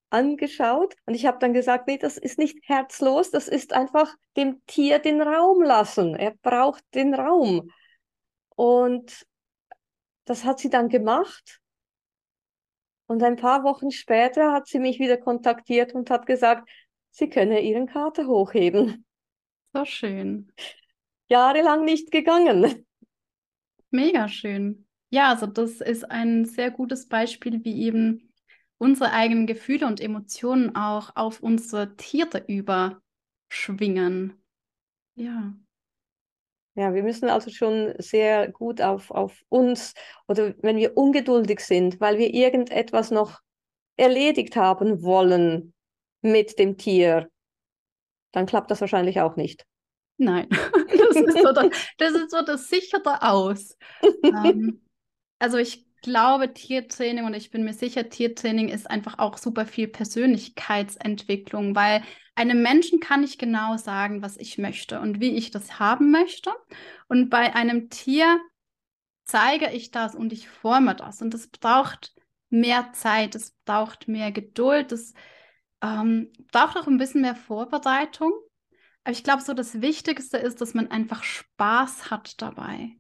angeschaut 0.10 0.96
und 1.06 1.14
ich 1.14 1.26
habe 1.26 1.38
dann 1.40 1.54
gesagt, 1.54 1.88
nee, 1.88 1.98
das 1.98 2.18
ist 2.18 2.38
nicht 2.38 2.58
herzlos, 2.64 3.32
das 3.32 3.48
ist 3.48 3.74
einfach 3.74 4.14
dem 4.36 4.62
Tier 4.66 5.00
den 5.00 5.22
Raum 5.22 5.62
lassen. 5.62 6.16
Er 6.16 6.32
braucht 6.42 6.84
den 6.94 7.14
Raum. 7.14 7.72
Und 8.56 9.26
das 10.26 10.44
hat 10.44 10.60
sie 10.60 10.70
dann 10.70 10.90
gemacht. 10.90 11.62
Und 13.08 13.24
ein 13.24 13.38
paar 13.38 13.64
Wochen 13.64 13.90
später 13.90 14.52
hat 14.52 14.68
sie 14.68 14.80
mich 14.80 15.00
wieder 15.00 15.18
kontaktiert 15.18 15.94
und 15.94 16.10
hat 16.10 16.26
gesagt, 16.26 16.70
sie 17.10 17.30
könne 17.30 17.62
ihren 17.62 17.88
Kater 17.88 18.28
hochheben. 18.28 19.06
So 19.74 19.86
schön. 19.86 20.52
Jahrelang 21.30 21.86
nicht 21.86 22.12
gegangen. 22.12 22.86
Mega 23.90 24.28
schön. 24.28 24.88
Ja, 25.10 25.30
also 25.30 25.48
das 25.48 25.80
ist 25.80 26.10
ein 26.12 26.46
sehr 26.46 26.70
gutes 26.72 27.08
Beispiel, 27.08 27.64
wie 27.64 27.84
eben 27.84 28.34
unsere 28.78 29.14
eigenen 29.14 29.48
Gefühle 29.48 29.88
und 29.88 30.02
Emotionen 30.02 30.76
auch 30.76 31.16
auf 31.16 31.42
unsere 31.42 31.96
Tiere 31.96 32.44
überschwingen. 32.48 34.44
Ja. 35.16 35.54
Ja, 36.78 36.94
wir 36.94 37.02
müssen 37.02 37.28
also 37.28 37.50
schon 37.50 37.96
sehr 37.98 38.52
gut 38.52 38.82
auf, 38.82 39.10
auf 39.10 39.42
uns 39.50 39.96
oder 40.28 40.54
wenn 40.62 40.78
wir 40.78 40.96
ungeduldig 40.96 41.60
sind, 41.60 42.00
weil 42.00 42.20
wir 42.20 42.32
irgendetwas 42.32 43.10
noch 43.10 43.40
erledigt 43.96 44.56
haben 44.56 45.02
wollen 45.02 45.74
mit 46.22 46.60
dem 46.60 46.78
Tier, 46.78 47.32
dann 48.32 48.46
klappt 48.46 48.70
das 48.70 48.80
wahrscheinlich 48.80 49.20
auch 49.22 49.38
nicht. 49.38 49.66
Nein, 50.18 50.48
das 50.52 51.16
ist 51.16 51.42
so 51.42 51.52
das, 51.52 52.46
das, 52.46 52.70
sichere 52.70 53.24
Aus. 53.24 53.76
ähm, 54.24 54.86
also 55.40 55.58
ich 55.58 55.84
glaube, 56.04 56.54
Tiertraining 56.54 57.26
und 57.26 57.34
ich 57.34 57.50
bin 57.50 57.64
mir 57.64 57.74
sicher, 57.74 58.08
Tiertraining 58.08 58.70
ist 58.70 58.88
einfach 58.88 59.18
auch 59.18 59.40
super 59.40 59.66
viel 59.66 59.88
Persönlichkeitsentwicklung, 59.88 61.76
weil 61.76 62.04
einem 62.38 62.62
Menschen 62.62 63.00
kann 63.00 63.24
ich 63.24 63.38
genau 63.38 63.78
sagen, 63.78 64.22
was 64.22 64.38
ich 64.38 64.58
möchte 64.60 65.00
und 65.02 65.20
wie 65.20 65.36
ich 65.36 65.50
das 65.50 65.80
haben 65.80 66.12
möchte. 66.12 66.52
Und 67.08 67.30
bei 67.30 67.56
einem 67.56 67.90
Tier 67.90 68.40
zeige 69.24 69.72
ich 69.72 69.90
das 69.90 70.14
und 70.16 70.32
ich 70.32 70.48
forme 70.48 70.96
das. 70.96 71.22
Und 71.22 71.34
es 71.34 71.48
braucht 71.48 72.14
mehr 72.50 72.94
Zeit, 72.94 73.34
es 73.34 73.56
braucht 73.66 74.08
mehr 74.08 74.32
Geduld, 74.32 74.92
es 74.92 75.14
ähm, 75.82 76.32
braucht 76.52 76.78
auch 76.78 76.88
ein 76.88 77.00
bisschen 77.00 77.22
mehr 77.22 77.36
Vorbereitung. 77.36 78.32
Aber 79.04 79.12
ich 79.14 79.24
glaube, 79.24 79.42
so 79.42 79.54
das 79.54 79.82
Wichtigste 79.82 80.38
ist, 80.38 80.62
dass 80.62 80.76
man 80.76 80.92
einfach 80.92 81.24
Spaß 81.24 82.12
hat 82.12 82.40
dabei. 82.42 82.92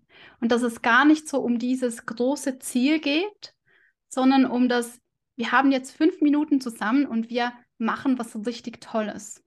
Und 0.42 0.52
dass 0.52 0.64
es 0.64 0.82
gar 0.82 1.06
nicht 1.06 1.28
so 1.28 1.40
um 1.42 1.60
dieses 1.60 2.08
große 2.08 2.58
Ziel 2.58 3.00
geht, 3.00 3.54
sondern 4.10 4.46
um 4.46 4.68
das, 4.68 5.00
wir 5.36 5.52
haben 5.52 5.72
jetzt 5.72 5.96
fünf 5.96 6.22
Minuten 6.22 6.60
zusammen 6.60 7.06
und 7.06 7.30
wir 7.30 7.54
machen 7.78 8.20
was 8.20 8.36
richtig 8.46 8.82
Tolles. 8.82 9.44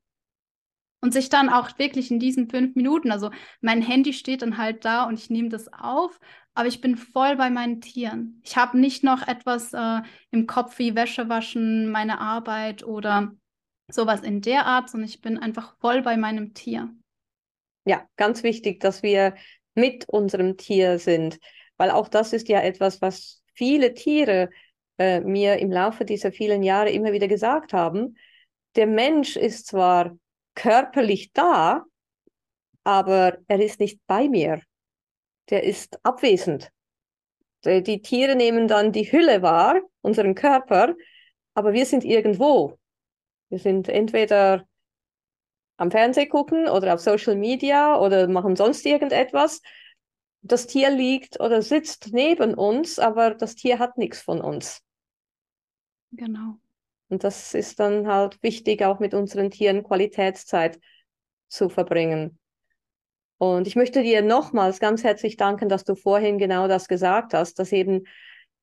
Und 1.02 1.12
sich 1.12 1.30
dann 1.30 1.48
auch 1.48 1.78
wirklich 1.78 2.10
in 2.10 2.18
diesen 2.18 2.50
fünf 2.50 2.76
Minuten, 2.76 3.10
also 3.10 3.30
mein 3.62 3.80
Handy 3.80 4.12
steht 4.12 4.42
dann 4.42 4.58
halt 4.58 4.84
da 4.84 5.04
und 5.04 5.18
ich 5.18 5.30
nehme 5.30 5.48
das 5.48 5.72
auf, 5.72 6.18
aber 6.52 6.68
ich 6.68 6.82
bin 6.82 6.96
voll 6.96 7.36
bei 7.36 7.48
meinen 7.48 7.80
Tieren. 7.80 8.40
Ich 8.44 8.56
habe 8.56 8.78
nicht 8.78 9.02
noch 9.02 9.26
etwas 9.26 9.72
äh, 9.72 10.02
im 10.30 10.46
Kopf 10.46 10.78
wie 10.78 10.94
Wäsche 10.94 11.30
waschen, 11.30 11.90
meine 11.90 12.20
Arbeit 12.20 12.84
oder 12.84 13.32
sowas 13.88 14.20
in 14.20 14.42
der 14.42 14.66
Art, 14.66 14.90
sondern 14.90 15.08
ich 15.08 15.22
bin 15.22 15.38
einfach 15.38 15.74
voll 15.78 16.02
bei 16.02 16.18
meinem 16.18 16.52
Tier. 16.52 16.90
Ja, 17.86 18.06
ganz 18.16 18.42
wichtig, 18.42 18.80
dass 18.80 19.02
wir 19.02 19.34
mit 19.74 20.08
unserem 20.08 20.56
Tier 20.56 20.98
sind. 20.98 21.38
Weil 21.76 21.90
auch 21.90 22.08
das 22.08 22.32
ist 22.32 22.48
ja 22.48 22.60
etwas, 22.60 23.00
was 23.00 23.42
viele 23.54 23.94
Tiere 23.94 24.50
äh, 25.00 25.20
mir 25.20 25.58
im 25.58 25.72
Laufe 25.72 26.04
dieser 26.04 26.30
vielen 26.30 26.62
Jahre 26.62 26.90
immer 26.90 27.12
wieder 27.12 27.26
gesagt 27.26 27.72
haben. 27.72 28.18
Der 28.76 28.86
Mensch 28.86 29.34
ist 29.34 29.66
zwar 29.66 30.14
körperlich 30.54 31.32
da, 31.32 31.86
aber 32.84 33.38
er 33.48 33.60
ist 33.60 33.80
nicht 33.80 33.98
bei 34.06 34.28
mir. 34.28 34.60
Der 35.48 35.64
ist 35.64 35.98
abwesend. 36.04 36.70
Die, 37.64 37.82
die 37.82 38.02
Tiere 38.02 38.36
nehmen 38.36 38.68
dann 38.68 38.92
die 38.92 39.10
Hülle 39.10 39.40
wahr, 39.40 39.80
unseren 40.02 40.34
Körper, 40.34 40.94
aber 41.54 41.72
wir 41.72 41.86
sind 41.86 42.04
irgendwo. 42.04 42.78
Wir 43.48 43.58
sind 43.58 43.88
entweder 43.88 44.66
am 45.78 45.90
Fernseh 45.90 46.26
gucken 46.26 46.68
oder 46.68 46.92
auf 46.92 47.00
Social 47.00 47.36
Media 47.36 47.98
oder 47.98 48.28
machen 48.28 48.54
sonst 48.54 48.84
irgendetwas. 48.84 49.62
Das 50.42 50.66
Tier 50.66 50.90
liegt 50.90 51.40
oder 51.40 51.62
sitzt 51.62 52.12
neben 52.12 52.52
uns, 52.52 52.98
aber 52.98 53.30
das 53.34 53.54
Tier 53.54 53.78
hat 53.78 53.96
nichts 53.96 54.20
von 54.20 54.42
uns. 54.42 54.82
Genau. 56.12 56.58
Und 57.08 57.24
das 57.24 57.54
ist 57.54 57.80
dann 57.80 58.06
halt 58.06 58.42
wichtig, 58.42 58.84
auch 58.84 59.00
mit 59.00 59.14
unseren 59.14 59.50
Tieren 59.50 59.82
Qualitätszeit 59.82 60.78
zu 61.48 61.68
verbringen. 61.68 62.38
Und 63.38 63.66
ich 63.66 63.74
möchte 63.74 64.02
dir 64.02 64.20
nochmals 64.20 64.80
ganz 64.80 65.02
herzlich 65.02 65.36
danken, 65.36 65.68
dass 65.68 65.84
du 65.84 65.94
vorhin 65.94 66.38
genau 66.38 66.68
das 66.68 66.88
gesagt 66.88 67.32
hast, 67.32 67.58
dass 67.58 67.72
eben 67.72 68.04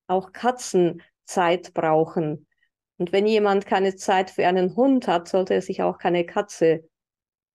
auch 0.05 0.33
Katzen 0.33 1.01
Zeit 1.25 1.73
brauchen. 1.73 2.47
Und 2.97 3.11
wenn 3.11 3.25
jemand 3.25 3.65
keine 3.65 3.95
Zeit 3.95 4.29
für 4.29 4.47
einen 4.47 4.75
Hund 4.75 5.07
hat, 5.07 5.27
sollte 5.27 5.55
er 5.55 5.61
sich 5.63 5.81
auch 5.81 5.97
keine 5.97 6.25
Katze 6.25 6.87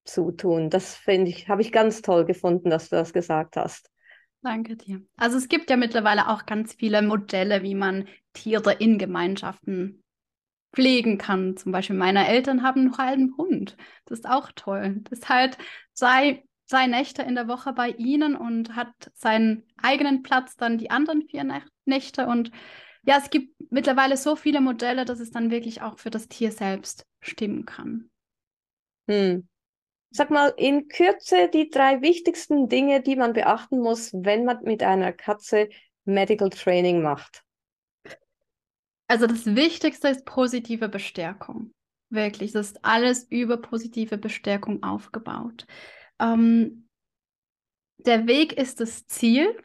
zutun. 0.05 0.68
Das 0.68 0.97
finde 0.97 1.30
ich, 1.30 1.49
habe 1.49 1.62
ich 1.62 1.70
ganz 1.70 2.03
toll 2.03 2.24
gefunden, 2.24 2.70
dass 2.70 2.88
du 2.88 2.97
das 2.97 3.12
gesagt 3.12 3.57
hast. 3.57 3.91
Danke 4.43 4.76
dir. 4.76 5.03
Also 5.16 5.38
es 5.38 5.49
gibt 5.49 5.70
ja 5.70 5.76
mittlerweile 5.76 6.28
auch 6.28 6.47
ganz 6.47 6.74
viele 6.74 7.01
Modelle, 7.03 7.62
wie 7.62 7.76
man 7.76 8.09
Tiere 8.32 8.72
in 8.72 8.99
Gemeinschaften 8.99 10.03
pflegen 10.74 11.18
kann. 11.18 11.57
Zum 11.57 11.70
Beispiel 11.70 11.97
meine 11.97 12.26
Eltern 12.26 12.62
haben 12.62 12.84
noch 12.84 12.99
einen 12.99 13.36
Hund. 13.36 13.76
Das 14.05 14.18
ist 14.18 14.28
auch 14.28 14.51
toll. 14.55 15.01
Das 15.05 15.20
ist 15.20 15.28
halt 15.28 15.59
zwei, 15.93 16.43
zwei 16.66 16.86
Nächte 16.86 17.22
in 17.22 17.36
der 17.36 17.47
Woche 17.47 17.72
bei 17.72 17.90
ihnen 17.90 18.34
und 18.34 18.74
hat 18.74 18.93
seinen 19.14 19.64
eigenen 19.80 20.22
Platz, 20.22 20.57
dann 20.57 20.78
die 20.78 20.90
anderen 20.90 21.22
vier 21.22 21.47
Nächte. 21.84 22.26
Und 22.26 22.51
ja, 23.05 23.18
es 23.18 23.30
gibt 23.30 23.55
mittlerweile 23.70 24.16
so 24.16 24.34
viele 24.34 24.61
Modelle, 24.61 25.05
dass 25.05 25.20
es 25.20 25.30
dann 25.30 25.51
wirklich 25.51 25.82
auch 25.82 25.99
für 25.99 26.11
das 26.11 26.28
Tier 26.28 26.51
selbst 26.51 27.07
stimmen 27.20 27.64
kann. 27.64 28.11
Hm. 29.09 29.47
Sag 30.13 30.31
mal, 30.31 30.53
in 30.59 30.89
Kürze 30.89 31.49
die 31.53 31.71
drei 31.71 32.03
wichtigsten 32.03 32.69
Dinge, 32.69 33.01
die 33.01 33.17
man 33.17 33.33
beachten 33.33 33.81
muss, 33.81 34.13
wenn 34.13 34.45
man 34.45 34.63
mit 34.63 34.83
einer 34.83 35.13
Katze 35.13 35.71
Medical 36.05 36.51
Training 36.51 37.03
macht. 37.03 37.43
Also 39.07 39.27
das 39.27 39.47
Wichtigste 39.47 40.09
ist 40.09 40.25
positive 40.25 40.89
Bestärkung. 40.89 41.73
Wirklich, 42.11 42.53
das 42.53 42.69
ist 42.69 42.85
alles 42.85 43.25
über 43.31 43.57
positive 43.57 44.19
Bestärkung 44.19 44.83
aufgebaut. 44.83 45.67
Ähm, 46.19 46.89
der 47.99 48.27
Weg 48.27 48.53
ist 48.53 48.81
das 48.81 49.07
Ziel. 49.07 49.57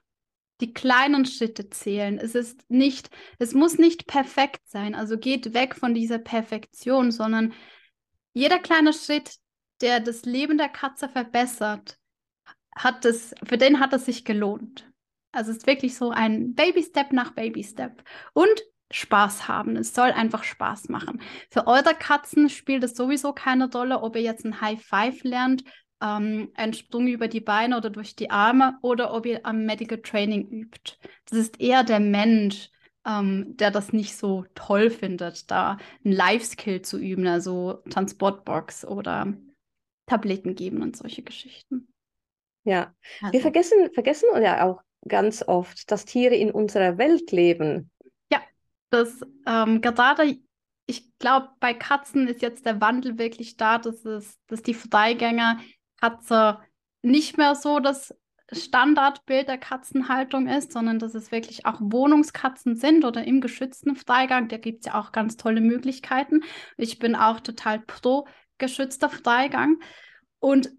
Die 0.62 0.74
kleinen 0.74 1.26
Schritte 1.26 1.70
zählen. 1.70 2.18
Es 2.18 2.36
ist 2.36 2.64
nicht, 2.70 3.10
es 3.38 3.54
muss 3.54 3.78
nicht 3.78 4.08
perfekt 4.08 4.62
sein. 4.66 4.96
Also 4.96 5.18
geht 5.18 5.54
weg 5.54 5.76
von 5.76 5.94
dieser 5.94 6.20
Perfektion, 6.20 7.12
sondern 7.12 7.54
jeder 8.34 8.60
kleine 8.60 8.94
Schritt, 8.94 9.36
der 9.82 10.00
das 10.00 10.24
Leben 10.24 10.58
der 10.58 10.70
Katze 10.70 11.10
verbessert, 11.10 11.98
hat 12.76 13.06
es, 13.06 13.34
für 13.44 13.58
den 13.58 13.80
hat 13.80 13.94
es 13.94 14.06
sich 14.06 14.26
gelohnt. 14.26 14.92
Also 15.32 15.52
es 15.52 15.58
ist 15.58 15.68
wirklich 15.68 15.96
so 15.96 16.12
ein 16.12 16.56
Baby-Step 16.56 17.12
nach 17.12 17.32
Baby-Step. 17.32 18.04
Und 18.34 18.64
Spaß 18.92 19.48
haben. 19.48 19.76
Es 19.76 19.94
soll 19.94 20.12
einfach 20.12 20.44
Spaß 20.44 20.90
machen. 20.90 21.22
Für 21.52 21.68
eure 21.68 21.94
Katzen 21.94 22.50
spielt 22.50 22.84
es 22.84 22.96
sowieso 22.96 23.34
keine 23.34 23.70
Rolle, 23.70 24.02
ob 24.02 24.16
ihr 24.16 24.22
jetzt 24.22 24.46
ein 24.46 24.62
High 24.62 24.82
Five 24.82 25.24
lernt, 25.24 25.64
ähm, 26.02 26.52
einen 26.56 26.74
Sprung 26.74 27.08
über 27.08 27.28
die 27.28 27.42
Beine 27.42 27.78
oder 27.78 27.90
durch 27.90 28.16
die 28.16 28.30
Arme 28.30 28.78
oder 28.82 29.14
ob 29.14 29.26
ihr 29.26 29.46
am 29.46 29.66
Medical 29.66 30.02
Training 30.02 30.48
übt. 30.50 30.94
Das 31.30 31.38
ist 31.38 31.60
eher 31.60 31.84
der 31.84 32.00
Mensch, 32.00 32.70
ähm, 33.06 33.58
der 33.58 33.72
das 33.72 33.94
nicht 33.94 34.16
so 34.16 34.46
toll 34.56 34.90
findet, 34.90 35.50
da 35.52 35.78
ein 36.06 36.12
Life-Skill 36.12 36.82
zu 36.82 36.98
üben, 36.98 37.28
also 37.28 37.84
Transportbox 37.90 38.86
oder 38.86 39.34
Tabletten 40.08 40.56
geben 40.56 40.82
und 40.82 40.98
solche 40.98 41.22
Geschichten. 41.22 41.94
Ja, 42.64 42.94
also. 43.22 43.34
wir 43.34 43.42
vergessen, 43.42 43.94
vergessen 43.94 44.28
ja 44.42 44.66
auch 44.66 44.82
ganz 45.08 45.44
oft, 45.48 45.90
dass 45.92 46.06
Tiere 46.06 46.36
in 46.36 46.52
unserer 46.52 46.98
Welt 46.98 47.32
leben. 47.32 47.92
Ja, 48.32 48.42
das 48.90 49.22
ähm, 49.46 49.82
gerade, 49.82 50.38
ich 50.86 51.18
glaube, 51.20 51.50
bei 51.60 51.74
Katzen 51.74 52.28
ist 52.28 52.42
jetzt 52.42 52.66
der 52.66 52.82
Wandel 52.82 53.18
wirklich 53.18 53.58
da, 53.58 53.78
dass, 53.78 54.04
es, 54.06 54.38
dass 54.48 54.64
die 54.64 54.74
Freigänger 54.74 55.60
Katze 56.00 56.60
nicht 57.02 57.38
mehr 57.38 57.56
so 57.56 57.80
das 57.80 58.14
Standardbild 58.52 59.50
der 59.50 59.58
Katzenhaltung 59.58 60.48
ist, 60.48 60.72
sondern 60.72 61.00
dass 61.00 61.16
es 61.16 61.32
wirklich 61.32 61.66
auch 61.66 61.80
Wohnungskatzen 61.82 62.76
sind 62.76 63.04
oder 63.04 63.26
im 63.26 63.42
geschützten 63.42 63.96
Freigang. 63.96 64.48
Da 64.48 64.58
gibt 64.58 64.80
es 64.80 64.86
ja 64.88 65.00
auch 65.00 65.12
ganz 65.12 65.36
tolle 65.36 65.60
Möglichkeiten. 65.60 66.44
Ich 66.78 66.98
bin 66.98 67.16
auch 67.16 67.42
total 67.42 67.80
pro 67.80 68.26
geschützter 68.58 69.10
Freigang. 69.10 69.80
Und 70.40 70.72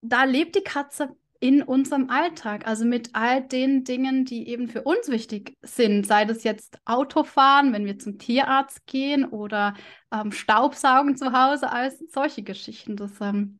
da 0.00 0.24
lebt 0.24 0.56
die 0.56 0.62
Katze 0.62 1.16
in 1.40 1.62
unserem 1.62 2.08
Alltag, 2.08 2.66
also 2.66 2.84
mit 2.84 3.10
all 3.12 3.42
den 3.42 3.84
Dingen, 3.84 4.24
die 4.24 4.48
eben 4.48 4.68
für 4.68 4.82
uns 4.82 5.08
wichtig 5.08 5.54
sind, 5.62 6.06
sei 6.06 6.24
das 6.24 6.44
jetzt 6.44 6.78
Autofahren, 6.84 7.72
wenn 7.72 7.84
wir 7.84 7.98
zum 7.98 8.18
Tierarzt 8.18 8.86
gehen 8.86 9.24
oder 9.24 9.74
ähm, 10.12 10.32
Staubsaugen 10.32 11.16
zu 11.16 11.32
Hause, 11.32 11.70
als 11.70 11.98
solche 12.10 12.42
Geschichten. 12.42 12.96
Das 12.96 13.20
ähm, 13.20 13.58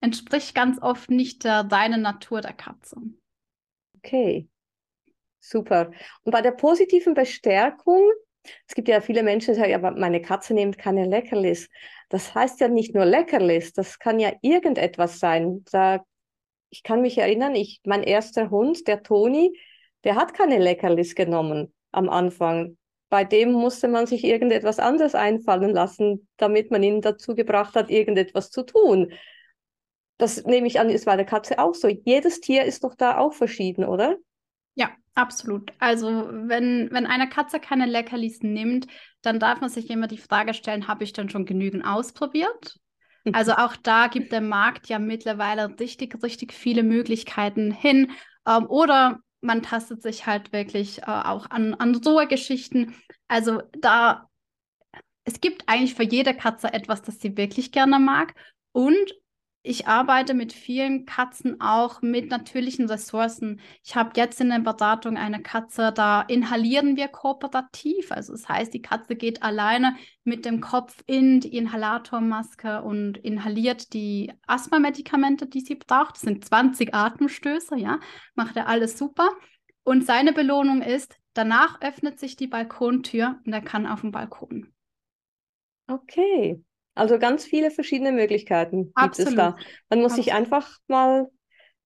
entspricht 0.00 0.54
ganz 0.54 0.80
oft 0.80 1.10
nicht 1.10 1.44
der 1.44 1.70
reinen 1.70 2.02
Natur 2.02 2.40
der 2.40 2.52
Katze. 2.52 2.96
Okay, 3.96 4.48
super. 5.40 5.90
Und 6.22 6.32
bei 6.32 6.40
der 6.40 6.52
positiven 6.52 7.14
Bestärkung, 7.14 8.08
es 8.66 8.74
gibt 8.74 8.88
ja 8.88 9.00
viele 9.00 9.22
Menschen, 9.22 9.54
die 9.54 9.60
sagen, 9.60 9.74
aber 9.74 9.92
meine 9.92 10.22
Katze 10.22 10.54
nimmt 10.54 10.78
keine 10.78 11.06
Leckerlis. 11.06 11.68
Das 12.08 12.34
heißt 12.34 12.60
ja 12.60 12.68
nicht 12.68 12.94
nur 12.94 13.04
Leckerlis, 13.04 13.72
das 13.72 13.98
kann 13.98 14.18
ja 14.18 14.32
irgendetwas 14.42 15.18
sein. 15.18 15.64
Da 15.70 16.02
ich 16.70 16.82
kann 16.82 17.00
mich 17.00 17.18
erinnern, 17.18 17.54
ich, 17.54 17.80
mein 17.84 18.02
erster 18.02 18.50
Hund, 18.50 18.86
der 18.86 19.02
Toni, 19.02 19.58
der 20.04 20.16
hat 20.16 20.34
keine 20.34 20.58
Leckerlis 20.58 21.14
genommen 21.14 21.72
am 21.92 22.08
Anfang. 22.08 22.76
Bei 23.08 23.24
dem 23.24 23.52
musste 23.52 23.88
man 23.88 24.06
sich 24.06 24.24
irgendetwas 24.24 24.78
anderes 24.78 25.14
einfallen 25.14 25.70
lassen, 25.70 26.28
damit 26.36 26.70
man 26.70 26.82
ihn 26.82 27.00
dazu 27.00 27.34
gebracht 27.34 27.74
hat, 27.74 27.90
irgendetwas 27.90 28.50
zu 28.50 28.64
tun. 28.64 29.12
Das 30.18 30.44
nehme 30.44 30.66
ich 30.66 30.78
an, 30.78 30.90
ist 30.90 31.06
bei 31.06 31.16
der 31.16 31.24
Katze 31.24 31.58
auch 31.58 31.74
so. 31.74 31.88
Jedes 31.88 32.40
Tier 32.40 32.64
ist 32.64 32.84
doch 32.84 32.94
da 32.94 33.18
auch 33.18 33.32
verschieden, 33.32 33.84
oder? 33.84 34.16
Ja, 34.74 34.90
absolut. 35.18 35.72
Also 35.78 36.28
wenn, 36.30 36.88
wenn 36.92 37.06
eine 37.06 37.28
Katze 37.28 37.60
keine 37.60 37.86
Leckerlis 37.86 38.42
nimmt, 38.42 38.86
dann 39.22 39.40
darf 39.40 39.60
man 39.60 39.68
sich 39.68 39.90
immer 39.90 40.06
die 40.06 40.18
Frage 40.18 40.54
stellen, 40.54 40.88
habe 40.88 41.04
ich 41.04 41.12
dann 41.12 41.28
schon 41.28 41.44
genügend 41.44 41.84
ausprobiert? 41.84 42.78
Also 43.32 43.52
auch 43.52 43.76
da 43.76 44.06
gibt 44.06 44.32
der 44.32 44.40
Markt 44.40 44.88
ja 44.88 44.98
mittlerweile 44.98 45.78
richtig, 45.78 46.22
richtig 46.22 46.52
viele 46.54 46.82
Möglichkeiten 46.82 47.70
hin. 47.70 48.12
Ähm, 48.46 48.66
oder 48.66 49.18
man 49.40 49.62
tastet 49.62 50.02
sich 50.02 50.26
halt 50.26 50.52
wirklich 50.52 51.00
äh, 51.02 51.04
auch 51.06 51.50
an, 51.50 51.74
an 51.74 52.00
so 52.02 52.16
Geschichten. 52.26 52.94
Also 53.26 53.62
da, 53.78 54.28
es 55.24 55.40
gibt 55.40 55.64
eigentlich 55.66 55.94
für 55.94 56.04
jede 56.04 56.34
Katze 56.34 56.72
etwas, 56.72 57.02
das 57.02 57.20
sie 57.20 57.36
wirklich 57.36 57.72
gerne 57.72 57.98
mag. 57.98 58.34
Und 58.72 59.14
ich 59.68 59.86
arbeite 59.86 60.32
mit 60.32 60.54
vielen 60.54 61.04
Katzen 61.04 61.60
auch 61.60 62.00
mit 62.00 62.30
natürlichen 62.30 62.88
Ressourcen. 62.88 63.60
Ich 63.84 63.96
habe 63.96 64.12
jetzt 64.16 64.40
in 64.40 64.48
der 64.48 64.60
Beratung 64.60 65.18
eine 65.18 65.42
Katze, 65.42 65.92
da 65.92 66.22
inhalieren 66.22 66.96
wir 66.96 67.08
kooperativ. 67.08 68.10
Also 68.10 68.32
das 68.32 68.48
heißt, 68.48 68.72
die 68.72 68.80
Katze 68.80 69.14
geht 69.14 69.42
alleine 69.42 69.94
mit 70.24 70.46
dem 70.46 70.62
Kopf 70.62 71.02
in 71.06 71.40
die 71.40 71.54
Inhalatormaske 71.54 72.80
und 72.80 73.18
inhaliert 73.18 73.92
die 73.92 74.32
Asthma-Medikamente, 74.46 75.46
die 75.46 75.60
sie 75.60 75.74
braucht. 75.74 76.14
Das 76.14 76.22
sind 76.22 76.42
20 76.46 76.94
Atemstöße, 76.94 77.76
ja, 77.76 78.00
macht 78.34 78.56
er 78.56 78.68
alles 78.68 78.96
super. 78.96 79.28
Und 79.84 80.06
seine 80.06 80.32
Belohnung 80.32 80.80
ist, 80.80 81.14
danach 81.34 81.82
öffnet 81.82 82.18
sich 82.18 82.36
die 82.36 82.46
Balkontür 82.46 83.38
und 83.44 83.52
er 83.52 83.62
kann 83.62 83.86
auf 83.86 84.00
dem 84.00 84.12
Balkon. 84.12 84.72
Okay, 85.88 86.64
also 86.98 87.18
ganz 87.18 87.44
viele 87.44 87.70
verschiedene 87.70 88.12
Möglichkeiten 88.12 88.92
Absolut. 88.94 89.16
gibt 89.16 89.28
es 89.28 89.34
da. 89.34 89.56
Man 89.88 90.00
muss 90.00 90.12
Absolut. 90.12 90.24
sich 90.24 90.34
einfach 90.34 90.78
mal 90.86 91.28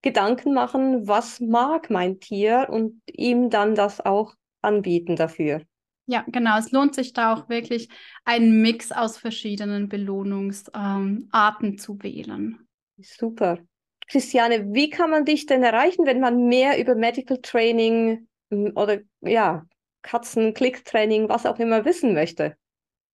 Gedanken 0.01 0.53
machen, 0.53 1.07
was 1.07 1.39
mag 1.39 1.89
mein 1.89 2.19
Tier 2.19 2.67
und 2.69 3.01
ihm 3.07 3.49
dann 3.49 3.75
das 3.75 4.01
auch 4.01 4.33
anbieten 4.61 5.15
dafür. 5.15 5.61
Ja, 6.05 6.25
genau. 6.27 6.57
Es 6.57 6.71
lohnt 6.71 6.93
sich 6.95 7.13
da 7.13 7.33
auch 7.33 7.47
wirklich, 7.47 7.87
einen 8.25 8.61
Mix 8.61 8.91
aus 8.91 9.17
verschiedenen 9.17 9.87
Belohnungsarten 9.87 11.29
ähm, 11.61 11.77
zu 11.77 12.01
wählen. 12.03 12.67
Super. 12.97 13.59
Christiane, 14.07 14.73
wie 14.73 14.89
kann 14.89 15.09
man 15.09 15.23
dich 15.23 15.45
denn 15.45 15.63
erreichen, 15.63 16.05
wenn 16.05 16.19
man 16.19 16.47
mehr 16.47 16.77
über 16.77 16.95
Medical 16.95 17.39
Training 17.41 18.27
hm, 18.51 18.73
oder 18.75 18.99
ja, 19.21 19.65
Katzen-Click-Training, 20.01 21.29
was 21.29 21.45
auch 21.45 21.59
immer 21.59 21.85
wissen 21.85 22.13
möchte? 22.13 22.57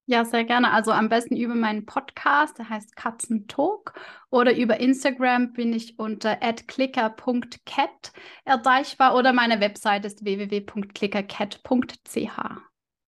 Ja, 0.10 0.26
sehr 0.26 0.43
gerne. 0.43 0.72
Also 0.72 0.91
am 0.91 1.07
besten 1.07 1.38
über 1.38 1.53
meinen 1.53 1.86
Podcast, 1.86 2.57
der 2.57 2.68
heißt 2.68 2.95
Katzentalk. 2.95 3.93
Oder 4.32 4.57
über 4.57 4.80
Instagram 4.80 5.53
bin 5.53 5.72
ich 5.72 5.99
unter 5.99 6.38
@clicker.cat 6.38 8.12
erreichbar 8.43 9.16
oder 9.16 9.34
meine 9.34 9.62
Website 9.62 10.05
ist 10.05 10.26
www.clickercat.ch. 10.26 12.39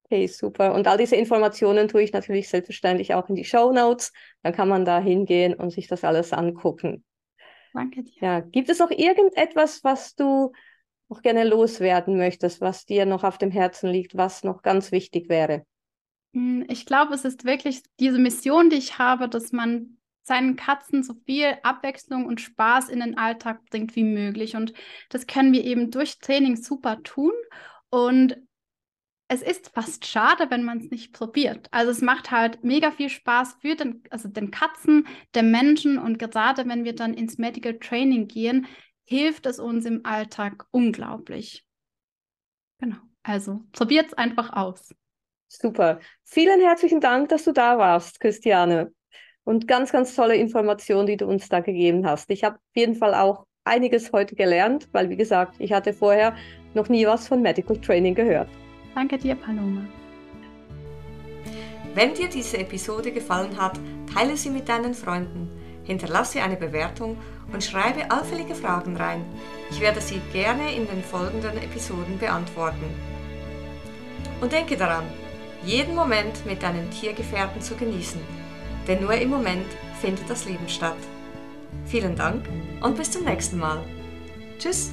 Okay, 0.03 0.27
super. 0.27 0.75
Und 0.75 0.87
all 0.87 0.99
diese 0.99 1.15
Informationen 1.15 1.87
tue 1.87 2.03
ich 2.03 2.13
natürlich 2.13 2.49
selbstverständlich 2.49 3.15
auch 3.15 3.29
in 3.29 3.35
die 3.35 3.45
Show 3.45 3.71
Notes. 3.71 4.13
Dann 4.43 4.53
kann 4.53 4.69
man 4.69 4.85
da 4.85 4.99
hingehen 4.99 5.55
und 5.55 5.71
sich 5.71 5.87
das 5.87 6.03
alles 6.03 6.33
angucken. 6.33 7.03
Danke 7.73 8.03
dir. 8.03 8.21
Ja, 8.21 8.41
gibt 8.41 8.69
es 8.69 8.77
noch 8.77 8.91
irgendetwas, 8.91 9.83
was 9.83 10.13
du 10.13 10.51
noch 11.09 11.23
gerne 11.23 11.45
loswerden 11.45 12.15
möchtest, 12.15 12.61
was 12.61 12.85
dir 12.85 13.07
noch 13.07 13.23
auf 13.23 13.39
dem 13.39 13.49
Herzen 13.49 13.89
liegt, 13.89 14.15
was 14.15 14.43
noch 14.43 14.61
ganz 14.61 14.91
wichtig 14.91 15.29
wäre? 15.29 15.65
Hm, 16.33 16.65
ich 16.69 16.85
glaube, 16.85 17.13
es 17.13 17.25
ist 17.25 17.45
wirklich 17.45 17.83
diese 17.99 18.19
Mission, 18.19 18.69
die 18.69 18.77
ich 18.77 18.97
habe, 18.97 19.27
dass 19.27 19.51
man 19.51 19.97
seinen 20.23 20.55
Katzen 20.55 21.03
so 21.03 21.15
viel 21.25 21.57
Abwechslung 21.63 22.25
und 22.25 22.39
Spaß 22.39 22.89
in 22.89 22.99
den 22.99 23.17
Alltag 23.17 23.65
bringt 23.69 23.95
wie 23.95 24.03
möglich. 24.03 24.55
Und 24.55 24.73
das 25.09 25.27
können 25.27 25.51
wir 25.51 25.63
eben 25.63 25.91
durch 25.91 26.19
Training 26.19 26.55
super 26.55 27.01
tun. 27.03 27.33
Und 27.89 28.37
es 29.27 29.41
ist 29.41 29.69
fast 29.69 30.05
schade, 30.05 30.47
wenn 30.49 30.63
man 30.63 30.79
es 30.79 30.91
nicht 30.91 31.13
probiert. 31.13 31.67
Also 31.71 31.91
es 31.91 32.01
macht 32.01 32.31
halt 32.31 32.63
mega 32.65 32.91
viel 32.91 33.09
Spaß 33.09 33.57
für 33.61 33.75
den, 33.75 34.03
also 34.09 34.27
den 34.27 34.51
Katzen, 34.51 35.07
den 35.35 35.51
Menschen 35.51 35.97
und 35.97 36.19
gerade 36.19 36.67
wenn 36.67 36.83
wir 36.83 36.93
dann 36.93 37.13
ins 37.13 37.37
Medical 37.37 37.79
Training 37.79 38.27
gehen, 38.27 38.67
hilft 39.05 39.45
es 39.45 39.57
uns 39.57 39.85
im 39.85 40.05
Alltag 40.05 40.65
unglaublich. 40.71 41.65
Genau. 42.79 42.97
Also 43.23 43.63
probiert 43.71 44.07
es 44.07 44.13
einfach 44.15 44.51
aus. 44.51 44.93
Super. 45.59 45.99
Vielen 46.23 46.61
herzlichen 46.61 47.01
Dank, 47.01 47.27
dass 47.27 47.43
du 47.43 47.51
da 47.51 47.77
warst, 47.77 48.21
Christiane. 48.21 48.93
Und 49.43 49.67
ganz, 49.67 49.91
ganz 49.91 50.15
tolle 50.15 50.35
Informationen, 50.35 51.07
die 51.07 51.17
du 51.17 51.25
uns 51.25 51.49
da 51.49 51.59
gegeben 51.59 52.05
hast. 52.07 52.29
Ich 52.29 52.45
habe 52.45 52.55
auf 52.55 52.75
jeden 52.75 52.95
Fall 52.95 53.13
auch 53.13 53.45
einiges 53.65 54.13
heute 54.13 54.35
gelernt, 54.35 54.87
weil, 54.93 55.09
wie 55.09 55.17
gesagt, 55.17 55.55
ich 55.59 55.73
hatte 55.73 55.91
vorher 55.91 56.37
noch 56.73 56.87
nie 56.87 57.05
was 57.05 57.27
von 57.27 57.41
Medical 57.41 57.77
Training 57.81 58.15
gehört. 58.15 58.47
Danke 58.95 59.17
dir, 59.17 59.35
Paloma. 59.35 59.81
Wenn 61.95 62.13
dir 62.13 62.29
diese 62.29 62.57
Episode 62.57 63.11
gefallen 63.11 63.59
hat, 63.59 63.77
teile 64.13 64.37
sie 64.37 64.51
mit 64.51 64.69
deinen 64.69 64.93
Freunden, 64.93 65.49
hinterlasse 65.83 66.41
eine 66.41 66.55
Bewertung 66.55 67.17
und 67.51 67.61
schreibe 67.61 68.09
allfällige 68.09 68.55
Fragen 68.55 68.95
rein. 68.95 69.25
Ich 69.69 69.81
werde 69.81 69.99
sie 69.99 70.21
gerne 70.31 70.73
in 70.73 70.87
den 70.87 71.03
folgenden 71.03 71.57
Episoden 71.57 72.17
beantworten. 72.19 72.85
Und 74.39 74.53
denke 74.53 74.77
daran, 74.77 75.03
jeden 75.63 75.95
Moment 75.95 76.45
mit 76.45 76.63
deinen 76.63 76.89
Tiergefährten 76.91 77.61
zu 77.61 77.75
genießen, 77.75 78.21
denn 78.87 79.01
nur 79.01 79.13
im 79.13 79.29
Moment 79.29 79.67
findet 79.99 80.29
das 80.29 80.45
Leben 80.45 80.67
statt. 80.67 80.97
Vielen 81.85 82.15
Dank 82.15 82.47
und 82.81 82.97
bis 82.97 83.11
zum 83.11 83.25
nächsten 83.25 83.57
Mal. 83.57 83.83
Tschüss! 84.57 84.91